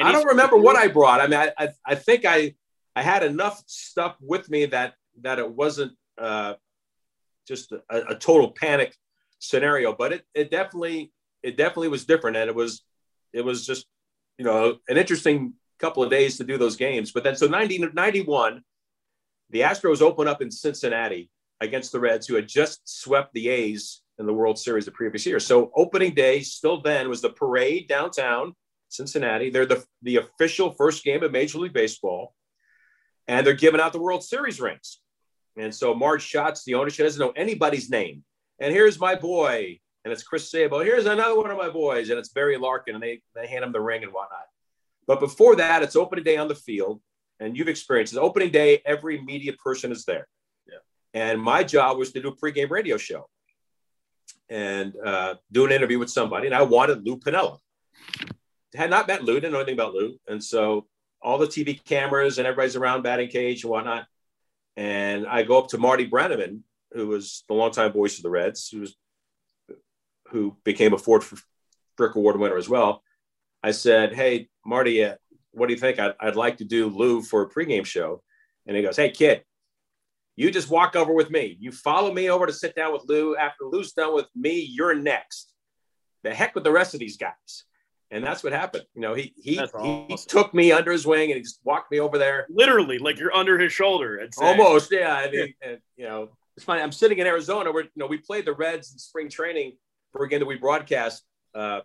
I 0.00 0.12
don't 0.12 0.26
remember 0.26 0.56
what 0.56 0.76
I 0.76 0.88
brought. 0.88 1.20
I 1.20 1.26
mean, 1.26 1.40
I, 1.40 1.52
I 1.58 1.68
I 1.86 1.94
think 1.94 2.24
I 2.24 2.54
I 2.94 3.02
had 3.02 3.22
enough 3.22 3.62
stuff 3.66 4.16
with 4.20 4.50
me 4.50 4.66
that 4.66 4.94
that 5.22 5.38
it 5.38 5.50
wasn't. 5.50 5.92
Uh, 6.16 6.54
just 7.48 7.72
a, 7.72 8.10
a 8.10 8.14
total 8.14 8.50
panic 8.50 8.94
scenario. 9.38 9.94
But 9.94 10.12
it, 10.12 10.26
it 10.34 10.50
definitely 10.50 11.10
it 11.42 11.56
definitely 11.56 11.88
was 11.88 12.04
different, 12.04 12.36
and 12.36 12.48
it 12.48 12.54
was 12.54 12.84
it 13.32 13.44
was 13.44 13.66
just 13.66 13.86
you 14.38 14.44
know 14.44 14.78
an 14.88 14.96
interesting 14.96 15.54
couple 15.78 16.02
of 16.02 16.10
days 16.10 16.38
to 16.38 16.44
do 16.44 16.58
those 16.58 16.76
games. 16.76 17.12
But 17.12 17.24
then 17.24 17.36
so 17.36 17.46
90, 17.46 17.90
91, 17.92 18.62
the 19.50 19.60
Astros 19.60 20.02
open 20.02 20.26
up 20.28 20.42
in 20.42 20.50
Cincinnati 20.50 21.30
against 21.60 21.92
the 21.92 22.00
Reds, 22.00 22.26
who 22.26 22.34
had 22.34 22.48
just 22.48 22.80
swept 22.84 23.32
the 23.32 23.48
A's 23.48 24.02
in 24.18 24.26
the 24.26 24.34
World 24.34 24.58
Series 24.58 24.84
the 24.84 24.90
previous 24.90 25.24
year. 25.26 25.40
So 25.40 25.70
opening 25.76 26.14
day, 26.14 26.40
still 26.40 26.80
then, 26.80 27.08
was 27.08 27.20
the 27.20 27.30
parade 27.30 27.88
downtown 27.88 28.54
Cincinnati. 28.88 29.50
They're 29.50 29.66
the, 29.66 29.84
the 30.02 30.16
official 30.16 30.72
first 30.72 31.04
game 31.04 31.22
of 31.22 31.32
Major 31.32 31.58
League 31.58 31.72
Baseball, 31.72 32.34
and 33.26 33.46
they're 33.46 33.54
giving 33.54 33.80
out 33.80 33.92
the 33.92 34.00
World 34.00 34.24
Series 34.24 34.60
rings. 34.60 35.00
And 35.56 35.74
so 35.74 35.94
Marge 35.94 36.22
Schott, 36.22 36.58
the 36.64 36.74
owner, 36.74 36.90
she 36.90 37.02
doesn't 37.02 37.20
know 37.20 37.32
anybody's 37.36 37.90
name. 37.90 38.24
And 38.60 38.72
here's 38.72 38.98
my 38.98 39.14
boy, 39.14 39.80
and 40.04 40.12
it's 40.12 40.22
Chris 40.22 40.50
Sabo. 40.50 40.80
Here's 40.80 41.06
another 41.06 41.36
one 41.36 41.50
of 41.50 41.58
my 41.58 41.68
boys, 41.68 42.10
and 42.10 42.18
it's 42.18 42.28
Barry 42.28 42.56
Larkin, 42.56 42.94
and 42.94 43.02
they, 43.02 43.20
they 43.34 43.46
hand 43.46 43.64
him 43.64 43.72
the 43.72 43.80
ring 43.80 44.02
and 44.02 44.12
whatnot. 44.12 44.46
But 45.06 45.20
before 45.20 45.56
that, 45.56 45.82
it's 45.82 45.96
opening 45.96 46.24
day 46.24 46.36
on 46.36 46.48
the 46.48 46.54
field, 46.54 47.00
and 47.40 47.56
you've 47.56 47.68
experienced 47.68 48.12
it. 48.12 48.18
Opening 48.18 48.50
day, 48.50 48.82
every 48.84 49.20
media 49.20 49.52
person 49.54 49.90
is 49.92 50.04
there. 50.04 50.28
Yeah. 50.68 50.78
And 51.14 51.40
my 51.40 51.64
job 51.64 51.98
was 51.98 52.12
to 52.12 52.22
do 52.22 52.28
a 52.28 52.36
pregame 52.36 52.70
radio 52.70 52.96
show 52.96 53.28
and 54.48 54.94
uh, 55.04 55.34
do 55.52 55.66
an 55.66 55.72
interview 55.72 55.98
with 55.98 56.10
somebody. 56.10 56.46
And 56.46 56.54
I 56.54 56.62
wanted 56.62 57.06
Lou 57.06 57.18
Piniella. 57.18 57.58
Had 58.74 58.90
not 58.90 59.08
met 59.08 59.24
Lou, 59.24 59.34
didn't 59.34 59.52
know 59.52 59.58
anything 59.58 59.74
about 59.74 59.94
Lou. 59.94 60.18
And 60.26 60.42
so 60.42 60.86
all 61.22 61.38
the 61.38 61.46
TV 61.46 61.82
cameras 61.84 62.38
and 62.38 62.46
everybody's 62.46 62.76
around 62.76 63.02
batting 63.02 63.28
cage 63.28 63.64
and 63.64 63.70
whatnot. 63.70 64.06
And 64.76 65.26
I 65.26 65.42
go 65.42 65.58
up 65.58 65.68
to 65.68 65.78
Marty 65.78 66.08
Brennaman, 66.08 66.60
who 66.92 67.08
was 67.08 67.44
the 67.48 67.54
longtime 67.54 67.92
voice 67.92 68.18
of 68.18 68.22
the 68.22 68.30
Reds, 68.30 68.68
who 68.68 68.80
was 68.80 68.96
who 70.30 70.56
became 70.64 70.92
a 70.92 70.98
Ford 70.98 71.24
Frick 71.96 72.14
Award 72.14 72.38
winner 72.38 72.56
as 72.56 72.68
well. 72.68 73.02
I 73.62 73.72
said, 73.72 74.14
"Hey, 74.14 74.48
Marty, 74.64 75.04
uh, 75.04 75.16
what 75.52 75.66
do 75.66 75.74
you 75.74 75.80
think? 75.80 75.98
I'd, 75.98 76.14
I'd 76.20 76.36
like 76.36 76.58
to 76.58 76.64
do 76.64 76.88
Lou 76.88 77.22
for 77.22 77.42
a 77.42 77.48
pregame 77.48 77.84
show." 77.84 78.22
And 78.66 78.76
he 78.76 78.82
goes, 78.82 78.96
"Hey, 78.96 79.10
kid, 79.10 79.42
you 80.36 80.50
just 80.50 80.70
walk 80.70 80.96
over 80.96 81.12
with 81.12 81.30
me. 81.30 81.56
You 81.60 81.72
follow 81.72 82.12
me 82.12 82.30
over 82.30 82.46
to 82.46 82.52
sit 82.52 82.74
down 82.74 82.92
with 82.92 83.04
Lou. 83.08 83.36
After 83.36 83.64
Lou's 83.64 83.92
done 83.92 84.14
with 84.14 84.26
me, 84.36 84.60
you're 84.60 84.94
next. 84.94 85.52
The 86.22 86.34
heck 86.34 86.54
with 86.54 86.64
the 86.64 86.72
rest 86.72 86.94
of 86.94 87.00
these 87.00 87.16
guys." 87.16 87.64
And 88.10 88.24
that's 88.24 88.42
what 88.42 88.54
happened. 88.54 88.84
You 88.94 89.02
know, 89.02 89.14
he 89.14 89.34
he, 89.36 89.58
awesome. 89.58 90.06
he 90.08 90.16
took 90.16 90.54
me 90.54 90.72
under 90.72 90.92
his 90.92 91.06
wing 91.06 91.30
and 91.30 91.36
he 91.36 91.42
just 91.42 91.60
walked 91.64 91.90
me 91.90 92.00
over 92.00 92.16
there. 92.16 92.46
Literally, 92.48 92.98
like 92.98 93.18
you're 93.18 93.34
under 93.34 93.58
his 93.58 93.72
shoulder. 93.72 94.26
Almost, 94.38 94.90
yeah. 94.90 95.14
I 95.14 95.30
mean, 95.30 95.54
yeah. 95.60 95.68
And, 95.68 95.78
you 95.96 96.04
know, 96.06 96.30
it's 96.56 96.64
funny. 96.64 96.80
I'm 96.80 96.92
sitting 96.92 97.18
in 97.18 97.26
Arizona 97.26 97.70
where 97.70 97.84
you 97.84 97.90
know 97.96 98.06
we 98.06 98.16
played 98.16 98.46
the 98.46 98.54
Reds 98.54 98.92
in 98.92 98.98
spring 98.98 99.28
training 99.28 99.76
for 100.12 100.24
a 100.24 100.28
game 100.28 100.40
that 100.40 100.46
we 100.46 100.56
broadcast 100.56 101.24
uh, 101.54 101.80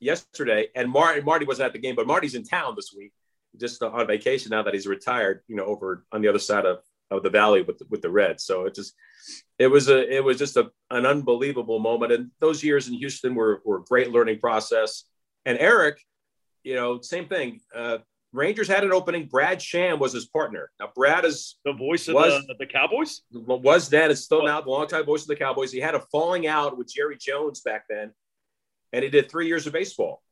yesterday, 0.00 0.68
and 0.74 0.90
Marty 0.90 1.20
Marty 1.20 1.46
wasn't 1.46 1.66
at 1.66 1.72
the 1.72 1.78
game, 1.78 1.96
but 1.96 2.06
Marty's 2.06 2.34
in 2.34 2.44
town 2.44 2.74
this 2.76 2.92
week, 2.96 3.12
just 3.58 3.82
on 3.82 4.06
vacation 4.06 4.50
now 4.50 4.62
that 4.62 4.74
he's 4.74 4.86
retired. 4.86 5.42
You 5.48 5.56
know, 5.56 5.64
over 5.64 6.04
on 6.12 6.22
the 6.22 6.28
other 6.28 6.38
side 6.38 6.66
of, 6.66 6.78
of 7.10 7.22
the 7.22 7.30
valley 7.30 7.62
with 7.62 7.78
the, 7.78 7.86
with 7.90 8.02
the 8.02 8.10
Reds. 8.10 8.44
So 8.44 8.66
it 8.66 8.74
just 8.74 8.94
it 9.58 9.68
was 9.68 9.88
a 9.88 10.16
it 10.16 10.24
was 10.24 10.38
just 10.38 10.56
a, 10.56 10.70
an 10.90 11.06
unbelievable 11.06 11.78
moment, 11.78 12.12
and 12.12 12.30
those 12.40 12.62
years 12.64 12.88
in 12.88 12.94
Houston 12.94 13.34
were 13.34 13.62
were 13.64 13.78
a 13.78 13.84
great 13.84 14.10
learning 14.10 14.38
process 14.38 15.04
and 15.44 15.58
Eric, 15.58 16.00
you 16.62 16.74
know, 16.74 17.00
same 17.00 17.26
thing. 17.26 17.60
Uh, 17.74 17.98
Rangers 18.32 18.68
had 18.68 18.84
an 18.84 18.92
opening. 18.92 19.26
Brad 19.26 19.60
Sham 19.60 19.98
was 19.98 20.12
his 20.12 20.26
partner. 20.26 20.70
Now, 20.78 20.90
Brad 20.94 21.24
is 21.24 21.56
the 21.64 21.72
voice 21.72 22.06
of 22.06 22.14
was, 22.14 22.46
the, 22.46 22.54
the 22.60 22.66
Cowboys. 22.66 23.22
Was 23.32 23.88
then, 23.88 24.10
it's 24.10 24.20
still 24.20 24.44
now 24.44 24.60
the 24.60 24.70
longtime 24.70 25.04
voice 25.04 25.22
of 25.22 25.28
the 25.28 25.36
Cowboys. 25.36 25.72
He 25.72 25.80
had 25.80 25.96
a 25.96 26.00
falling 26.12 26.46
out 26.46 26.78
with 26.78 26.92
Jerry 26.92 27.16
Jones 27.18 27.60
back 27.60 27.86
then, 27.88 28.12
and 28.92 29.02
he 29.02 29.10
did 29.10 29.30
three 29.30 29.48
years 29.48 29.66
of 29.66 29.72
baseball. 29.72 30.22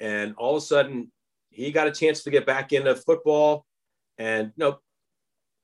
And 0.00 0.34
all 0.38 0.56
of 0.56 0.62
a 0.62 0.66
sudden, 0.66 1.12
he 1.50 1.70
got 1.70 1.86
a 1.86 1.92
chance 1.92 2.22
to 2.22 2.30
get 2.30 2.46
back 2.46 2.72
into 2.72 2.94
football. 2.96 3.66
And 4.16 4.52
you 4.56 4.64
know, 4.64 4.78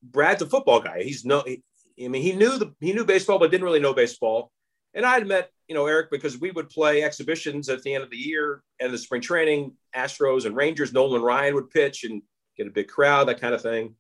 Brad's 0.03 0.43
a 0.43 0.47
football 0.47 0.81
guy. 0.81 1.03
He's 1.03 1.25
no, 1.25 1.43
he, 1.47 1.63
I 2.05 2.09
mean, 2.09 2.23
he 2.23 2.33
knew 2.33 2.59
the 2.59 2.75
he 2.79 2.93
knew 2.93 3.07
baseball, 3.07 3.39
but 3.39 3.51
didn't 3.51 3.65
really 3.65 3.81
know 3.81 3.95
baseball. 3.95 4.53
And 4.95 5.05
I 5.05 5.15
had 5.15 5.27
met, 5.27 5.51
you 5.69 5.75
know, 5.75 5.87
Eric 5.87 6.11
because 6.11 6.39
we 6.39 6.51
would 6.51 6.71
play 6.71 7.03
exhibitions 7.03 7.69
at 7.69 7.83
the 7.83 7.95
end 7.95 8.05
of 8.05 8.11
the 8.11 8.17
year 8.17 8.63
and 8.81 8.93
the 8.93 8.99
spring 8.99 9.21
training. 9.21 9.73
Astros 9.95 10.45
and 10.45 10.57
Rangers. 10.57 10.93
Nolan 10.93 11.23
Ryan 11.23 11.55
would 11.55 11.71
pitch 11.71 12.05
and 12.05 12.23
get 12.57 12.67
a 12.67 12.71
big 12.71 12.89
crowd, 12.89 13.29
that 13.29 13.41
kind 13.41 13.55
of 13.55 13.63
thing. 13.63 13.95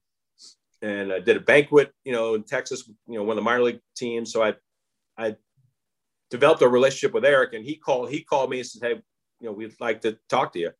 And 0.80 1.12
I 1.12 1.20
did 1.20 1.36
a 1.36 1.40
banquet, 1.40 1.92
you 2.04 2.12
know, 2.12 2.34
in 2.34 2.44
Texas, 2.44 2.88
you 3.06 3.14
know, 3.14 3.22
one 3.22 3.30
of 3.30 3.36
the 3.36 3.42
minor 3.42 3.62
league 3.62 3.80
teams. 3.96 4.32
So 4.32 4.42
I, 4.42 4.54
I 5.16 5.36
developed 6.30 6.62
a 6.62 6.68
relationship 6.68 7.14
with 7.14 7.24
Eric, 7.24 7.54
and 7.54 7.64
he 7.64 7.76
called 7.76 8.10
he 8.10 8.22
called 8.22 8.50
me 8.50 8.58
and 8.58 8.66
said, 8.66 8.82
"Hey, 8.82 9.02
you 9.40 9.46
know, 9.46 9.52
we'd 9.52 9.74
like 9.80 10.02
to 10.02 10.18
talk 10.28 10.52
to 10.52 10.58
you." 10.58 10.70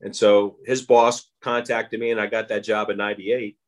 And 0.00 0.14
so 0.14 0.58
his 0.64 0.82
boss 0.82 1.30
contacted 1.42 1.98
me, 1.98 2.10
and 2.10 2.20
I 2.20 2.26
got 2.26 2.48
that 2.48 2.64
job 2.64 2.90
in 2.90 2.96
'98. 2.96 3.58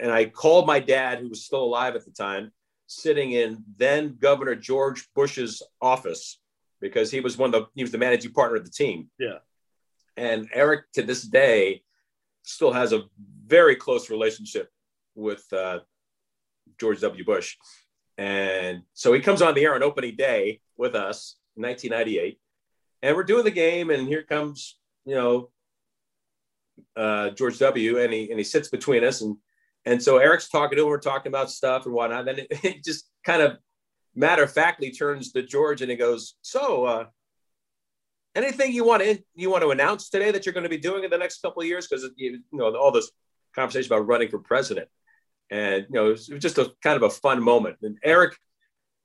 And 0.00 0.10
I 0.10 0.26
called 0.26 0.66
my 0.66 0.78
dad, 0.78 1.18
who 1.18 1.28
was 1.28 1.44
still 1.44 1.64
alive 1.64 1.94
at 1.94 2.04
the 2.04 2.10
time, 2.10 2.52
sitting 2.94 3.32
in 3.32 3.64
then 3.76 4.16
Governor 4.20 4.54
George 4.54 5.08
Bush's 5.14 5.62
office 5.80 6.38
because 6.80 7.10
he 7.10 7.20
was 7.20 7.38
one 7.38 7.54
of 7.54 7.60
the 7.60 7.66
he 7.74 7.82
was 7.82 7.92
the 7.92 7.98
managing 7.98 8.32
partner 8.32 8.56
of 8.56 8.64
the 8.64 8.70
team. 8.70 9.08
Yeah. 9.18 9.38
And 10.16 10.48
Eric 10.52 10.92
to 10.94 11.02
this 11.02 11.22
day 11.22 11.82
still 12.42 12.72
has 12.72 12.92
a 12.92 13.04
very 13.46 13.76
close 13.76 14.10
relationship 14.10 14.68
with 15.14 15.44
uh, 15.52 15.80
George 16.78 17.00
W. 17.00 17.24
Bush. 17.24 17.56
And 18.18 18.82
so 18.92 19.12
he 19.12 19.20
comes 19.20 19.42
on 19.42 19.54
the 19.54 19.64
air 19.64 19.74
on 19.74 19.82
opening 19.82 20.16
day 20.16 20.60
with 20.76 20.94
us 20.94 21.36
in 21.56 21.62
1998. 21.62 22.38
And 23.02 23.16
we're 23.16 23.24
doing 23.24 23.44
the 23.44 23.50
game, 23.50 23.90
and 23.90 24.06
here 24.06 24.22
comes, 24.22 24.78
you 25.04 25.14
know, 25.14 25.50
uh, 26.96 27.30
George 27.30 27.58
W. 27.58 27.98
and 27.98 28.12
he 28.12 28.30
and 28.30 28.38
he 28.38 28.44
sits 28.44 28.68
between 28.68 29.02
us, 29.04 29.22
and 29.22 29.36
and 29.84 30.02
so 30.02 30.18
Eric's 30.18 30.48
talking 30.48 30.76
to 30.76 30.84
him, 30.84 30.88
we're 30.88 30.98
talking 30.98 31.30
about 31.30 31.50
stuff 31.50 31.86
and 31.86 31.94
whatnot. 31.94 32.24
Then 32.24 32.38
it, 32.40 32.46
it 32.64 32.84
just 32.84 33.08
kind 33.24 33.42
of 33.42 33.58
matter 34.14 34.44
of 34.44 34.52
factly 34.52 34.90
turns 34.90 35.32
to 35.32 35.42
George 35.42 35.82
and 35.82 35.90
he 35.90 35.96
goes, 35.96 36.34
"So, 36.42 36.84
uh, 36.84 37.06
anything 38.34 38.72
you 38.72 38.84
want 38.84 39.02
to 39.02 39.22
you 39.34 39.50
want 39.50 39.62
to 39.62 39.70
announce 39.70 40.08
today 40.08 40.30
that 40.30 40.46
you're 40.46 40.52
going 40.52 40.64
to 40.64 40.70
be 40.70 40.78
doing 40.78 41.04
in 41.04 41.10
the 41.10 41.18
next 41.18 41.42
couple 41.42 41.62
of 41.62 41.68
years? 41.68 41.86
Because 41.86 42.08
you 42.16 42.40
know 42.52 42.74
all 42.76 42.92
this 42.92 43.10
conversation 43.54 43.92
about 43.92 44.06
running 44.06 44.28
for 44.28 44.38
president, 44.38 44.88
and 45.50 45.86
you 45.88 45.94
know 45.94 46.08
it 46.08 46.12
was, 46.12 46.28
it 46.28 46.34
was 46.34 46.42
just 46.42 46.58
a 46.58 46.72
kind 46.82 46.96
of 46.96 47.02
a 47.02 47.10
fun 47.10 47.42
moment. 47.42 47.76
And 47.82 47.98
Eric, 48.02 48.36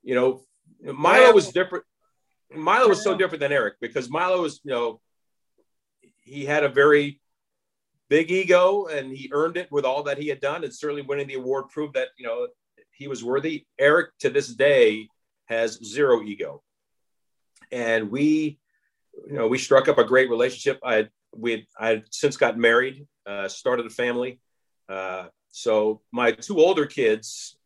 you 0.02 0.14
know, 0.14 0.42
Milo 0.82 1.32
was 1.32 1.50
different. 1.50 1.84
Milo 2.54 2.88
was 2.88 3.02
so 3.02 3.16
different 3.16 3.40
than 3.40 3.52
Eric 3.52 3.74
because 3.80 4.08
Milo 4.08 4.40
was, 4.40 4.60
you 4.64 4.70
know, 4.70 5.00
he 6.22 6.46
had 6.46 6.64
a 6.64 6.68
very 6.68 7.20
big 8.08 8.30
ego 8.30 8.86
and 8.86 9.12
he 9.12 9.30
earned 9.32 9.56
it 9.56 9.70
with 9.70 9.84
all 9.84 10.02
that 10.04 10.18
he 10.18 10.28
had 10.28 10.40
done. 10.40 10.64
And 10.64 10.74
certainly 10.74 11.02
winning 11.02 11.28
the 11.28 11.34
award 11.34 11.68
proved 11.70 11.94
that, 11.94 12.08
you 12.16 12.26
know, 12.26 12.48
he 12.92 13.08
was 13.08 13.24
worthy. 13.24 13.66
Eric 13.78 14.10
to 14.20 14.30
this 14.30 14.48
day 14.48 15.08
has 15.46 15.78
zero 15.84 16.22
ego. 16.22 16.62
And 17.70 18.10
we, 18.10 18.58
you 19.26 19.34
know, 19.34 19.46
we 19.46 19.58
struck 19.58 19.88
up 19.88 19.98
a 19.98 20.04
great 20.04 20.30
relationship. 20.30 20.80
I 20.82 21.08
we 21.36 21.68
I 21.78 22.02
since 22.10 22.36
got 22.36 22.58
married, 22.58 23.06
uh, 23.26 23.48
started 23.48 23.86
a 23.86 23.90
family. 23.90 24.40
Uh, 24.88 25.26
so 25.50 26.00
my 26.12 26.32
two 26.32 26.58
older 26.58 26.86
kids, 26.86 27.58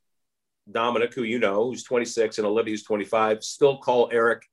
Dominic, 0.71 1.15
who 1.15 1.23
you 1.23 1.39
know, 1.39 1.67
who's 1.67 1.85
26, 1.85 2.39
and 2.39 2.47
Olivia, 2.47 2.73
who's 2.73 2.83
25, 2.83 3.45
still 3.45 3.79
call 3.79 4.09
Eric 4.13 4.49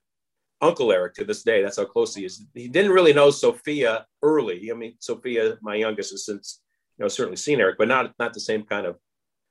Uncle 0.62 0.92
Eric 0.92 1.16
to 1.16 1.26
this 1.26 1.44
day. 1.44 1.62
That's 1.62 1.78
how 1.78 1.86
close 1.86 2.16
he 2.16 2.26
is. 2.26 2.46
He 2.54 2.68
didn't 2.68 2.92
really 2.92 3.14
know 3.14 3.30
Sophia 3.30 4.06
early. 4.22 4.70
I 4.72 4.76
mean, 4.76 4.96
Sophia, 5.00 5.58
my 5.62 5.76
youngest, 5.76 6.12
has 6.12 6.26
since 6.26 6.62
you 6.98 7.04
know 7.04 7.10
certainly 7.10 7.38
seen 7.38 7.60
Eric, 7.60 7.78
but 7.78 7.88
not 7.88 8.14
not 8.20 8.34
the 8.34 8.40
same 8.40 8.64
kind 8.64 8.86
of 8.86 8.98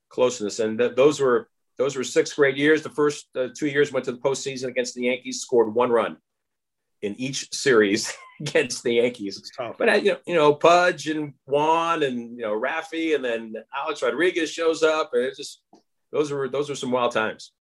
closeness. 0.09 0.59
And 0.59 0.79
th- 0.79 0.97
those 0.97 1.21
were 1.21 1.49
those 1.79 1.97
were 1.97 2.05
sixth 2.05 2.37
grade 2.37 2.57
years. 2.57 2.83
The 2.83 2.91
first 2.91 3.29
uh, 3.37 3.49
two 3.57 3.69
years 3.69 3.93
went 3.93 4.05
to 4.07 4.13
the 4.13 4.19
postseason 4.19 4.69
against 4.69 4.95
the 4.95 5.05
Yankees, 5.05 5.41
scored 5.41 5.75
one 5.75 5.91
run 5.91 6.19
in 7.03 7.15
each 7.21 7.53
series 7.55 8.13
against 8.41 8.83
the 8.83 8.95
Yankees. 8.95 9.51
But 9.79 9.89
uh, 9.89 9.95
you 9.95 10.13
know, 10.13 10.19
you 10.27 10.35
know, 10.35 10.55
Pudge 10.55 11.09
and 11.09 11.35
Juan 11.47 12.03
and 12.03 12.37
you 12.39 12.45
know 12.45 12.59
Rafi, 12.59 13.15
and 13.15 13.25
then 13.25 13.55
Alex 13.75 14.03
Rodriguez 14.03 14.51
shows 14.51 14.83
up, 14.83 15.11
and 15.15 15.25
it's 15.25 15.39
just 15.39 15.63
those 16.13 16.31
were 16.31 16.49
those 16.49 16.69
were 16.69 16.75
some 16.75 16.91
wild 16.91 17.13
times. 17.13 17.53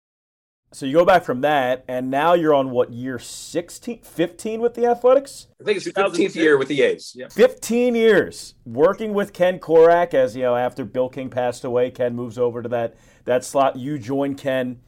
So 0.72 0.84
you 0.84 0.92
go 0.92 1.04
back 1.04 1.24
from 1.24 1.40
that, 1.42 1.84
and 1.88 2.10
now 2.10 2.34
you're 2.34 2.52
on 2.52 2.70
what 2.70 2.92
year 2.92 3.18
16, 3.18 4.02
15 4.02 4.60
with 4.60 4.74
the 4.74 4.84
Athletics? 4.86 5.46
I 5.60 5.64
think 5.64 5.76
it's 5.78 5.86
15th 5.86 6.34
year 6.34 6.58
with 6.58 6.68
the 6.68 6.82
A's. 6.82 7.12
Yeah. 7.16 7.28
15 7.28 7.94
years 7.94 8.54
working 8.64 9.14
with 9.14 9.32
Ken 9.32 9.58
Korach 9.58 10.12
as, 10.12 10.36
you 10.36 10.42
know, 10.42 10.56
after 10.56 10.84
Bill 10.84 11.08
King 11.08 11.30
passed 11.30 11.64
away, 11.64 11.90
Ken 11.90 12.14
moves 12.14 12.36
over 12.36 12.62
to 12.62 12.68
that, 12.68 12.96
that 13.24 13.44
slot. 13.44 13.76
You 13.76 13.98
join 13.98 14.34
Ken. 14.34 14.80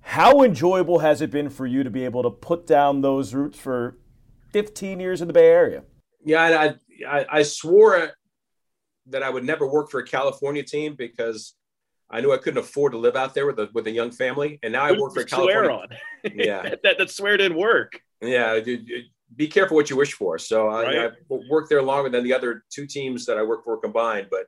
How 0.00 0.42
enjoyable 0.42 1.00
has 1.00 1.20
it 1.20 1.30
been 1.30 1.50
for 1.50 1.66
you 1.66 1.82
to 1.82 1.90
be 1.90 2.04
able 2.04 2.22
to 2.22 2.30
put 2.30 2.66
down 2.66 3.02
those 3.02 3.34
roots 3.34 3.58
for 3.58 3.98
15 4.52 5.00
years 5.00 5.20
in 5.20 5.26
the 5.26 5.34
Bay 5.34 5.48
Area? 5.48 5.82
Yeah, 6.24 6.42
I, 6.42 6.74
I, 7.06 7.26
I 7.28 7.42
swore 7.42 8.12
that 9.08 9.22
I 9.22 9.30
would 9.30 9.44
never 9.44 9.66
work 9.66 9.90
for 9.90 10.00
a 10.00 10.06
California 10.06 10.62
team 10.62 10.94
because 10.94 11.54
I 12.10 12.20
knew 12.20 12.32
I 12.32 12.38
couldn't 12.38 12.58
afford 12.58 12.92
to 12.92 12.98
live 12.98 13.16
out 13.16 13.34
there 13.34 13.46
with 13.46 13.58
a 13.58 13.68
with 13.72 13.86
a 13.86 13.90
young 13.90 14.10
family, 14.10 14.58
and 14.62 14.72
now 14.72 14.84
I 14.84 14.92
work 14.92 15.14
for 15.14 15.24
California. 15.24 15.70
on. 15.70 15.88
yeah, 16.34 16.62
that, 16.82 16.98
that 16.98 17.10
swear 17.10 17.36
didn't 17.36 17.58
work. 17.58 18.00
Yeah, 18.20 18.60
be 19.36 19.46
careful 19.46 19.76
what 19.76 19.90
you 19.90 19.96
wish 19.96 20.14
for. 20.14 20.38
So 20.38 20.68
right. 20.68 20.96
I, 20.96 21.06
I 21.06 21.10
worked 21.50 21.68
there 21.68 21.82
longer 21.82 22.08
than 22.08 22.24
the 22.24 22.32
other 22.32 22.64
two 22.70 22.86
teams 22.86 23.26
that 23.26 23.36
I 23.36 23.42
worked 23.42 23.64
for 23.64 23.76
combined, 23.76 24.28
but 24.30 24.46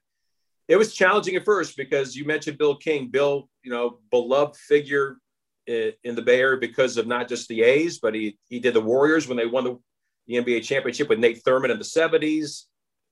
it 0.68 0.77
was 0.77 0.94
challenging 0.94 1.37
at 1.37 1.44
first 1.44 1.77
because 1.77 2.16
you 2.16 2.25
mentioned 2.25 2.57
Bill 2.57 2.77
King. 2.77 3.09
Bill, 3.09 3.49
you 3.62 3.70
know, 3.70 3.99
beloved 4.11 4.57
figure 4.57 5.18
in 5.66 6.14
the 6.14 6.23
Bay 6.23 6.40
Area 6.40 6.59
because 6.59 6.96
of 6.96 7.07
not 7.07 7.29
just 7.29 7.49
the 7.49 7.62
A's, 7.62 7.99
but 7.99 8.14
he 8.14 8.38
he 8.49 8.59
did 8.59 8.75
the 8.75 8.81
Warriors 8.81 9.29
when 9.29 9.37
they 9.37 9.46
won 9.46 9.64
the, 9.64 9.79
the 10.27 10.35
NBA 10.35 10.64
championship 10.64 11.09
with 11.09 11.18
Nate 11.18 11.42
Thurmond 11.44 11.70
in 11.70 11.79
the 11.79 11.85
70s. 11.85 12.64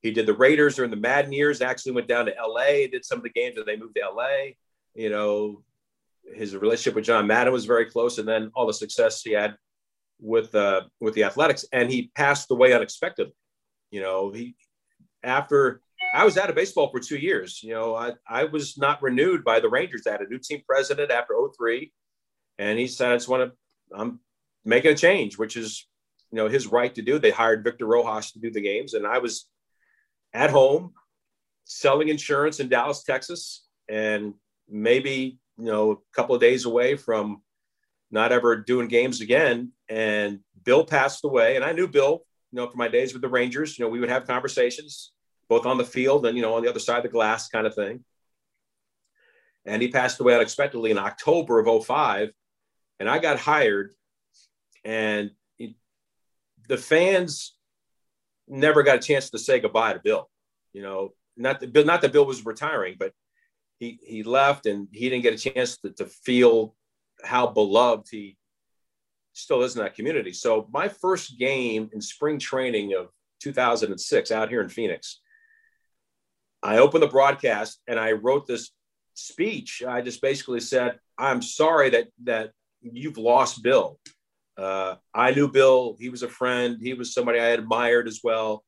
He 0.03 0.13
did 0.13 0.27
the 0.27 0.35
Raiders 0.35 0.77
during 0.77 0.91
the 0.91 0.97
Madden 0.97 1.33
years. 1.33 1.61
Actually, 1.61 1.93
went 1.93 2.09
down 2.09 2.27
to 2.27 2.35
LA, 2.41 2.87
did 2.91 3.05
some 3.05 3.19
of 3.19 3.25
the 3.25 3.31
games, 3.31 3.57
and 3.57 3.67
they 3.67 3.77
moved 3.77 3.97
to 3.97 4.09
LA. 4.09 4.53
You 4.95 5.11
know, 5.11 5.63
his 6.35 6.57
relationship 6.57 6.95
with 6.95 7.05
John 7.05 7.27
Madden 7.27 7.53
was 7.53 7.65
very 7.65 7.87
close, 7.87 8.19
and 8.19 8.29
then 8.29 8.51
all 8.55 8.67
the 8.67 8.75
success 8.75 9.23
he 9.23 9.33
had 9.33 9.57
with 10.21 10.55
uh, 10.55 10.83
with 11.01 11.15
the 11.15 11.25
Athletics, 11.25 11.65
and 11.73 11.91
he 11.91 12.11
passed 12.15 12.51
away 12.51 12.73
unexpectedly. 12.73 13.35
You 13.91 14.03
know, 14.03 14.31
he 14.31 14.55
after 15.23 15.81
I 16.15 16.25
was 16.25 16.39
out 16.39 16.49
of 16.49 16.57
baseball 16.57 16.91
for 16.91 17.01
two 17.01 17.17
years. 17.17 17.63
You 17.63 17.75
know, 17.75 17.95
I, 17.95 18.13
I 18.27 18.45
was 18.45 18.79
not 18.79 19.03
renewed 19.03 19.45
by 19.45 19.61
the 19.61 19.69
Rangers. 19.69 20.07
I 20.07 20.13
had 20.13 20.21
a 20.21 20.29
new 20.29 20.39
team 20.39 20.63
president 20.67 21.11
after 21.11 21.35
03, 21.59 21.93
and 22.59 22.79
he 22.79 22.87
said, 22.87 23.13
I 23.13 23.17
just 23.17 23.29
want 23.29 23.51
to, 23.51 23.97
I'm 23.97 24.21
making 24.65 24.93
a 24.93 24.97
change, 24.97 25.39
which 25.39 25.57
is, 25.57 25.87
you 26.31 26.37
know, 26.37 26.49
his 26.49 26.67
right 26.67 26.95
to 26.95 27.03
do. 27.03 27.19
They 27.19 27.31
hired 27.31 27.65
Victor 27.65 27.87
Rojas 27.87 28.33
to 28.33 28.39
do 28.39 28.51
the 28.51 28.61
games, 28.61 28.95
and 28.95 29.07
I 29.07 29.19
was 29.19 29.47
at 30.33 30.51
home 30.51 30.93
selling 31.64 32.09
insurance 32.09 32.61
in 32.61 32.69
Dallas, 32.69 33.05
Texas, 33.05 33.67
and 33.88 34.35
maybe 34.69 35.38
you 35.57 35.64
know 35.64 35.93
a 35.93 35.97
couple 36.14 36.35
of 36.35 36.41
days 36.41 36.64
away 36.64 36.97
from 36.97 37.43
not 38.11 38.33
ever 38.33 38.57
doing 38.57 38.88
games 38.88 39.21
again. 39.21 39.73
And 39.88 40.41
Bill 40.64 40.85
passed 40.85 41.25
away, 41.25 41.57
and 41.57 41.64
I 41.64 41.73
knew 41.73 41.87
Bill, 41.87 42.25
you 42.51 42.57
know, 42.57 42.69
from 42.69 42.79
my 42.79 42.89
days 42.89 43.12
with 43.12 43.22
the 43.22 43.29
Rangers. 43.29 43.79
You 43.79 43.85
know, 43.85 43.91
we 43.91 44.01
would 44.01 44.09
have 44.09 44.26
conversations 44.26 45.12
both 45.49 45.66
on 45.66 45.79
the 45.79 45.85
field 45.85 46.26
and 46.26 46.37
you 46.37 46.43
know 46.43 46.55
on 46.55 46.62
the 46.62 46.70
other 46.70 46.81
side 46.81 46.99
of 46.99 47.03
the 47.05 47.09
glass, 47.09 47.49
kind 47.49 47.66
of 47.66 47.74
thing. 47.74 48.05
And 49.64 49.83
he 49.83 49.89
passed 49.89 50.18
away 50.20 50.35
unexpectedly 50.35 50.91
in 50.91 50.99
October 50.99 51.59
of 51.59 51.85
05. 51.85 52.31
And 53.01 53.09
I 53.09 53.18
got 53.18 53.39
hired, 53.39 53.93
and 54.85 55.31
the 56.68 56.76
fans 56.76 57.55
never 58.49 58.82
got 58.82 58.96
a 58.96 59.01
chance 59.01 59.30
to 59.30 59.38
say 59.38 59.61
goodbye 59.61 59.92
to 59.92 60.01
Bill. 60.01 60.28
You 60.72 60.82
know, 60.82 61.12
not 61.36 61.61
that 61.61 61.72
Bill, 61.72 61.84
not 61.84 62.03
that 62.03 62.12
Bill 62.12 62.26
was 62.26 62.44
retiring, 62.44 62.96
but 62.99 63.12
he 63.78 63.99
he 64.03 64.22
left 64.22 64.66
and 64.66 64.88
he 64.92 65.09
didn't 65.09 65.22
get 65.22 65.34
a 65.34 65.51
chance 65.51 65.78
to, 65.78 65.90
to 65.92 66.07
feel 66.07 66.74
how 67.24 67.46
beloved 67.46 68.09
he 68.11 68.36
still 69.32 69.62
is 69.62 69.76
in 69.76 69.82
that 69.82 69.94
community. 69.94 70.32
So 70.32 70.68
my 70.72 70.88
first 70.88 71.38
game 71.38 71.90
in 71.92 72.01
spring 72.01 72.38
training 72.38 72.94
of 72.94 73.09
2006 73.40 74.30
out 74.30 74.49
here 74.49 74.61
in 74.61 74.68
Phoenix, 74.68 75.20
I 76.62 76.78
opened 76.78 77.03
the 77.03 77.09
broadcast 77.09 77.80
and 77.86 77.99
I 77.99 78.12
wrote 78.12 78.46
this 78.46 78.70
speech. 79.14 79.82
I 79.86 80.01
just 80.01 80.20
basically 80.20 80.61
said, 80.61 80.99
"I'm 81.16 81.42
sorry 81.42 81.90
that 81.90 82.09
that 82.24 82.53
you've 82.80 83.18
lost 83.18 83.62
Bill. 83.62 83.99
Uh, 84.59 84.97
I 85.15 85.31
knew 85.31 85.49
Bill. 85.49 85.97
He 86.01 86.09
was 86.09 86.23
a 86.25 86.29
friend. 86.29 86.79
He 86.83 86.93
was 86.95 87.15
somebody 87.15 87.39
I 87.39 87.49
admired 87.49 88.09
as 88.09 88.21
well. 88.25 88.65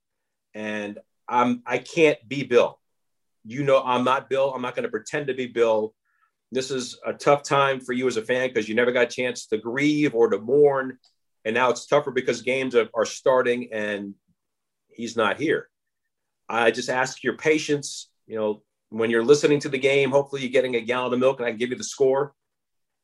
And 0.54 0.98
I'm 1.28 1.62
I 1.66 1.78
can't 1.78 2.18
be 2.28 2.44
Bill. 2.44 2.78
You 3.44 3.64
know, 3.64 3.82
I'm 3.82 4.04
not 4.04 4.30
Bill. 4.30 4.52
I'm 4.54 4.62
not 4.62 4.76
going 4.76 4.84
to 4.84 4.90
pretend 4.90 5.26
to 5.26 5.34
be 5.34 5.46
Bill. 5.46 5.94
This 6.52 6.70
is 6.70 6.98
a 7.04 7.12
tough 7.12 7.42
time 7.42 7.80
for 7.80 7.92
you 7.92 8.06
as 8.06 8.16
a 8.16 8.22
fan 8.22 8.48
because 8.48 8.68
you 8.68 8.74
never 8.74 8.92
got 8.92 9.04
a 9.04 9.06
chance 9.06 9.46
to 9.46 9.58
grieve 9.58 10.14
or 10.14 10.28
to 10.30 10.38
mourn. 10.38 10.98
and 11.44 11.54
now 11.54 11.70
it's 11.70 11.86
tougher 11.86 12.10
because 12.10 12.42
games 12.42 12.74
are, 12.74 12.88
are 12.94 13.06
starting 13.06 13.72
and 13.72 14.14
he's 14.88 15.16
not 15.16 15.40
here. 15.40 15.68
I 16.48 16.70
just 16.70 16.88
ask 16.90 17.22
your 17.22 17.36
patience. 17.36 18.10
You 18.26 18.36
know, 18.36 18.62
when 18.90 19.10
you're 19.10 19.24
listening 19.24 19.60
to 19.60 19.68
the 19.68 19.78
game, 19.78 20.10
hopefully 20.10 20.42
you're 20.42 20.50
getting 20.50 20.76
a 20.76 20.80
gallon 20.80 21.12
of 21.12 21.20
milk, 21.20 21.38
and 21.38 21.46
I 21.46 21.50
can 21.50 21.58
give 21.58 21.70
you 21.70 21.76
the 21.76 21.84
score. 21.84 22.34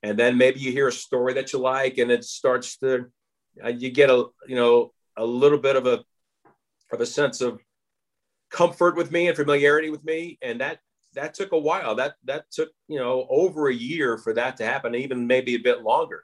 And 0.06 0.16
then 0.16 0.38
maybe 0.38 0.60
you 0.60 0.70
hear 0.70 0.86
a 0.86 0.92
story 0.92 1.34
that 1.34 1.52
you 1.52 1.58
like, 1.58 1.98
and 1.98 2.12
it 2.12 2.22
starts 2.22 2.76
to 2.78 3.06
uh, 3.62 3.68
you 3.68 3.90
get 3.90 4.08
a 4.08 4.26
you 4.46 4.54
know 4.54 4.92
a 5.16 5.24
little 5.24 5.58
bit 5.58 5.74
of 5.74 5.86
a 5.86 6.04
of 6.92 7.00
a 7.00 7.06
sense 7.06 7.40
of 7.40 7.60
comfort 8.50 8.94
with 8.94 9.10
me 9.10 9.26
and 9.26 9.36
familiarity 9.36 9.90
with 9.90 10.04
me, 10.04 10.38
and 10.42 10.60
that 10.60 10.78
that 11.14 11.34
took 11.34 11.50
a 11.50 11.58
while. 11.58 11.96
That 11.96 12.14
that 12.24 12.44
took 12.52 12.68
you 12.86 13.00
know 13.00 13.26
over 13.28 13.68
a 13.68 13.74
year 13.74 14.16
for 14.16 14.32
that 14.34 14.56
to 14.58 14.64
happen, 14.64 14.94
even 14.94 15.26
maybe 15.26 15.56
a 15.56 15.60
bit 15.60 15.82
longer. 15.82 16.22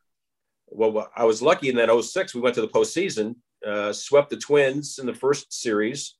Well, 0.68 1.10
I 1.16 1.24
was 1.24 1.42
lucky 1.42 1.68
in 1.68 1.76
that 1.76 1.90
06, 1.90 2.34
we 2.34 2.40
went 2.40 2.54
to 2.54 2.62
the 2.62 2.68
postseason, 2.68 3.34
uh, 3.66 3.92
swept 3.92 4.30
the 4.30 4.36
Twins 4.36 4.98
in 4.98 5.06
the 5.06 5.12
first 5.12 5.52
series, 5.52 6.16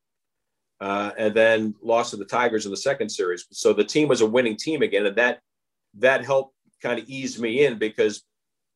uh, 0.80 1.12
and 1.16 1.32
then 1.32 1.74
lost 1.80 2.10
to 2.10 2.16
the 2.16 2.24
Tigers 2.24 2.66
in 2.66 2.72
the 2.72 2.76
second 2.76 3.08
series. 3.08 3.46
So 3.52 3.72
the 3.72 3.84
team 3.84 4.08
was 4.08 4.20
a 4.20 4.26
winning 4.26 4.56
team 4.56 4.82
again, 4.82 5.06
and 5.06 5.16
that 5.16 5.40
that 5.98 6.24
helped 6.24 6.51
kind 6.82 6.98
of 6.98 7.08
eased 7.08 7.40
me 7.40 7.64
in 7.64 7.78
because 7.78 8.22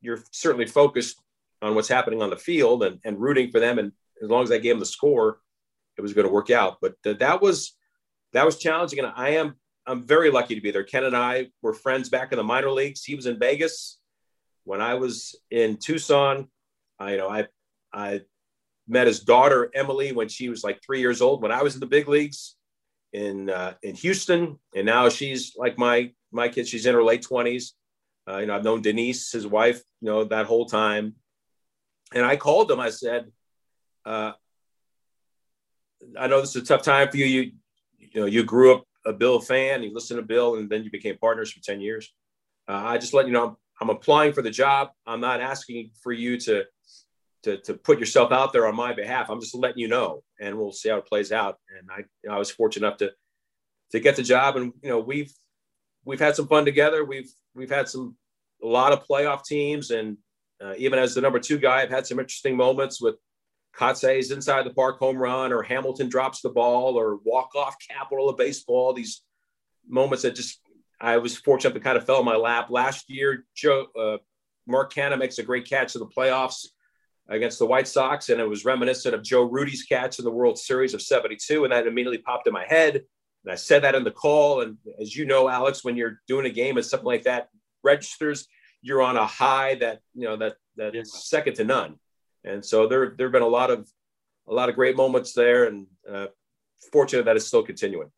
you're 0.00 0.20
certainly 0.30 0.66
focused 0.66 1.20
on 1.62 1.74
what's 1.74 1.88
happening 1.88 2.22
on 2.22 2.30
the 2.30 2.36
field 2.36 2.82
and, 2.82 2.98
and 3.04 3.20
rooting 3.20 3.50
for 3.50 3.60
them. 3.60 3.78
And 3.78 3.92
as 4.22 4.30
long 4.30 4.42
as 4.42 4.52
I 4.52 4.58
gave 4.58 4.72
them 4.72 4.80
the 4.80 4.86
score, 4.86 5.40
it 5.96 6.02
was 6.02 6.12
going 6.12 6.26
to 6.26 6.32
work 6.32 6.50
out. 6.50 6.78
But 6.80 6.94
th- 7.02 7.18
that 7.18 7.40
was 7.40 7.76
that 8.32 8.44
was 8.44 8.58
challenging, 8.58 8.98
and 8.98 9.12
I 9.14 9.30
am 9.30 9.54
I'm 9.86 10.04
very 10.06 10.30
lucky 10.30 10.54
to 10.54 10.60
be 10.60 10.70
there. 10.70 10.84
Ken 10.84 11.04
and 11.04 11.16
I 11.16 11.48
were 11.62 11.72
friends 11.72 12.08
back 12.08 12.32
in 12.32 12.36
the 12.38 12.44
minor 12.44 12.70
leagues. 12.70 13.04
He 13.04 13.14
was 13.14 13.26
in 13.26 13.38
Vegas 13.38 13.98
when 14.64 14.80
I 14.80 14.94
was 14.94 15.34
in 15.50 15.76
Tucson. 15.76 16.48
I 16.98 17.12
you 17.12 17.16
know 17.16 17.28
I 17.28 17.46
I 17.92 18.20
met 18.88 19.06
his 19.06 19.20
daughter 19.20 19.70
Emily 19.74 20.12
when 20.12 20.28
she 20.28 20.48
was 20.48 20.62
like 20.62 20.80
three 20.84 21.00
years 21.00 21.20
old 21.20 21.42
when 21.42 21.52
I 21.52 21.62
was 21.62 21.74
in 21.74 21.80
the 21.80 21.86
big 21.86 22.08
leagues 22.08 22.56
in 23.12 23.50
uh, 23.50 23.74
in 23.82 23.94
Houston, 23.94 24.58
and 24.74 24.86
now 24.86 25.08
she's 25.08 25.54
like 25.56 25.78
my 25.78 26.12
my 26.30 26.48
kid. 26.48 26.68
She's 26.68 26.86
in 26.86 26.94
her 26.94 27.04
late 27.04 27.22
twenties. 27.22 27.74
Uh, 28.28 28.38
you 28.38 28.46
know, 28.46 28.56
I've 28.56 28.64
known 28.64 28.82
Denise, 28.82 29.32
his 29.32 29.46
wife, 29.46 29.82
you 30.00 30.08
know, 30.08 30.24
that 30.24 30.46
whole 30.46 30.66
time. 30.66 31.14
And 32.14 32.24
I 32.24 32.36
called 32.36 32.70
him. 32.70 32.80
I 32.80 32.90
said, 32.90 33.30
uh, 34.04 34.32
"I 36.18 36.26
know 36.26 36.40
this 36.40 36.56
is 36.56 36.62
a 36.62 36.64
tough 36.64 36.82
time 36.82 37.08
for 37.08 37.16
you. 37.16 37.26
You, 37.26 37.52
you 37.98 38.20
know, 38.20 38.26
you 38.26 38.44
grew 38.44 38.74
up 38.74 38.84
a 39.04 39.12
Bill 39.12 39.40
fan. 39.40 39.82
You 39.82 39.92
listened 39.94 40.18
to 40.18 40.26
Bill, 40.26 40.56
and 40.56 40.68
then 40.68 40.84
you 40.84 40.90
became 40.90 41.18
partners 41.18 41.52
for 41.52 41.60
ten 41.60 41.80
years. 41.80 42.12
Uh, 42.68 42.82
I 42.84 42.98
just 42.98 43.14
let 43.14 43.26
you 43.26 43.32
know 43.32 43.46
I'm, 43.48 43.56
I'm 43.80 43.90
applying 43.90 44.32
for 44.32 44.42
the 44.42 44.50
job. 44.50 44.90
I'm 45.06 45.20
not 45.20 45.40
asking 45.40 45.90
for 46.02 46.12
you 46.12 46.38
to." 46.40 46.64
To, 47.42 47.58
to 47.58 47.74
put 47.74 48.00
yourself 48.00 48.32
out 48.32 48.52
there 48.52 48.66
on 48.66 48.74
my 48.74 48.92
behalf. 48.92 49.30
I'm 49.30 49.40
just 49.40 49.54
letting 49.54 49.78
you 49.78 49.86
know, 49.86 50.24
and 50.40 50.58
we'll 50.58 50.72
see 50.72 50.88
how 50.88 50.96
it 50.96 51.06
plays 51.06 51.30
out. 51.30 51.60
And 51.78 51.88
I, 51.88 51.98
you 51.98 52.28
know, 52.28 52.34
I 52.34 52.38
was 52.40 52.50
fortunate 52.50 52.84
enough 52.84 52.98
to 52.98 53.12
to 53.92 54.00
get 54.00 54.16
the 54.16 54.24
job, 54.24 54.56
and 54.56 54.72
you 54.82 54.88
know, 54.88 54.98
we've 54.98 55.32
we've 56.06 56.20
had 56.20 56.36
some 56.36 56.48
fun 56.48 56.64
together. 56.64 57.04
We've 57.04 57.30
we've 57.54 57.68
had 57.68 57.88
some 57.88 58.16
a 58.62 58.66
lot 58.66 58.92
of 58.92 59.06
playoff 59.06 59.44
teams, 59.44 59.90
and 59.90 60.16
uh, 60.64 60.72
even 60.78 60.98
as 60.98 61.14
the 61.14 61.20
number 61.20 61.38
two 61.38 61.58
guy, 61.58 61.82
I've 61.82 61.90
had 61.90 62.06
some 62.06 62.18
interesting 62.18 62.56
moments 62.56 63.02
with 63.02 63.16
Kotsay's 63.76 64.30
inside 64.30 64.64
the 64.64 64.72
park 64.72 64.98
home 64.98 65.18
run, 65.18 65.52
or 65.52 65.62
Hamilton 65.62 66.08
drops 66.08 66.40
the 66.40 66.48
ball, 66.48 66.98
or 66.98 67.18
walk 67.24 67.54
off 67.54 67.76
capital 67.90 68.30
of 68.30 68.38
baseball. 68.38 68.94
These 68.94 69.22
moments 69.86 70.22
that 70.22 70.34
just 70.34 70.60
I 70.98 71.18
was 71.18 71.36
fortunate 71.36 71.74
to 71.74 71.80
kind 71.80 71.98
of 71.98 72.06
fell 72.06 72.20
in 72.20 72.24
my 72.24 72.36
lap. 72.36 72.70
Last 72.70 73.10
year, 73.10 73.44
Joe 73.54 73.86
uh, 73.98 74.16
Mark 74.66 74.94
Canha 74.94 75.18
makes 75.18 75.38
a 75.38 75.42
great 75.42 75.68
catch 75.68 75.94
in 75.94 76.00
the 76.00 76.06
playoffs 76.06 76.66
against 77.28 77.58
the 77.58 77.66
White 77.66 77.88
Sox, 77.88 78.28
and 78.28 78.40
it 78.40 78.48
was 78.48 78.64
reminiscent 78.64 79.14
of 79.14 79.24
Joe 79.24 79.42
Rudi's 79.42 79.82
catch 79.82 80.20
in 80.20 80.24
the 80.24 80.30
World 80.30 80.56
Series 80.56 80.94
of 80.94 81.02
'72, 81.02 81.64
and 81.64 81.72
that 81.72 81.88
immediately 81.88 82.18
popped 82.18 82.46
in 82.46 82.54
my 82.54 82.64
head. 82.64 83.02
And 83.46 83.52
I 83.52 83.56
said 83.56 83.84
that 83.84 83.94
in 83.94 84.02
the 84.02 84.10
call. 84.10 84.62
And 84.62 84.76
as 85.00 85.14
you 85.14 85.24
know, 85.24 85.48
Alex, 85.48 85.84
when 85.84 85.96
you're 85.96 86.20
doing 86.26 86.46
a 86.46 86.50
game 86.50 86.76
and 86.76 86.84
something 86.84 87.06
like 87.06 87.22
that 87.22 87.48
registers, 87.84 88.48
you're 88.82 89.02
on 89.02 89.16
a 89.16 89.24
high 89.24 89.76
that 89.76 90.00
you 90.14 90.24
know 90.24 90.36
that 90.36 90.56
that 90.76 90.94
yeah. 90.94 91.02
second 91.04 91.54
to 91.54 91.64
none. 91.64 91.94
And 92.44 92.64
so 92.64 92.88
there 92.88 93.14
there 93.16 93.28
have 93.28 93.32
been 93.32 93.42
a 93.42 93.46
lot 93.46 93.70
of 93.70 93.88
a 94.48 94.52
lot 94.52 94.68
of 94.68 94.74
great 94.74 94.96
moments 94.96 95.32
there, 95.32 95.64
and 95.66 95.86
uh, 96.12 96.26
fortunate 96.92 97.24
that 97.24 97.36
it's 97.36 97.46
still 97.46 97.62
continuing. 97.62 98.10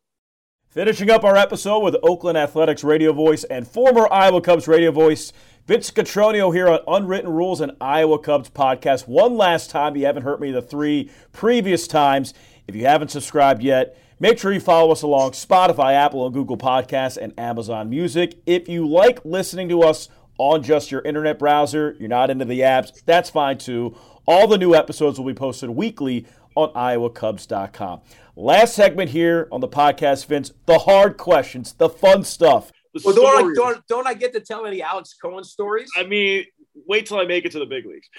Finishing 0.69 1.09
up 1.09 1.23
our 1.23 1.35
episode 1.35 1.79
with 1.79 1.95
Oakland 2.03 2.37
Athletics 2.37 2.83
radio 2.83 3.13
voice 3.13 3.43
and 3.43 3.67
former 3.67 4.11
Iowa 4.11 4.41
Cubs 4.41 4.67
radio 4.67 4.91
voice 4.91 5.31
Vince 5.65 5.91
Cotroneo 5.91 6.51
here 6.53 6.67
on 6.67 6.79
Unwritten 6.87 7.31
Rules 7.31 7.61
and 7.61 7.73
Iowa 7.79 8.17
Cubs 8.17 8.49
podcast. 8.49 9.07
One 9.07 9.37
last 9.37 9.69
time, 9.69 9.95
you 9.95 10.05
haven't 10.05 10.23
heard 10.23 10.39
me 10.39 10.51
the 10.51 10.63
three 10.63 11.11
previous 11.31 11.87
times. 11.87 12.33
If 12.67 12.75
you 12.75 12.85
haven't 12.85 13.09
subscribed 13.09 13.61
yet, 13.61 13.95
Make 14.21 14.37
sure 14.37 14.51
you 14.51 14.59
follow 14.59 14.91
us 14.91 15.01
along 15.01 15.31
Spotify, 15.31 15.93
Apple, 15.93 16.25
and 16.25 16.33
Google 16.33 16.57
Podcasts, 16.57 17.15
and 17.15 17.33
Amazon 17.39 17.89
Music. 17.89 18.41
If 18.45 18.67
you 18.67 18.85
like 18.85 19.23
listening 19.23 19.69
to 19.69 19.81
us 19.81 20.09
on 20.37 20.61
just 20.61 20.91
your 20.91 21.01
internet 21.03 21.39
browser, 21.39 21.95
you're 21.99 22.09
not 22.09 22.29
into 22.29 22.43
the 22.43 22.59
apps, 22.59 23.03
that's 23.05 23.29
fine 23.29 23.57
too. 23.57 23.95
All 24.25 24.45
the 24.45 24.57
new 24.57 24.75
episodes 24.75 25.17
will 25.17 25.25
be 25.25 25.33
posted 25.33 25.69
weekly 25.69 26.25
on 26.55 26.69
iowacubs.com. 26.73 28.01
Last 28.35 28.75
segment 28.75 29.11
here 29.11 29.47
on 29.53 29.61
the 29.61 29.69
podcast, 29.69 30.25
Vince, 30.25 30.51
the 30.65 30.79
hard 30.79 31.15
questions, 31.15 31.71
the 31.73 31.87
fun 31.87 32.25
stuff. 32.25 32.73
The 32.93 33.01
well, 33.05 33.15
don't 33.15 33.51
I, 33.51 33.53
don't, 33.53 33.87
don't 33.87 34.07
I 34.07 34.15
get 34.15 34.33
to 34.33 34.41
tell 34.41 34.65
any 34.65 34.81
Alex 34.81 35.13
Cohen 35.13 35.45
stories? 35.45 35.89
I 35.95 36.03
mean, 36.03 36.43
wait 36.89 37.05
till 37.05 37.19
I 37.19 37.25
make 37.25 37.45
it 37.45 37.51
to 37.53 37.59
the 37.59 37.65
big 37.65 37.85
leagues. 37.85 38.09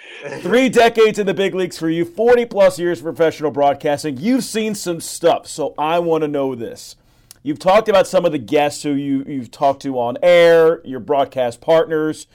Three 0.42 0.70
decades 0.70 1.18
in 1.18 1.26
the 1.26 1.34
big 1.34 1.54
leagues 1.54 1.76
for 1.76 1.90
you, 1.90 2.04
40 2.04 2.46
plus 2.46 2.78
years 2.78 3.00
of 3.00 3.04
professional 3.04 3.50
broadcasting. 3.50 4.16
You've 4.16 4.44
seen 4.44 4.74
some 4.74 5.00
stuff, 5.00 5.46
so 5.48 5.74
I 5.76 5.98
want 5.98 6.22
to 6.22 6.28
know 6.28 6.54
this. 6.54 6.96
You've 7.42 7.58
talked 7.58 7.88
about 7.88 8.06
some 8.06 8.24
of 8.24 8.32
the 8.32 8.38
guests 8.38 8.82
who 8.82 8.92
you, 8.92 9.24
you've 9.26 9.50
talked 9.50 9.82
to 9.82 9.98
on 9.98 10.16
air, 10.22 10.80
your 10.86 11.00
broadcast 11.00 11.60
partners. 11.60 12.26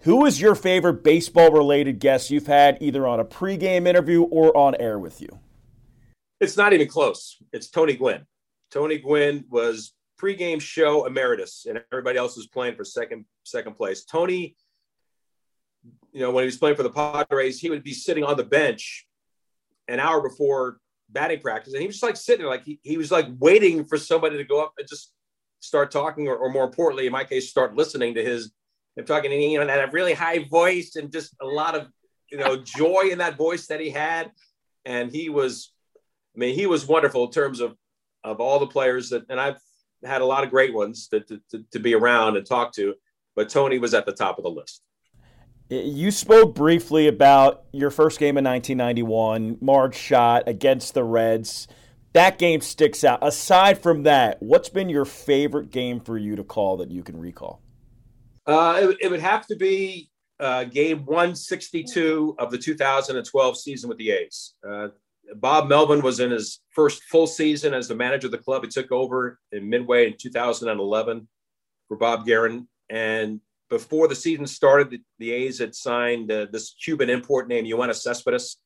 Who 0.00 0.26
is 0.26 0.40
your 0.40 0.54
favorite 0.54 1.02
baseball 1.02 1.50
related 1.50 1.98
guest 1.98 2.30
you've 2.30 2.46
had 2.46 2.78
either 2.80 3.06
on 3.06 3.18
a 3.18 3.24
pregame 3.24 3.86
interview 3.86 4.22
or 4.22 4.56
on 4.56 4.74
air 4.76 4.98
with 4.98 5.20
you? 5.20 5.40
It's 6.40 6.56
not 6.56 6.72
even 6.72 6.86
close. 6.86 7.38
It's 7.52 7.68
Tony 7.68 7.94
Gwynn. 7.94 8.26
Tony 8.70 8.98
Gwynn 8.98 9.44
was 9.48 9.94
pregame 10.20 10.60
show 10.60 11.06
emeritus, 11.06 11.66
and 11.68 11.82
everybody 11.92 12.18
else 12.18 12.36
was 12.36 12.46
playing 12.46 12.76
for 12.76 12.84
second 12.84 13.24
second 13.44 13.74
place. 13.74 14.04
Tony 14.04 14.54
you 16.12 16.20
know, 16.20 16.30
when 16.30 16.42
he 16.42 16.46
was 16.46 16.56
playing 16.56 16.76
for 16.76 16.82
the 16.82 16.90
Padres, 16.90 17.60
he 17.60 17.70
would 17.70 17.82
be 17.82 17.92
sitting 17.92 18.24
on 18.24 18.36
the 18.36 18.44
bench 18.44 19.06
an 19.88 20.00
hour 20.00 20.20
before 20.20 20.78
batting 21.10 21.40
practice, 21.40 21.72
and 21.72 21.80
he 21.80 21.86
was 21.86 21.96
just 21.96 22.02
like 22.02 22.16
sitting 22.16 22.42
there, 22.42 22.50
like 22.50 22.64
he, 22.64 22.78
he 22.82 22.96
was 22.96 23.10
like 23.10 23.26
waiting 23.38 23.84
for 23.84 23.96
somebody 23.96 24.36
to 24.36 24.44
go 24.44 24.62
up 24.62 24.74
and 24.78 24.88
just 24.88 25.12
start 25.60 25.90
talking, 25.90 26.28
or, 26.28 26.36
or 26.36 26.50
more 26.50 26.64
importantly, 26.64 27.06
in 27.06 27.12
my 27.12 27.24
case, 27.24 27.48
start 27.48 27.74
listening 27.74 28.14
to 28.14 28.24
his 28.24 28.52
him 28.96 29.04
talking, 29.04 29.32
and 29.32 29.42
you 29.42 29.58
know, 29.58 29.66
that 29.66 29.92
really 29.92 30.12
high 30.12 30.44
voice 30.50 30.96
and 30.96 31.12
just 31.12 31.34
a 31.40 31.46
lot 31.46 31.74
of 31.74 31.88
you 32.30 32.38
know 32.38 32.56
joy 32.64 33.08
in 33.10 33.18
that 33.18 33.36
voice 33.36 33.66
that 33.68 33.80
he 33.80 33.90
had, 33.90 34.30
and 34.84 35.10
he 35.10 35.28
was, 35.28 35.72
I 36.34 36.38
mean, 36.38 36.54
he 36.54 36.66
was 36.66 36.86
wonderful 36.86 37.24
in 37.24 37.30
terms 37.30 37.60
of 37.60 37.76
of 38.24 38.40
all 38.40 38.58
the 38.58 38.66
players 38.66 39.10
that, 39.10 39.24
and 39.28 39.40
I've 39.40 39.58
had 40.04 40.20
a 40.20 40.26
lot 40.26 40.44
of 40.44 40.50
great 40.50 40.74
ones 40.74 41.08
to, 41.08 41.20
to, 41.20 41.64
to 41.72 41.78
be 41.78 41.94
around 41.94 42.36
and 42.36 42.46
talk 42.46 42.72
to, 42.74 42.94
but 43.34 43.48
Tony 43.48 43.78
was 43.78 43.94
at 43.94 44.06
the 44.06 44.12
top 44.12 44.38
of 44.38 44.44
the 44.44 44.50
list. 44.50 44.82
You 45.70 46.10
spoke 46.10 46.54
briefly 46.54 47.08
about 47.08 47.64
your 47.72 47.90
first 47.90 48.18
game 48.18 48.38
in 48.38 48.44
1991, 48.44 49.58
Marge 49.60 49.96
Schott 49.96 50.44
against 50.46 50.94
the 50.94 51.04
Reds. 51.04 51.68
That 52.14 52.38
game 52.38 52.62
sticks 52.62 53.04
out. 53.04 53.18
Aside 53.20 53.82
from 53.82 54.04
that, 54.04 54.42
what's 54.42 54.70
been 54.70 54.88
your 54.88 55.04
favorite 55.04 55.70
game 55.70 56.00
for 56.00 56.16
you 56.16 56.36
to 56.36 56.44
call 56.44 56.78
that 56.78 56.90
you 56.90 57.02
can 57.02 57.18
recall? 57.18 57.60
Uh, 58.46 58.80
it, 58.82 58.96
it, 59.02 59.10
would 59.10 59.20
have 59.20 59.46
to 59.48 59.56
be 59.56 60.08
uh, 60.40 60.64
game 60.64 61.04
162 61.04 62.34
of 62.38 62.50
the 62.50 62.56
2012 62.56 63.58
season 63.58 63.90
with 63.90 63.98
the 63.98 64.10
A's. 64.10 64.54
Uh, 64.66 64.88
Bob 65.36 65.68
Melvin 65.68 66.00
was 66.00 66.18
in 66.18 66.30
his 66.30 66.60
first 66.70 67.02
full 67.04 67.26
season 67.26 67.74
as 67.74 67.88
the 67.88 67.94
manager 67.94 68.28
of 68.28 68.30
the 68.30 68.38
club. 68.38 68.64
He 68.64 68.70
took 68.70 68.90
over 68.90 69.38
in 69.52 69.68
midway 69.68 70.06
in 70.06 70.14
2011 70.18 71.28
for 71.88 71.96
Bob 71.98 72.26
Geren. 72.26 72.66
And 72.88 73.42
before 73.68 74.08
the 74.08 74.14
season 74.14 74.46
started, 74.46 74.90
the, 74.90 75.00
the 75.18 75.32
A's 75.32 75.58
had 75.58 75.74
signed 75.74 76.30
uh, 76.30 76.46
this 76.50 76.74
Cuban 76.74 77.10
import 77.10 77.48
named 77.48 77.66
Yoenis 77.66 78.02
Cespedes, 78.02 78.56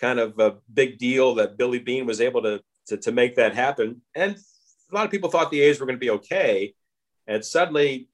kind 0.00 0.18
of 0.18 0.38
a 0.38 0.56
big 0.72 0.98
deal 0.98 1.34
that 1.36 1.58
Billy 1.58 1.78
Beane 1.78 2.06
was 2.06 2.20
able 2.20 2.42
to, 2.42 2.60
to, 2.86 2.96
to 2.96 3.12
make 3.12 3.36
that 3.36 3.54
happen. 3.54 4.02
And 4.14 4.36
a 4.90 4.94
lot 4.94 5.04
of 5.04 5.10
people 5.10 5.30
thought 5.30 5.50
the 5.50 5.60
A's 5.60 5.80
were 5.80 5.86
going 5.86 5.96
to 5.96 6.04
be 6.04 6.10
okay. 6.10 6.74
And 7.26 7.44
suddenly 7.44 8.08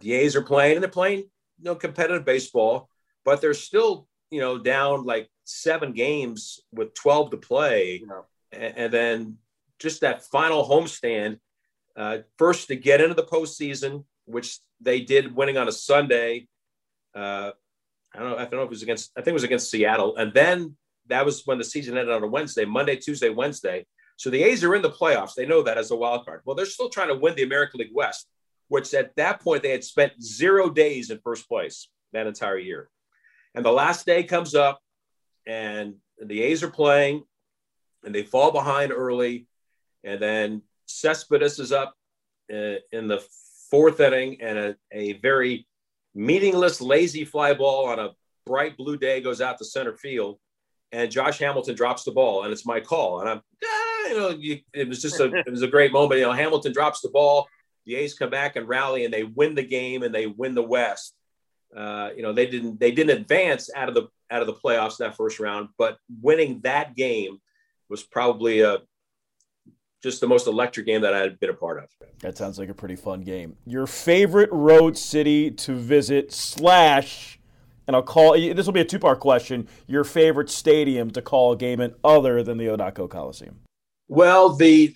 the 0.00 0.12
A's 0.14 0.34
are 0.36 0.42
playing 0.42 0.76
and 0.76 0.82
they're 0.82 0.90
playing, 0.90 1.20
you 1.20 1.64
know, 1.64 1.74
competitive 1.74 2.24
baseball, 2.24 2.88
but 3.24 3.40
they're 3.40 3.54
still, 3.54 4.08
you 4.30 4.40
know, 4.40 4.58
down 4.58 5.04
like 5.04 5.28
seven 5.44 5.92
games 5.92 6.60
with 6.72 6.94
12 6.94 7.32
to 7.32 7.36
play. 7.36 8.02
And, 8.52 8.76
and, 8.76 8.92
then 8.92 9.38
just 9.78 10.00
that 10.00 10.24
final 10.24 10.66
homestand, 10.66 11.38
uh, 11.96 12.18
first 12.38 12.68
to 12.68 12.76
get 12.76 13.00
into 13.00 13.14
the 13.14 13.22
postseason, 13.22 14.04
which 14.26 14.58
they 14.80 15.00
did 15.00 15.34
winning 15.34 15.56
on 15.56 15.68
a 15.68 15.72
Sunday. 15.72 16.46
Uh, 17.14 17.50
I 18.14 18.18
don't 18.18 18.30
know. 18.30 18.36
I 18.36 18.44
don't 18.44 18.52
know 18.52 18.62
if 18.62 18.66
it 18.66 18.70
was 18.70 18.82
against. 18.82 19.12
I 19.16 19.20
think 19.20 19.28
it 19.28 19.34
was 19.34 19.44
against 19.44 19.70
Seattle, 19.70 20.16
and 20.16 20.32
then 20.32 20.76
that 21.08 21.24
was 21.24 21.42
when 21.44 21.58
the 21.58 21.64
season 21.64 21.98
ended 21.98 22.14
on 22.14 22.22
a 22.22 22.26
Wednesday, 22.26 22.64
Monday, 22.64 22.96
Tuesday, 22.96 23.28
Wednesday. 23.28 23.86
So 24.16 24.30
the 24.30 24.42
A's 24.42 24.62
are 24.62 24.74
in 24.74 24.82
the 24.82 24.90
playoffs. 24.90 25.34
They 25.34 25.46
know 25.46 25.62
that 25.62 25.78
as 25.78 25.90
a 25.90 25.96
wild 25.96 26.24
card. 26.24 26.42
Well, 26.44 26.54
they're 26.54 26.66
still 26.66 26.88
trying 26.88 27.08
to 27.08 27.16
win 27.16 27.34
the 27.34 27.42
American 27.42 27.80
League 27.80 27.90
West, 27.92 28.28
which 28.68 28.94
at 28.94 29.14
that 29.16 29.40
point 29.40 29.62
they 29.62 29.72
had 29.72 29.84
spent 29.84 30.22
zero 30.22 30.70
days 30.70 31.10
in 31.10 31.18
first 31.18 31.48
place 31.48 31.88
that 32.12 32.26
entire 32.26 32.58
year. 32.58 32.88
And 33.54 33.64
the 33.64 33.72
last 33.72 34.06
day 34.06 34.22
comes 34.22 34.54
up, 34.54 34.80
and 35.46 35.96
the 36.20 36.42
A's 36.42 36.62
are 36.62 36.70
playing, 36.70 37.24
and 38.04 38.14
they 38.14 38.22
fall 38.22 38.52
behind 38.52 38.92
early, 38.92 39.46
and 40.04 40.20
then 40.20 40.62
Cespedes 40.86 41.58
is 41.58 41.72
up 41.72 41.94
uh, 42.52 42.76
in 42.92 43.08
the 43.08 43.24
fourth 43.74 43.98
inning, 43.98 44.40
and 44.40 44.56
a, 44.56 44.76
a 44.92 45.14
very 45.14 45.66
meaningless, 46.14 46.80
lazy 46.80 47.24
fly 47.24 47.52
ball 47.54 47.86
on 47.86 47.98
a 47.98 48.10
bright 48.46 48.76
blue 48.76 48.96
day 48.96 49.20
goes 49.20 49.40
out 49.40 49.58
to 49.58 49.64
center 49.64 49.96
field, 49.96 50.38
and 50.92 51.10
Josh 51.10 51.40
Hamilton 51.40 51.74
drops 51.74 52.04
the 52.04 52.12
ball, 52.12 52.44
and 52.44 52.52
it's 52.52 52.64
my 52.64 52.78
call, 52.78 53.20
and 53.20 53.28
I'm, 53.28 53.42
ah, 53.64 54.08
you 54.08 54.16
know, 54.16 54.28
you, 54.28 54.60
it 54.72 54.88
was 54.88 55.02
just 55.02 55.18
a, 55.18 55.24
it 55.46 55.50
was 55.50 55.62
a 55.62 55.66
great 55.68 55.92
moment. 55.92 56.20
You 56.20 56.26
know, 56.26 56.32
Hamilton 56.32 56.72
drops 56.72 57.00
the 57.00 57.08
ball, 57.08 57.48
the 57.84 57.96
A's 57.96 58.14
come 58.14 58.30
back 58.30 58.54
and 58.54 58.68
rally, 58.68 59.04
and 59.04 59.12
they 59.12 59.24
win 59.24 59.56
the 59.56 59.64
game, 59.64 60.04
and 60.04 60.14
they 60.14 60.28
win 60.28 60.54
the 60.54 60.62
West. 60.62 61.16
Uh, 61.76 62.10
you 62.16 62.22
know, 62.22 62.32
they 62.32 62.46
didn't 62.46 62.78
they 62.78 62.92
didn't 62.92 63.18
advance 63.18 63.70
out 63.74 63.88
of 63.88 63.96
the 63.96 64.06
out 64.30 64.40
of 64.40 64.46
the 64.46 64.54
playoffs 64.54 65.00
in 65.00 65.06
that 65.06 65.16
first 65.16 65.40
round, 65.40 65.70
but 65.78 65.98
winning 66.22 66.60
that 66.62 66.94
game 66.94 67.38
was 67.88 68.04
probably 68.04 68.60
a 68.60 68.78
just 70.04 70.20
the 70.20 70.28
most 70.28 70.46
electric 70.46 70.86
game 70.86 71.00
that 71.00 71.14
I 71.14 71.18
had 71.18 71.40
been 71.40 71.50
a 71.50 71.54
part 71.54 71.82
of. 71.82 71.88
That 72.20 72.36
sounds 72.36 72.58
like 72.58 72.68
a 72.68 72.74
pretty 72.74 72.94
fun 72.94 73.22
game. 73.22 73.56
Your 73.66 73.86
favorite 73.86 74.50
road 74.52 74.96
city 74.96 75.50
to 75.50 75.74
visit 75.74 76.30
slash, 76.30 77.40
and 77.86 77.96
I'll 77.96 78.02
call 78.02 78.34
this 78.34 78.66
will 78.66 78.72
be 78.72 78.80
a 78.80 78.84
two 78.84 78.98
part 78.98 79.18
question. 79.18 79.66
Your 79.88 80.04
favorite 80.04 80.50
stadium 80.50 81.10
to 81.12 81.22
call 81.22 81.52
a 81.52 81.56
game 81.56 81.80
in 81.80 81.94
other 82.04 82.42
than 82.42 82.58
the 82.58 82.66
Odako 82.66 83.08
Coliseum. 83.08 83.60
Well, 84.06 84.54
the 84.54 84.94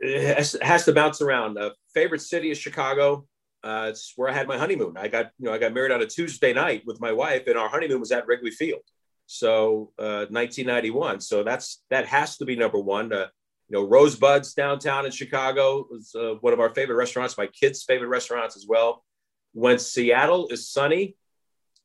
it 0.00 0.60
has, 0.60 0.84
to 0.84 0.92
bounce 0.92 1.22
around. 1.22 1.56
Uh, 1.56 1.70
favorite 1.94 2.20
city 2.20 2.50
is 2.50 2.58
Chicago. 2.58 3.26
Uh, 3.62 3.86
it's 3.90 4.12
where 4.16 4.28
I 4.28 4.32
had 4.32 4.48
my 4.48 4.58
honeymoon. 4.58 4.96
I 4.98 5.06
got 5.06 5.30
you 5.38 5.46
know 5.46 5.54
I 5.54 5.58
got 5.58 5.72
married 5.72 5.92
on 5.92 6.02
a 6.02 6.06
Tuesday 6.06 6.52
night 6.52 6.82
with 6.84 7.00
my 7.00 7.12
wife, 7.12 7.46
and 7.46 7.56
our 7.56 7.68
honeymoon 7.68 8.00
was 8.00 8.10
at 8.10 8.26
Wrigley 8.26 8.50
Field. 8.50 8.82
So 9.26 9.92
uh, 9.98 10.26
1991. 10.28 11.20
So 11.20 11.44
that's 11.44 11.82
that 11.90 12.06
has 12.06 12.36
to 12.38 12.44
be 12.44 12.56
number 12.56 12.80
one. 12.80 13.12
Uh, 13.12 13.28
you 13.68 13.78
know, 13.78 13.86
Rosebuds 13.86 14.54
downtown 14.54 15.06
in 15.06 15.12
Chicago 15.12 15.86
was 15.90 16.14
uh, 16.14 16.34
one 16.40 16.52
of 16.52 16.60
our 16.60 16.74
favorite 16.74 16.96
restaurants, 16.96 17.38
my 17.38 17.46
kids' 17.46 17.82
favorite 17.82 18.08
restaurants 18.08 18.56
as 18.56 18.66
well. 18.68 19.04
When 19.52 19.78
Seattle 19.78 20.48
is 20.48 20.68
sunny, 20.68 21.16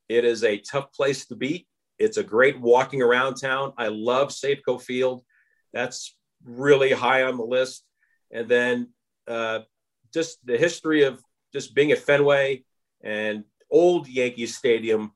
it 0.09 0.25
is 0.25 0.43
a 0.43 0.57
tough 0.57 0.91
place 0.91 1.25
to 1.27 1.35
beat. 1.35 1.67
It's 1.97 2.17
a 2.17 2.23
great 2.23 2.59
walking 2.59 3.01
around 3.01 3.35
town. 3.35 3.73
I 3.77 3.87
love 3.87 4.29
Safeco 4.29 4.81
Field. 4.81 5.23
That's 5.73 6.15
really 6.43 6.91
high 6.91 7.23
on 7.23 7.37
the 7.37 7.43
list. 7.43 7.85
And 8.31 8.49
then 8.49 8.89
uh, 9.27 9.59
just 10.13 10.45
the 10.45 10.57
history 10.57 11.03
of 11.03 11.21
just 11.53 11.75
being 11.75 11.91
at 11.91 11.99
Fenway 11.99 12.63
and 13.03 13.43
old 13.69 14.07
Yankees 14.07 14.57
Stadium 14.57 15.11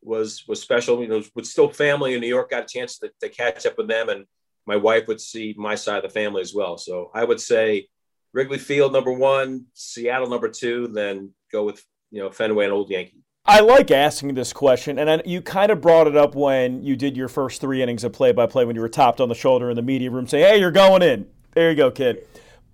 was 0.00 0.46
was 0.46 0.60
special. 0.60 1.02
You 1.02 1.08
know, 1.08 1.22
with 1.34 1.46
still 1.46 1.68
family 1.68 2.14
in 2.14 2.20
New 2.20 2.28
York, 2.28 2.50
got 2.50 2.64
a 2.64 2.66
chance 2.66 2.98
to, 2.98 3.10
to 3.20 3.28
catch 3.28 3.66
up 3.66 3.76
with 3.76 3.88
them 3.88 4.08
and 4.08 4.26
my 4.68 4.76
wife 4.76 5.08
would 5.08 5.20
see 5.20 5.54
my 5.56 5.74
side 5.74 5.96
of 5.96 6.02
the 6.02 6.10
family 6.10 6.42
as 6.42 6.54
well. 6.54 6.76
So 6.76 7.10
I 7.14 7.24
would 7.24 7.40
say 7.40 7.88
Wrigley 8.34 8.58
Field 8.58 8.92
number 8.92 9.10
one, 9.10 9.64
Seattle 9.72 10.28
number 10.28 10.48
two, 10.48 10.88
then 10.88 11.32
go 11.50 11.64
with 11.64 11.82
you 12.10 12.20
know 12.20 12.30
Fenway 12.30 12.64
and 12.64 12.72
Old 12.72 12.90
Yankee. 12.90 13.24
I 13.46 13.60
like 13.60 13.90
asking 13.90 14.34
this 14.34 14.52
question, 14.52 14.98
and 14.98 15.22
you 15.24 15.40
kind 15.40 15.72
of 15.72 15.80
brought 15.80 16.06
it 16.06 16.16
up 16.16 16.34
when 16.34 16.82
you 16.82 16.96
did 16.96 17.16
your 17.16 17.28
first 17.28 17.62
three 17.62 17.82
innings 17.82 18.04
of 18.04 18.12
play-by-play 18.12 18.66
when 18.66 18.76
you 18.76 18.82
were 18.82 18.90
topped 18.90 19.22
on 19.22 19.30
the 19.30 19.34
shoulder 19.34 19.70
in 19.70 19.76
the 19.76 19.82
media 19.82 20.10
room, 20.10 20.26
saying, 20.26 20.44
"Hey, 20.44 20.60
you're 20.60 20.70
going 20.70 21.00
in. 21.00 21.26
There 21.54 21.70
you 21.70 21.76
go, 21.76 21.90
kid." 21.90 22.26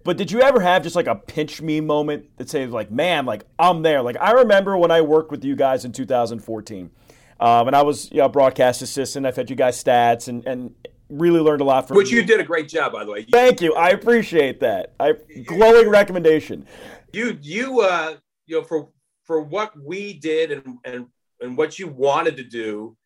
But 0.02 0.16
did 0.16 0.32
you 0.32 0.42
ever 0.42 0.60
have 0.60 0.82
just 0.82 0.96
like 0.96 1.06
a 1.06 1.14
pinch 1.14 1.62
me 1.62 1.80
moment 1.80 2.26
that 2.36 2.50
says, 2.50 2.70
like, 2.72 2.90
man, 2.90 3.24
like 3.24 3.44
I'm 3.56 3.82
there? 3.82 4.02
Like 4.02 4.16
I 4.20 4.32
remember 4.32 4.76
when 4.76 4.90
I 4.90 5.00
worked 5.00 5.30
with 5.30 5.44
you 5.44 5.54
guys 5.54 5.84
in 5.84 5.92
2014, 5.92 6.90
um, 7.38 7.66
and 7.68 7.76
I 7.76 7.82
was 7.82 8.10
you 8.10 8.18
know, 8.18 8.28
broadcast 8.28 8.82
assistant. 8.82 9.26
I 9.26 9.30
fed 9.30 9.48
you 9.50 9.56
guys 9.56 9.82
stats, 9.82 10.26
and 10.26 10.44
and 10.44 10.74
really 11.08 11.40
learned 11.40 11.60
a 11.60 11.64
lot 11.64 11.86
from 11.86 11.96
which 11.96 12.10
you 12.10 12.22
did 12.22 12.40
a 12.40 12.44
great 12.44 12.68
job 12.68 12.92
by 12.92 13.04
the 13.04 13.10
way. 13.10 13.24
Thank 13.24 13.60
you. 13.60 13.74
I 13.74 13.90
appreciate 13.90 14.60
that. 14.60 14.94
I 14.98 15.14
glowing 15.46 15.88
recommendation. 15.88 16.66
You 17.12 17.38
you 17.42 17.80
uh 17.80 18.16
you 18.46 18.60
know 18.60 18.64
for 18.64 18.88
for 19.24 19.40
what 19.40 19.72
we 19.78 20.14
did 20.14 20.50
and 20.52 20.78
and 20.84 21.06
and 21.40 21.56
what 21.56 21.78
you 21.78 21.88
wanted 21.88 22.36
to 22.38 22.44
do 22.44 22.96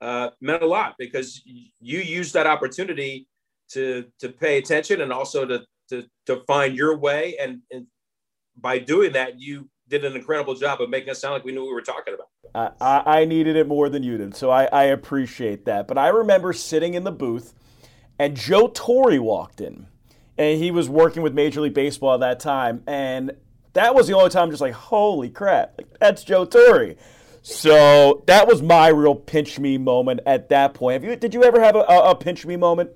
uh 0.00 0.30
meant 0.40 0.62
a 0.62 0.66
lot 0.66 0.94
because 0.98 1.42
you 1.44 1.98
used 2.00 2.34
that 2.34 2.46
opportunity 2.46 3.28
to 3.70 4.06
to 4.20 4.28
pay 4.28 4.58
attention 4.58 5.00
and 5.00 5.12
also 5.12 5.44
to 5.46 5.64
to 5.88 6.04
to 6.26 6.42
find 6.46 6.76
your 6.76 6.96
way. 6.96 7.36
And 7.40 7.60
and 7.70 7.86
by 8.56 8.78
doing 8.78 9.12
that 9.12 9.40
you 9.40 9.68
did 9.88 10.04
an 10.04 10.14
incredible 10.14 10.54
job 10.54 10.80
of 10.80 10.88
making 10.88 11.10
us 11.10 11.20
sound 11.20 11.34
like 11.34 11.44
we 11.44 11.52
knew 11.52 11.60
what 11.60 11.68
we 11.68 11.74
were 11.74 11.82
talking 11.82 12.14
about. 12.14 12.28
I, 12.80 13.20
I 13.20 13.24
needed 13.24 13.56
it 13.56 13.66
more 13.66 13.88
than 13.88 14.02
you 14.02 14.18
did, 14.18 14.34
so 14.34 14.50
I, 14.50 14.64
I 14.64 14.84
appreciate 14.84 15.64
that. 15.66 15.88
But 15.88 15.98
I 15.98 16.08
remember 16.08 16.52
sitting 16.52 16.94
in 16.94 17.04
the 17.04 17.12
booth, 17.12 17.54
and 18.18 18.36
Joe 18.36 18.68
Torre 18.68 19.20
walked 19.20 19.60
in, 19.60 19.86
and 20.36 20.58
he 20.58 20.70
was 20.70 20.88
working 20.88 21.22
with 21.22 21.34
Major 21.34 21.60
League 21.60 21.74
Baseball 21.74 22.14
at 22.14 22.20
that 22.20 22.40
time, 22.40 22.82
and 22.86 23.32
that 23.72 23.94
was 23.94 24.06
the 24.06 24.14
only 24.14 24.30
time 24.30 24.44
I'm 24.44 24.50
just 24.50 24.60
like, 24.60 24.74
holy 24.74 25.30
crap, 25.30 25.74
like, 25.78 25.98
that's 25.98 26.24
Joe 26.24 26.44
Torre. 26.44 26.94
So 27.42 28.22
that 28.26 28.46
was 28.46 28.62
my 28.62 28.88
real 28.88 29.14
pinch 29.14 29.58
me 29.58 29.76
moment 29.76 30.20
at 30.26 30.50
that 30.50 30.74
point. 30.74 30.94
Have 30.94 31.10
you? 31.10 31.16
Did 31.16 31.34
you 31.34 31.42
ever 31.42 31.60
have 31.60 31.74
a, 31.74 31.80
a 31.80 32.14
pinch 32.14 32.46
me 32.46 32.56
moment? 32.56 32.90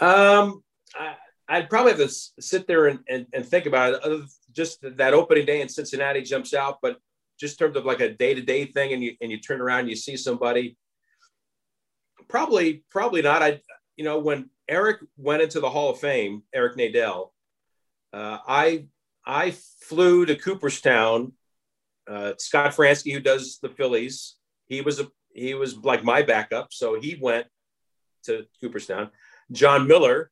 Um, 0.00 0.62
I, 0.94 1.14
I'd 1.48 1.68
probably 1.68 1.92
have 1.92 2.00
to 2.00 2.14
sit 2.40 2.66
there 2.66 2.86
and, 2.86 3.00
and, 3.08 3.26
and 3.34 3.44
think 3.44 3.66
about 3.66 3.94
it 3.94 4.00
just 4.52 4.78
that 4.82 5.14
opening 5.14 5.46
day 5.46 5.60
in 5.60 5.68
Cincinnati 5.68 6.22
jumps 6.22 6.54
out, 6.54 6.78
but 6.82 6.98
just 7.38 7.60
in 7.60 7.66
terms 7.66 7.76
of 7.76 7.84
like 7.84 8.00
a 8.00 8.12
day 8.12 8.34
to 8.34 8.40
day 8.40 8.66
thing, 8.66 8.92
and 8.92 9.02
you 9.02 9.16
and 9.20 9.30
you 9.30 9.38
turn 9.38 9.60
around 9.60 9.80
and 9.80 9.90
you 9.90 9.96
see 9.96 10.16
somebody, 10.16 10.76
probably 12.28 12.84
probably 12.90 13.22
not. 13.22 13.42
I 13.42 13.60
you 13.96 14.04
know 14.04 14.18
when 14.18 14.50
Eric 14.68 15.00
went 15.16 15.42
into 15.42 15.60
the 15.60 15.70
Hall 15.70 15.90
of 15.90 15.98
Fame, 15.98 16.42
Eric 16.54 16.76
Nadel, 16.76 17.30
uh, 18.12 18.38
I 18.46 18.86
I 19.24 19.54
flew 19.82 20.26
to 20.26 20.36
Cooperstown. 20.36 21.32
Uh, 22.08 22.32
Scott 22.36 22.74
Franzke, 22.74 23.12
who 23.12 23.20
does 23.20 23.60
the 23.62 23.68
Phillies, 23.68 24.34
he 24.66 24.80
was 24.80 25.00
a 25.00 25.08
he 25.34 25.54
was 25.54 25.76
like 25.76 26.04
my 26.04 26.22
backup, 26.22 26.72
so 26.72 27.00
he 27.00 27.18
went 27.20 27.46
to 28.24 28.46
Cooperstown. 28.60 29.10
Jon 29.50 29.86
Miller 29.86 30.30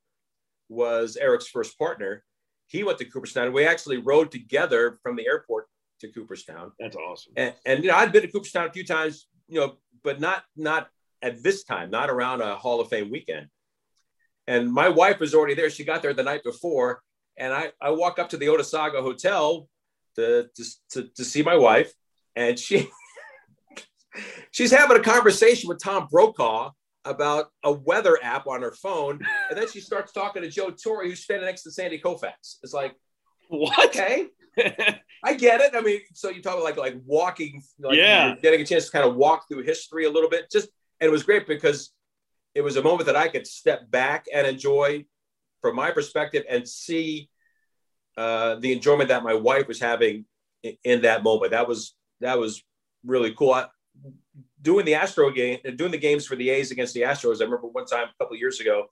was 0.69 1.17
Eric's 1.17 1.49
first 1.49 1.79
partner, 1.79 2.25
he 2.71 2.85
went 2.85 2.99
to 2.99 3.05
Cooperstown. 3.05 3.53
We 3.53 3.67
actually 3.67 3.97
rode 3.97 4.31
together 4.31 5.01
from 5.03 5.17
the 5.17 5.27
airport 5.27 5.67
to 6.01 6.09
Cooperstown. 6.09 6.71
That's 6.79 6.95
awesome. 6.95 7.33
And, 7.37 7.53
and 7.67 7.83
you 7.83 7.91
know, 7.91 7.97
I'd 7.97 8.13
been 8.13 8.23
to 8.23 8.31
Cooperstown 8.31 8.69
a 8.69 8.73
few 8.73 8.87
times, 8.87 9.27
you 9.49 9.59
know, 9.59 9.75
but 10.05 10.21
not 10.21 10.45
not 10.57 10.89
at 11.21 11.43
this 11.43 11.65
time, 11.65 11.91
not 11.91 12.11
around 12.11 12.43
a 12.43 12.55
Hall 12.55 12.81
of 12.81 12.89
Fame 12.89 13.11
weekend. 13.11 13.49
And 14.47 14.73
my 14.73 14.89
wife 14.89 15.19
was 15.19 15.35
already 15.35 15.55
there. 15.55 15.69
She 15.69 15.85
got 15.85 16.01
there 16.01 16.15
the 16.15 16.23
night 16.23 16.45
before, 16.45 17.03
and 17.37 17.53
I 17.53 17.73
I 17.81 17.91
walk 17.91 18.21
up 18.21 18.29
to 18.31 18.37
the 18.37 18.47
Otesaga 18.47 19.03
Hotel 19.03 19.69
to 20.15 20.49
to 20.55 20.65
to, 20.91 21.09
to 21.17 21.25
see 21.25 21.43
my 21.43 21.57
wife, 21.57 21.93
and 22.37 22.57
she 22.57 22.89
she's 24.53 24.71
having 24.71 24.97
a 24.97 25.03
conversation 25.03 25.69
with 25.69 25.83
Tom 25.83 26.07
Brokaw 26.09 26.71
about 27.05 27.47
a 27.65 27.73
weather 27.73 28.19
app 28.23 28.47
on 28.47 28.63
her 28.63 28.73
phone, 28.73 29.21
and 29.49 29.59
then 29.59 29.69
she 29.71 29.81
starts 29.81 30.13
talking 30.13 30.43
to 30.43 30.51
Joe 30.51 30.71
Torre, 30.71 31.05
who's 31.05 31.23
standing 31.23 31.47
next 31.47 31.63
to 31.63 31.71
Sandy 31.71 31.99
Koufax. 31.99 32.59
It's 32.63 32.75
like, 32.75 32.95
what? 33.49 33.89
Okay, 33.89 34.27
I 35.25 35.35
get 35.35 35.61
it. 35.61 35.75
I 35.75 35.81
mean, 35.81 36.01
so 36.15 36.31
you 36.31 36.43
talk 36.43 36.55
about 36.55 36.65
like 36.65 36.77
like 36.77 36.97
walking, 37.05 37.63
like 37.79 37.97
yeah, 37.97 38.35
getting 38.43 38.61
a 38.61 38.65
chance 38.65 38.87
to 38.87 38.93
kind 38.93 39.09
of 39.09 39.17
walk 39.17 39.49
through 39.49 39.63
history 39.63 40.05
a 40.05 40.11
little 40.11 40.31
bit. 40.31 40.51
Just 40.51 40.69
and 41.01 41.09
it 41.09 41.11
was 41.11 41.23
great 41.23 41.47
because 41.47 41.93
it 42.55 42.63
was 42.63 42.77
a 42.77 42.83
moment 42.83 43.07
that 43.07 43.17
I 43.17 43.29
could 43.29 43.47
step 43.47 43.91
back 43.91 44.27
and 44.33 44.47
enjoy 44.47 45.05
from 45.63 45.77
my 45.77 45.91
perspective 45.91 46.45
and 46.49 46.67
see 46.67 47.29
uh, 48.17 48.57
the 48.57 48.73
enjoyment 48.73 49.09
that 49.09 49.23
my 49.23 49.35
wife 49.35 49.69
was 49.69 49.81
having 49.81 50.25
in, 50.63 50.77
in 50.85 51.03
that 51.03 51.23
moment. 51.23 51.53
That 51.53 51.69
was 51.69 51.95
that 52.21 52.39
was 52.39 52.63
really 53.05 53.35
cool. 53.35 53.53
I, 53.53 53.67
doing 54.63 54.85
the 54.85 54.95
Astro 54.95 55.31
game, 55.31 55.59
doing 55.77 55.91
the 55.91 55.99
games 55.99 56.27
for 56.27 56.37
the 56.37 56.51
A's 56.51 56.71
against 56.71 56.95
the 56.95 57.03
Astros. 57.03 57.41
I 57.41 57.45
remember 57.45 57.69
one 57.69 57.87
time 57.87 58.09
a 58.09 58.25
couple 58.25 58.37
years 58.37 58.61
ago, 58.61 58.87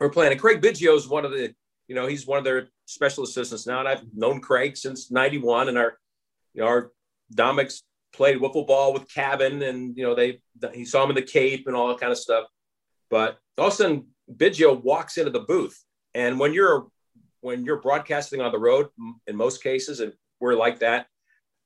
we 0.00 0.06
are 0.06 0.10
playing, 0.10 0.32
and 0.32 0.40
Craig 0.40 0.60
Biggio 0.60 0.96
is 0.96 1.08
one 1.08 1.24
of 1.24 1.32
the, 1.32 1.54
you 1.88 1.94
know, 1.94 2.06
he's 2.06 2.26
one 2.26 2.38
of 2.38 2.44
their 2.44 2.68
special 2.86 3.24
assistants 3.24 3.66
now, 3.66 3.80
and 3.80 3.88
I've 3.88 4.02
known 4.14 4.40
Craig 4.40 4.76
since 4.76 5.10
'91, 5.10 5.68
and 5.68 5.76
our, 5.76 5.98
you 6.54 6.62
know, 6.62 6.68
our 6.68 6.92
Dominics 7.32 7.82
played 8.12 8.38
wiffle 8.38 8.66
ball 8.66 8.92
with 8.92 9.12
Cavan, 9.12 9.62
and 9.62 9.96
you 9.96 10.04
know, 10.04 10.14
they 10.14 10.40
he 10.72 10.84
saw 10.84 11.04
him 11.04 11.10
in 11.10 11.16
the 11.16 11.22
Cape 11.22 11.66
and 11.66 11.76
all 11.76 11.88
that 11.88 12.00
kind 12.00 12.12
of 12.12 12.18
stuff. 12.18 12.46
But 13.10 13.38
all 13.58 13.66
of 13.68 13.72
a 13.72 13.76
sudden, 13.76 14.06
Biggio 14.32 14.82
walks 14.82 15.18
into 15.18 15.30
the 15.30 15.40
booth, 15.40 15.82
and 16.14 16.38
when 16.38 16.54
you're 16.54 16.86
when 17.40 17.64
you're 17.64 17.80
broadcasting 17.80 18.40
on 18.40 18.52
the 18.52 18.58
road, 18.58 18.88
in 19.26 19.36
most 19.36 19.62
cases, 19.62 20.00
and 20.00 20.12
we're 20.40 20.54
like 20.54 20.80
that, 20.80 21.06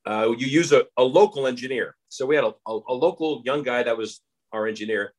uh, 0.07 0.35
you 0.37 0.47
use 0.47 0.73
a, 0.73 0.85
a, 0.97 1.03
local 1.03 1.47
engineer. 1.47 1.97
So 2.09 2.27
we 2.27 2.35
had 2.35 2.45
a, 2.45 2.53
a, 2.67 2.81
a, 2.89 2.95
local 2.95 3.43
young 3.45 3.63
guy 3.63 3.83
that 3.83 3.97
was 3.97 4.21
our 4.53 4.67
engineer. 4.67 5.15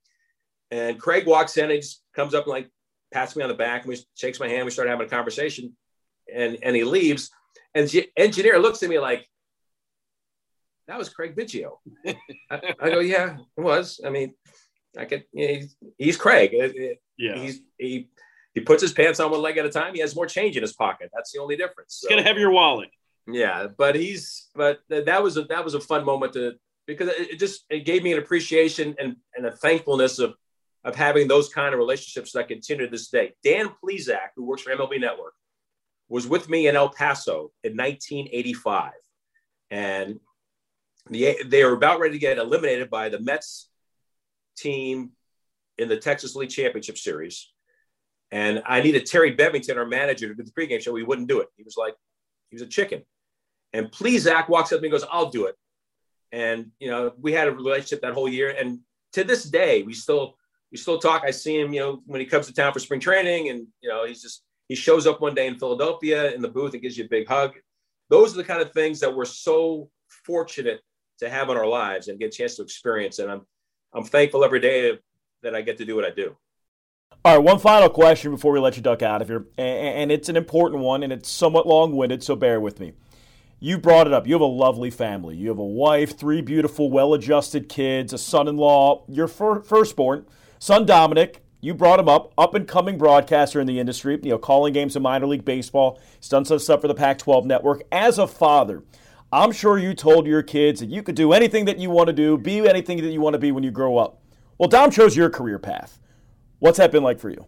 And 0.72 1.00
Craig 1.00 1.26
walks 1.26 1.58
in 1.58 1.66
and 1.66 1.74
he 1.74 1.80
just 1.80 2.04
comes 2.16 2.34
up 2.34 2.46
and 2.46 2.52
like 2.52 2.70
pats 3.12 3.36
me 3.36 3.44
on 3.44 3.50
the 3.50 3.56
back 3.56 3.82
and 3.82 3.90
we 3.90 4.00
shakes 4.16 4.40
my 4.40 4.48
hand. 4.48 4.66
We 4.66 4.72
start 4.72 4.88
having 4.88 5.08
a 5.08 5.10
conversation 5.10 5.76
and, 6.34 6.58
and 6.62 6.76
he 6.76 6.84
leaves. 6.84 7.32
And 7.74 7.88
the 7.90 8.10
engineer 8.16 8.60
looks 8.60 8.84
at 8.84 8.90
me 8.90 9.00
like, 9.00 9.28
that 10.88 11.00
was 11.00 11.10
Craig 11.10 11.36
Biggio. 11.36 11.78
I, 12.06 12.16
I, 12.80 12.90
go, 12.90 13.00
yeah, 13.00 13.38
it 13.58 13.62
was. 13.62 14.00
I 14.06 14.10
mean, 14.10 14.36
I 14.98 15.06
could, 15.06 15.26
you 15.34 15.48
know, 15.48 15.54
he's, 15.56 15.76
he's, 15.98 16.18
Craig. 16.18 16.52
yeah. 17.18 17.38
He's, 17.38 17.62
he, 17.80 18.10
he 18.54 18.62
puts 18.62 18.84
his 18.84 18.94
pants 18.94 19.20
on 19.20 19.32
one 19.32 19.42
leg 19.42 19.58
at 19.58 19.66
a 19.66 19.70
time. 19.70 19.96
He 19.96 20.02
has 20.02 20.16
more 20.16 20.28
change 20.28 20.56
in 20.56 20.62
his 20.62 20.74
pocket. 20.74 21.10
That's 21.14 21.32
the 21.32 21.40
only 21.40 21.58
difference. 21.58 21.96
So, 22.02 22.16
he's 22.16 22.38
your 22.38 22.52
wallet. 22.52 22.90
Yeah, 23.28 23.68
but 23.76 23.96
he's 23.96 24.50
but 24.54 24.80
that 24.90 25.24
was 25.24 25.38
a 25.38 25.44
that 25.46 25.64
was 25.64 25.74
a 25.74 25.80
fun 25.80 26.06
moment 26.06 26.34
to 26.34 26.54
because 26.86 27.10
it 27.10 27.40
just 27.40 27.66
it 27.70 27.86
gave 27.86 28.04
me 28.04 28.14
an 28.14 28.20
appreciation 28.20 28.96
and, 29.00 29.16
and 29.36 29.46
a 29.46 29.52
thankfulness 29.52 30.20
of 30.20 30.36
of 30.84 30.96
having 30.96 31.28
those 31.28 31.50
kind 31.50 31.74
of 31.74 31.80
relationships 31.80 32.32
that 32.34 32.48
continue 32.48 32.86
to 32.86 32.92
this 32.92 33.10
day. 33.10 33.34
Dan 33.44 33.70
Plesac, 33.84 34.30
who 34.36 34.46
works 34.46 34.62
for 34.62 34.76
MLB 34.76 35.02
Network, 35.02 35.34
was 36.08 36.28
with 36.28 36.48
me 36.48 36.68
in 36.68 36.76
El 36.76 36.90
Paso 36.90 37.52
in 37.64 37.76
1985, 37.76 38.92
and 39.72 40.20
the, 41.10 41.38
they 41.46 41.64
were 41.64 41.74
about 41.74 42.00
ready 42.00 42.14
to 42.14 42.20
get 42.20 42.38
eliminated 42.38 42.92
by 42.92 43.10
the 43.10 43.20
Mets 43.20 43.70
team 44.56 45.12
in 45.78 45.90
the 45.90 45.98
Texas 45.98 46.36
League 46.36 46.50
Championship 46.50 46.98
Series. 46.98 47.52
And 48.32 48.62
I 48.66 48.82
needed 48.82 49.06
Terry 49.06 49.36
Bevington, 49.36 49.78
our 49.78 49.86
manager, 49.86 50.28
to 50.28 50.36
do 50.36 50.44
the 50.44 50.52
pregame 50.52 50.82
show. 50.82 50.96
He 50.96 51.04
wouldn't 51.04 51.28
do 51.28 51.42
it. 51.42 51.48
He 51.58 51.64
was 51.64 51.78
like, 51.78 51.96
he 52.50 52.56
was 52.56 52.64
a 52.64 52.68
chicken. 52.68 53.04
And 53.76 53.92
Plesac 53.92 54.48
walks 54.48 54.72
up 54.72 54.82
and 54.82 54.92
goes, 54.92 55.04
I'll 55.12 55.30
do 55.30 55.48
it. 55.48 55.56
And, 56.32 56.72
you 56.80 56.90
know, 56.90 57.12
we 57.20 57.34
had 57.34 57.50
a 57.50 57.52
relationship 57.52 58.02
that 58.04 58.14
whole 58.14 58.30
year. 58.30 58.56
And 58.58 58.80
to 59.14 59.26
this 59.26 59.44
day, 59.44 59.84
we 59.84 59.94
still, 59.94 60.38
we 60.72 60.78
still 60.78 60.98
talk. 60.98 61.24
I 61.26 61.32
see 61.32 61.60
him, 61.60 61.74
you 61.74 61.82
know, 61.82 62.02
when 62.06 62.22
he 62.22 62.26
comes 62.26 62.48
to 62.48 62.54
town 62.54 62.72
for 62.72 62.80
spring 62.80 63.02
training 63.02 63.50
and, 63.50 63.68
you 63.82 63.90
know, 63.90 64.06
he's 64.06 64.22
just, 64.22 64.44
he 64.70 64.76
shows 64.76 65.06
up 65.06 65.20
one 65.20 65.36
day 65.36 65.48
in 65.48 65.60
Philadelphia 65.60 66.32
in 66.32 66.42
the 66.42 66.48
booth 66.48 66.72
and 66.72 66.82
gives 66.82 66.98
you 66.98 67.04
a 67.04 67.10
big 67.10 67.28
hug. 67.28 67.52
Those 68.10 68.34
are 68.34 68.38
the 68.38 68.46
kind 68.46 68.62
of 68.62 68.72
things 68.72 69.02
that 69.02 69.14
we're 69.14 69.26
so 69.26 69.90
fortunate 70.08 70.80
to 71.20 71.30
have 71.30 71.50
in 71.50 71.58
our 71.58 71.68
lives 71.68 72.08
and 72.08 72.18
get 72.18 72.34
a 72.34 72.38
chance 72.38 72.56
to 72.56 72.62
experience. 72.64 73.20
And 73.20 73.30
I'm, 73.30 73.42
I'm 73.94 74.06
thankful 74.06 74.46
every 74.46 74.62
day 74.62 74.98
that 75.44 75.54
I 75.54 75.62
get 75.62 75.78
to 75.80 75.86
do 75.86 75.96
what 75.96 76.06
I 76.06 76.12
do. 76.12 76.36
All 77.24 77.36
right, 77.36 77.44
one 77.44 77.60
final 77.60 77.90
question 77.90 78.32
before 78.32 78.52
we 78.54 78.60
let 78.60 78.78
you 78.78 78.84
duck 78.84 79.02
out 79.02 79.22
of 79.22 79.28
here, 79.28 79.48
and 79.58 80.12
it's 80.12 80.30
an 80.30 80.38
important 80.38 80.82
one, 80.82 81.04
and 81.04 81.12
it's 81.12 81.30
somewhat 81.30 81.68
long-winded, 81.68 82.24
so 82.24 82.36
bear 82.36 82.60
with 82.60 82.80
me. 82.80 82.94
You 83.60 83.78
brought 83.78 84.08
it 84.08 84.14
up. 84.14 84.28
You 84.28 84.34
have 84.34 84.42
a 84.42 84.46
lovely 84.46 84.90
family. 84.90 85.36
You 85.36 85.50
have 85.50 85.58
a 85.58 85.66
wife, 85.66 86.18
three 86.18 86.42
beautiful, 86.42 86.92
well-adjusted 86.92 87.70
kids, 87.70 88.14
a 88.14 88.18
son-in-law. 88.18 89.06
Your 89.08 89.28
fir- 89.28 89.62
firstborn, 89.62 90.26
son 90.60 90.86
Dominic, 90.86 91.42
you 91.62 91.74
brought 91.74 92.00
him 92.00 92.10
up, 92.10 92.34
up-and-coming 92.38 92.98
broadcaster 92.98 93.60
in 93.60 93.66
the 93.66 93.80
industry. 93.80 94.20
You 94.22 94.32
know, 94.32 94.38
calling 94.38 94.74
games 94.74 94.96
in 94.96 95.02
minor 95.02 95.26
league 95.26 95.46
baseball. 95.46 96.00
He's 96.20 96.30
done 96.30 96.46
some 96.46 96.60
stuff 96.60 96.82
for 96.82 96.88
the 96.88 96.94
Pac-12 96.94 97.46
network. 97.46 97.84
As 97.92 98.20
a 98.20 98.28
father, 98.28 98.84
I'm 99.32 99.52
sure 99.52 99.78
you 99.78 99.94
told 99.94 100.28
your 100.28 100.44
kids 100.44 100.82
that 100.82 100.90
you 100.90 101.02
could 101.02 101.16
do 101.16 101.34
anything 101.34 101.66
that 101.66 101.80
you 101.80 101.90
want 101.90 102.08
to 102.08 102.14
do, 102.14 102.38
be 102.38 102.68
anything 102.68 103.02
that 103.02 103.12
you 103.12 103.22
want 103.22 103.34
to 103.34 103.40
be 103.40 103.52
when 103.52 103.64
you 103.64 103.72
grow 103.72 103.98
up. 103.98 104.22
Well, 104.58 104.70
Dom 104.70 104.92
chose 104.92 105.16
your 105.16 105.30
career 105.30 105.60
path. 105.60 106.00
What's 106.60 106.78
that 106.78 106.92
been 106.92 107.04
like 107.04 107.20
for 107.20 107.30
you? 107.30 107.46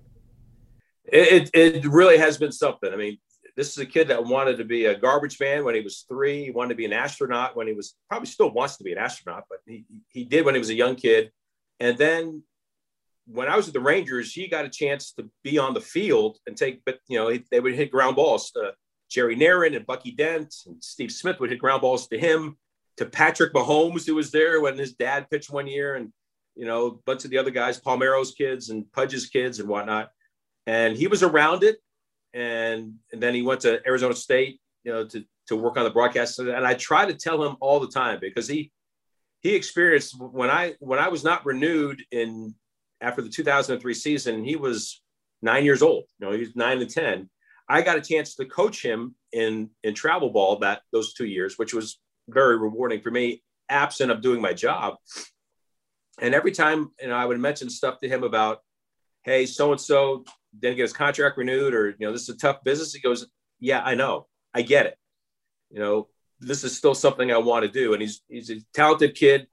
It, 1.05 1.49
it 1.53 1.85
really 1.85 2.17
has 2.17 2.37
been 2.37 2.51
something. 2.51 2.91
I 2.91 2.97
mean, 2.97 3.17
this 3.57 3.71
is 3.71 3.79
a 3.79 3.85
kid 3.85 4.09
that 4.09 4.23
wanted 4.23 4.57
to 4.57 4.63
be 4.63 4.85
a 4.85 4.95
garbage 4.95 5.39
man 5.39 5.65
when 5.65 5.73
he 5.73 5.81
was 5.81 6.05
three. 6.07 6.45
He 6.45 6.51
wanted 6.51 6.69
to 6.69 6.75
be 6.75 6.85
an 6.85 6.93
astronaut 6.93 7.57
when 7.57 7.65
he 7.67 7.73
was 7.73 7.95
probably 8.07 8.27
still 8.27 8.51
wants 8.51 8.77
to 8.77 8.83
be 8.83 8.91
an 8.91 8.99
astronaut, 8.99 9.45
but 9.49 9.59
he, 9.65 9.83
he 10.09 10.23
did 10.23 10.45
when 10.45 10.53
he 10.53 10.59
was 10.59 10.69
a 10.69 10.75
young 10.75 10.95
kid. 10.95 11.31
And 11.79 11.97
then 11.97 12.43
when 13.25 13.47
I 13.47 13.55
was 13.55 13.67
at 13.67 13.73
the 13.73 13.79
Rangers, 13.79 14.31
he 14.31 14.47
got 14.47 14.65
a 14.65 14.69
chance 14.69 15.11
to 15.13 15.27
be 15.43 15.57
on 15.57 15.73
the 15.73 15.81
field 15.81 16.37
and 16.45 16.55
take, 16.55 16.81
but 16.85 16.99
you 17.07 17.17
know, 17.17 17.35
they 17.49 17.59
would 17.59 17.73
hit 17.73 17.91
ground 17.91 18.15
balls. 18.15 18.51
To 18.51 18.73
Jerry 19.09 19.35
Narron 19.35 19.75
and 19.75 19.87
Bucky 19.87 20.11
Dent 20.11 20.53
and 20.67 20.81
Steve 20.83 21.11
Smith 21.11 21.39
would 21.39 21.49
hit 21.49 21.59
ground 21.59 21.81
balls 21.81 22.07
to 22.09 22.17
him, 22.17 22.57
to 22.97 23.07
Patrick 23.07 23.53
Mahomes, 23.53 24.05
who 24.05 24.15
was 24.15 24.29
there 24.29 24.61
when 24.61 24.77
his 24.77 24.93
dad 24.93 25.31
pitched 25.31 25.49
one 25.49 25.65
year. 25.65 25.95
And 25.95 26.13
you 26.55 26.65
know, 26.65 26.87
a 26.87 26.91
bunch 26.91 27.25
of 27.25 27.31
the 27.31 27.39
other 27.39 27.51
guys, 27.51 27.79
Palmeiro's 27.79 28.33
kids 28.33 28.69
and 28.69 28.85
Pudge's 28.91 29.25
kids 29.27 29.59
and 29.59 29.67
whatnot. 29.67 30.11
And 30.67 30.95
he 30.95 31.07
was 31.07 31.23
around 31.23 31.63
it. 31.63 31.77
And, 32.37 32.95
and 33.11 33.21
then 33.21 33.33
he 33.33 33.41
went 33.41 33.61
to 33.61 33.81
Arizona 33.87 34.13
State, 34.13 34.59
you 34.83 34.91
know, 34.91 35.05
to, 35.07 35.23
to 35.47 35.55
work 35.55 35.77
on 35.77 35.83
the 35.83 35.89
broadcast. 35.89 36.39
And 36.39 36.65
I 36.65 36.73
try 36.73 37.05
to 37.05 37.13
tell 37.13 37.43
him 37.43 37.55
all 37.59 37.79
the 37.79 37.87
time 37.87 38.19
because 38.21 38.47
he, 38.47 38.71
he 39.41 39.55
experienced 39.55 40.19
when 40.19 40.49
I, 40.49 40.75
when 40.79 40.99
I 40.99 41.07
was 41.07 41.23
not 41.23 41.45
renewed 41.45 42.01
in 42.11 42.53
after 43.01 43.21
the 43.21 43.29
2003 43.29 43.93
season, 43.93 44.43
he 44.43 44.55
was 44.55 45.01
nine 45.41 45.65
years 45.65 45.81
old, 45.81 46.05
you 46.19 46.25
know, 46.25 46.33
he 46.33 46.39
was 46.39 46.55
nine 46.55 46.79
to 46.79 46.85
10. 46.85 47.29
I 47.69 47.81
got 47.81 47.97
a 47.97 48.01
chance 48.01 48.35
to 48.35 48.45
coach 48.45 48.83
him 48.83 49.15
in, 49.31 49.69
in 49.83 49.93
travel 49.93 50.29
ball 50.29 50.59
that 50.59 50.81
those 50.91 51.13
two 51.13 51.25
years, 51.25 51.57
which 51.57 51.73
was 51.73 51.99
very 52.27 52.57
rewarding 52.57 53.01
for 53.01 53.11
me, 53.11 53.43
absent 53.69 54.11
of 54.11 54.21
doing 54.21 54.41
my 54.41 54.53
job 54.53 54.95
and 56.19 56.33
every 56.33 56.51
time, 56.51 56.91
you 56.99 57.07
know, 57.07 57.15
I 57.15 57.25
would 57.25 57.39
mention 57.39 57.69
stuff 57.69 57.99
to 57.99 58.09
him 58.09 58.23
about, 58.23 58.59
hey, 59.23 59.45
so 59.45 59.71
and 59.71 59.79
so 59.79 60.25
didn't 60.59 60.77
get 60.77 60.83
his 60.83 60.93
contract 60.93 61.37
renewed, 61.37 61.73
or 61.73 61.89
you 61.89 61.95
know, 62.07 62.11
this 62.11 62.23
is 62.23 62.29
a 62.29 62.37
tough 62.37 62.63
business. 62.63 62.93
He 62.93 62.99
goes, 62.99 63.27
yeah, 63.59 63.81
I 63.83 63.95
know, 63.95 64.27
I 64.53 64.61
get 64.61 64.85
it. 64.85 64.97
You 65.71 65.79
know, 65.79 66.07
this 66.39 66.63
is 66.63 66.77
still 66.77 66.95
something 66.95 67.31
I 67.31 67.37
want 67.37 67.65
to 67.65 67.71
do, 67.71 67.93
and 67.93 68.01
he's 68.01 68.21
he's 68.27 68.49
a 68.49 68.57
talented 68.73 69.15
kid. 69.15 69.47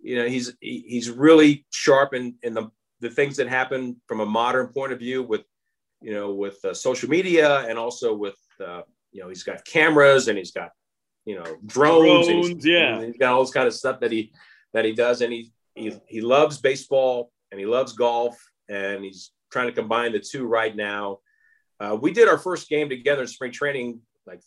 You 0.00 0.16
know, 0.16 0.26
he's 0.26 0.52
he's 0.60 1.10
really 1.10 1.66
sharp 1.70 2.14
in 2.14 2.36
in 2.42 2.54
the 2.54 2.70
the 3.00 3.10
things 3.10 3.36
that 3.36 3.48
happen 3.48 4.00
from 4.06 4.20
a 4.20 4.26
modern 4.26 4.68
point 4.68 4.92
of 4.92 4.98
view 4.98 5.22
with 5.22 5.42
you 6.00 6.12
know 6.12 6.32
with 6.32 6.64
uh, 6.64 6.74
social 6.74 7.08
media 7.08 7.66
and 7.68 7.78
also 7.78 8.14
with 8.14 8.38
uh, 8.64 8.82
you 9.12 9.22
know 9.22 9.28
he's 9.28 9.42
got 9.42 9.64
cameras 9.64 10.28
and 10.28 10.38
he's 10.38 10.52
got 10.52 10.70
you 11.24 11.36
know 11.36 11.44
drones, 11.66 12.26
drones 12.26 12.28
and 12.28 12.44
he's, 12.44 12.66
yeah 12.66 12.96
and 12.96 13.06
he's 13.06 13.18
got 13.18 13.32
all 13.32 13.44
this 13.44 13.52
kind 13.52 13.66
of 13.66 13.74
stuff 13.74 14.00
that 14.00 14.10
he 14.10 14.32
that 14.72 14.84
he 14.84 14.92
does 14.92 15.20
and 15.20 15.32
he 15.32 15.52
he, 15.74 15.92
he 16.06 16.20
loves 16.20 16.58
baseball 16.58 17.30
and 17.50 17.60
he 17.60 17.66
loves 17.66 17.92
golf 17.92 18.36
and 18.68 19.04
he's 19.04 19.32
trying 19.50 19.66
to 19.66 19.72
combine 19.72 20.12
the 20.12 20.20
two 20.20 20.46
right 20.46 20.74
now. 20.74 21.18
Uh, 21.78 21.96
we 22.00 22.12
did 22.12 22.28
our 22.28 22.38
first 22.38 22.68
game 22.68 22.88
together 22.88 23.22
in 23.22 23.28
spring 23.28 23.52
training 23.52 24.00
like 24.26 24.40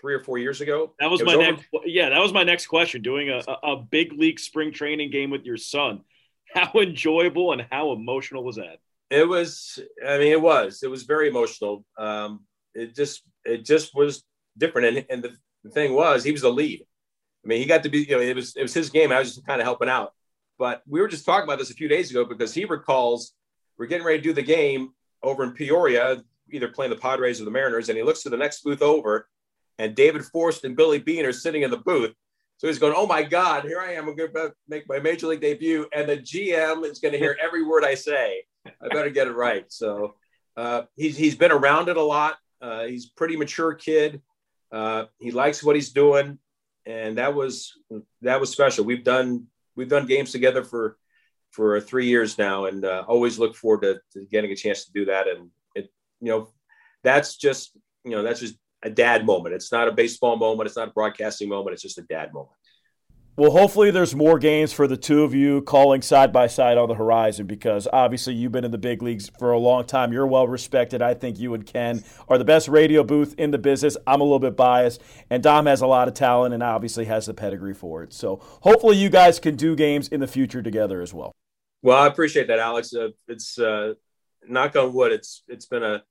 three 0.00 0.14
or 0.14 0.20
four 0.20 0.38
years 0.38 0.60
ago. 0.60 0.94
That 0.98 1.10
was, 1.10 1.22
was 1.22 1.26
my 1.26 1.34
over- 1.34 1.52
next. 1.52 1.66
Yeah, 1.84 2.10
that 2.10 2.20
was 2.20 2.32
my 2.32 2.42
next 2.42 2.66
question. 2.66 3.02
Doing 3.02 3.30
a, 3.30 3.42
a 3.62 3.76
big 3.76 4.12
league 4.12 4.40
spring 4.40 4.72
training 4.72 5.10
game 5.10 5.30
with 5.30 5.44
your 5.44 5.56
son, 5.56 6.02
how 6.54 6.70
enjoyable 6.74 7.52
and 7.52 7.66
how 7.70 7.92
emotional 7.92 8.44
was 8.44 8.56
that? 8.56 8.78
It 9.10 9.26
was. 9.26 9.78
I 10.06 10.18
mean, 10.18 10.32
it 10.32 10.40
was. 10.40 10.82
It 10.82 10.90
was 10.90 11.04
very 11.04 11.28
emotional. 11.28 11.84
Um, 11.96 12.44
it 12.74 12.94
just, 12.94 13.22
it 13.44 13.64
just 13.64 13.94
was 13.94 14.22
different. 14.56 14.96
And, 14.96 15.06
and 15.08 15.22
the, 15.22 15.36
the 15.64 15.70
thing 15.70 15.94
was, 15.94 16.24
he 16.24 16.32
was 16.32 16.42
the 16.42 16.50
lead. 16.50 16.84
I 17.44 17.48
mean, 17.48 17.60
he 17.60 17.66
got 17.66 17.84
to 17.84 17.88
be. 17.88 18.00
You 18.00 18.16
know, 18.16 18.20
it 18.20 18.36
was 18.36 18.56
it 18.56 18.62
was 18.62 18.74
his 18.74 18.90
game. 18.90 19.12
I 19.12 19.20
was 19.20 19.34
just 19.34 19.46
kind 19.46 19.60
of 19.60 19.64
helping 19.64 19.88
out. 19.88 20.12
But 20.58 20.82
we 20.86 21.00
were 21.00 21.08
just 21.08 21.24
talking 21.24 21.44
about 21.44 21.58
this 21.58 21.70
a 21.70 21.74
few 21.74 21.88
days 21.88 22.10
ago 22.10 22.24
because 22.24 22.52
he 22.52 22.64
recalls 22.64 23.32
we're 23.78 23.86
getting 23.86 24.06
ready 24.06 24.18
to 24.18 24.22
do 24.22 24.32
the 24.32 24.42
game 24.42 24.92
over 25.22 25.44
in 25.44 25.52
Peoria, 25.52 26.22
either 26.50 26.68
playing 26.68 26.90
the 26.90 26.96
Padres 26.96 27.40
or 27.40 27.44
the 27.44 27.50
Mariners, 27.50 27.88
and 27.88 27.96
he 27.96 28.04
looks 28.04 28.22
to 28.22 28.30
the 28.30 28.36
next 28.36 28.62
booth 28.62 28.82
over, 28.82 29.28
and 29.78 29.94
David 29.94 30.24
Forst 30.24 30.64
and 30.64 30.76
Billy 30.76 30.98
Beane 30.98 31.24
are 31.24 31.32
sitting 31.32 31.62
in 31.62 31.70
the 31.70 31.78
booth. 31.78 32.14
So 32.58 32.66
he's 32.66 32.78
going, 32.78 32.94
"Oh 32.96 33.06
my 33.06 33.22
God, 33.22 33.64
here 33.64 33.80
I 33.80 33.92
am! 33.92 34.08
I'm 34.08 34.16
going 34.16 34.32
to 34.32 34.52
make 34.68 34.88
my 34.88 34.98
major 34.98 35.28
league 35.28 35.40
debut, 35.40 35.86
and 35.92 36.08
the 36.08 36.16
GM 36.16 36.84
is 36.84 36.98
going 36.98 37.12
to 37.12 37.18
hear 37.18 37.36
every 37.40 37.64
word 37.64 37.84
I 37.84 37.94
say. 37.94 38.42
I 38.66 38.88
better 38.90 39.10
get 39.10 39.28
it 39.28 39.32
right." 39.32 39.64
So 39.68 40.16
uh, 40.56 40.82
he's 40.96 41.16
he's 41.16 41.36
been 41.36 41.52
around 41.52 41.88
it 41.88 41.96
a 41.96 42.02
lot. 42.02 42.36
Uh, 42.60 42.84
he's 42.84 43.06
pretty 43.06 43.36
mature 43.36 43.74
kid. 43.74 44.20
Uh, 44.72 45.04
he 45.20 45.30
likes 45.30 45.62
what 45.62 45.76
he's 45.76 45.92
doing, 45.92 46.38
and 46.84 47.18
that 47.18 47.34
was 47.34 47.74
that 48.22 48.40
was 48.40 48.50
special. 48.50 48.84
We've 48.84 49.04
done 49.04 49.46
we've 49.76 49.88
done 49.88 50.06
games 50.06 50.32
together 50.32 50.64
for 50.64 50.98
for 51.50 51.80
three 51.80 52.06
years 52.06 52.38
now, 52.38 52.66
and 52.66 52.84
uh, 52.84 53.04
always 53.08 53.38
look 53.38 53.56
forward 53.56 53.82
to, 53.82 54.00
to, 54.12 54.26
getting 54.26 54.52
a 54.52 54.56
chance 54.56 54.84
to 54.84 54.92
do 54.92 55.04
that. 55.06 55.26
And 55.28 55.50
it, 55.74 55.90
you 56.20 56.30
know, 56.30 56.48
that's 57.02 57.36
just 57.36 57.76
you 58.04 58.12
know 58.12 58.22
that's 58.22 58.40
just 58.40 58.56
a 58.82 58.90
dad 58.90 59.26
moment. 59.26 59.54
It's 59.54 59.72
not 59.72 59.88
a 59.88 59.92
baseball 59.92 60.36
moment. 60.36 60.66
It's 60.66 60.76
not 60.76 60.88
a 60.88 60.92
broadcasting 60.92 61.48
moment. 61.48 61.74
It's 61.74 61.82
just 61.82 61.98
a 61.98 62.02
dad 62.02 62.32
moment. 62.32 62.58
Well, 63.38 63.52
hopefully 63.52 63.92
there's 63.92 64.16
more 64.16 64.36
games 64.40 64.72
for 64.72 64.88
the 64.88 64.96
two 64.96 65.22
of 65.22 65.32
you 65.32 65.62
calling 65.62 66.02
side 66.02 66.32
by 66.32 66.48
side 66.48 66.76
on 66.76 66.88
the 66.88 66.96
horizon 66.96 67.46
because 67.46 67.86
obviously 67.92 68.34
you've 68.34 68.50
been 68.50 68.64
in 68.64 68.72
the 68.72 68.78
big 68.78 69.00
leagues 69.00 69.30
for 69.38 69.52
a 69.52 69.58
long 69.60 69.84
time. 69.84 70.12
You're 70.12 70.26
well 70.26 70.48
respected. 70.48 71.02
I 71.02 71.14
think 71.14 71.38
you 71.38 71.54
and 71.54 71.64
Ken 71.64 72.02
are 72.26 72.36
the 72.36 72.44
best 72.44 72.66
radio 72.66 73.04
booth 73.04 73.36
in 73.38 73.52
the 73.52 73.58
business. 73.58 73.96
I'm 74.08 74.20
a 74.20 74.24
little 74.24 74.40
bit 74.40 74.56
biased, 74.56 75.00
and 75.30 75.40
Dom 75.40 75.66
has 75.66 75.82
a 75.82 75.86
lot 75.86 76.08
of 76.08 76.14
talent 76.14 76.52
and 76.52 76.64
obviously 76.64 77.04
has 77.04 77.26
the 77.26 77.34
pedigree 77.34 77.74
for 77.74 78.02
it. 78.02 78.12
So 78.12 78.40
hopefully 78.62 78.96
you 78.96 79.08
guys 79.08 79.38
can 79.38 79.54
do 79.54 79.76
games 79.76 80.08
in 80.08 80.18
the 80.18 80.26
future 80.26 80.60
together 80.60 81.00
as 81.00 81.14
well. 81.14 81.30
Well, 81.82 81.96
I 81.96 82.06
appreciate 82.06 82.48
that, 82.48 82.58
Alex. 82.58 82.94
Uh, 82.94 83.10
it's 83.28 83.58
uh, 83.58 83.94
knock 84.46 84.76
on 84.76 84.92
wood. 84.92 85.12
It's 85.12 85.42
it's 85.48 85.66
been 85.66 85.82
a 85.82 86.02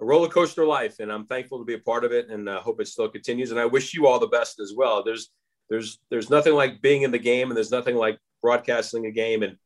a 0.00 0.04
roller 0.04 0.28
coaster 0.28 0.66
life, 0.66 1.00
and 1.00 1.12
I'm 1.12 1.26
thankful 1.26 1.58
to 1.58 1.64
be 1.64 1.74
a 1.74 1.78
part 1.78 2.04
of 2.04 2.12
it, 2.12 2.28
and 2.28 2.48
uh, 2.48 2.60
hope 2.60 2.80
it 2.80 2.88
still 2.88 3.08
continues. 3.08 3.50
And 3.50 3.60
I 3.60 3.66
wish 3.66 3.94
you 3.94 4.06
all 4.06 4.18
the 4.18 4.26
best 4.26 4.58
as 4.60 4.72
well. 4.76 5.02
There's 5.02 5.30
there's 5.68 5.98
there's 6.10 6.30
nothing 6.30 6.54
like 6.54 6.82
being 6.82 7.02
in 7.02 7.10
the 7.10 7.18
game, 7.18 7.50
and 7.50 7.56
there's 7.56 7.70
nothing 7.70 7.96
like 7.96 8.18
broadcasting 8.40 9.06
a 9.06 9.10
game. 9.10 9.42
And 9.42 9.56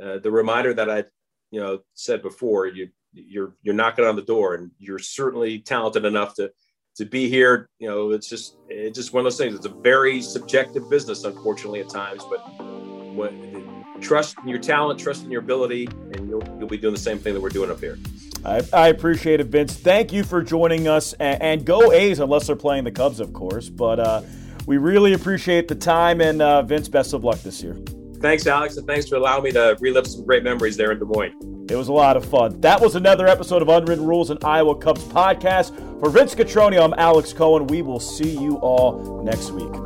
uh, 0.00 0.18
the 0.18 0.30
reminder 0.30 0.74
that 0.74 0.90
I, 0.90 1.04
you 1.50 1.60
know, 1.60 1.80
said 1.94 2.22
before, 2.22 2.66
you 2.66 2.88
you're 3.12 3.54
you're 3.62 3.74
knocking 3.74 4.04
on 4.04 4.16
the 4.16 4.22
door, 4.22 4.54
and 4.54 4.70
you're 4.78 4.98
certainly 4.98 5.60
talented 5.60 6.04
enough 6.04 6.34
to 6.34 6.52
to 6.96 7.04
be 7.04 7.28
here. 7.28 7.68
You 7.78 7.88
know, 7.88 8.10
it's 8.10 8.28
just 8.28 8.56
it's 8.68 8.98
just 8.98 9.12
one 9.12 9.20
of 9.20 9.24
those 9.24 9.38
things. 9.38 9.54
It's 9.54 9.66
a 9.66 9.70
very 9.70 10.20
subjective 10.20 10.90
business, 10.90 11.24
unfortunately, 11.24 11.80
at 11.80 11.88
times. 11.88 12.24
But 12.28 12.40
trust 14.00 14.36
in 14.38 14.48
your 14.48 14.58
talent, 14.58 14.98
trust 15.00 15.24
in 15.24 15.30
your 15.30 15.40
ability, 15.40 15.86
and 16.12 16.28
you'll 16.28 16.42
you'll 16.58 16.68
be 16.68 16.78
doing 16.78 16.94
the 16.94 17.00
same 17.00 17.18
thing 17.18 17.34
that 17.34 17.40
we're 17.40 17.48
doing 17.48 17.70
up 17.70 17.80
here. 17.80 17.98
I, 18.44 18.62
I 18.72 18.88
appreciate 18.88 19.40
it, 19.40 19.48
Vince. 19.48 19.74
Thank 19.74 20.12
you 20.12 20.22
for 20.22 20.42
joining 20.42 20.86
us, 20.86 21.14
and, 21.14 21.42
and 21.42 21.64
go 21.64 21.92
A's 21.92 22.20
unless 22.20 22.46
they're 22.46 22.56
playing 22.56 22.84
the 22.84 22.92
Cubs, 22.92 23.18
of 23.20 23.32
course. 23.32 23.68
But 23.68 23.98
uh, 23.98 24.22
we 24.66 24.76
really 24.76 25.14
appreciate 25.14 25.68
the 25.68 25.74
time, 25.74 26.20
and 26.20 26.40
uh, 26.40 26.62
Vince, 26.62 26.88
best 26.88 27.12
of 27.12 27.24
luck 27.24 27.40
this 27.40 27.62
year. 27.62 27.76
Thanks, 28.20 28.46
Alex, 28.46 28.76
and 28.76 28.86
thanks 28.86 29.08
for 29.08 29.16
allowing 29.16 29.44
me 29.44 29.52
to 29.52 29.76
relive 29.80 30.06
some 30.06 30.24
great 30.24 30.42
memories 30.42 30.76
there 30.76 30.92
in 30.92 30.98
Des 30.98 31.04
Moines. 31.04 31.66
It 31.68 31.76
was 31.76 31.88
a 31.88 31.92
lot 31.92 32.16
of 32.16 32.24
fun. 32.24 32.60
That 32.60 32.80
was 32.80 32.94
another 32.94 33.26
episode 33.26 33.60
of 33.60 33.68
Unwritten 33.68 34.06
Rules 34.06 34.30
and 34.30 34.42
Iowa 34.44 34.76
Cubs 34.76 35.02
podcast. 35.04 35.74
For 36.00 36.10
Vince 36.10 36.34
Cotroneo, 36.34 36.84
I'm 36.84 36.94
Alex 36.94 37.32
Cohen. 37.32 37.66
We 37.66 37.82
will 37.82 38.00
see 38.00 38.30
you 38.30 38.56
all 38.56 39.22
next 39.24 39.50
week. 39.50 39.85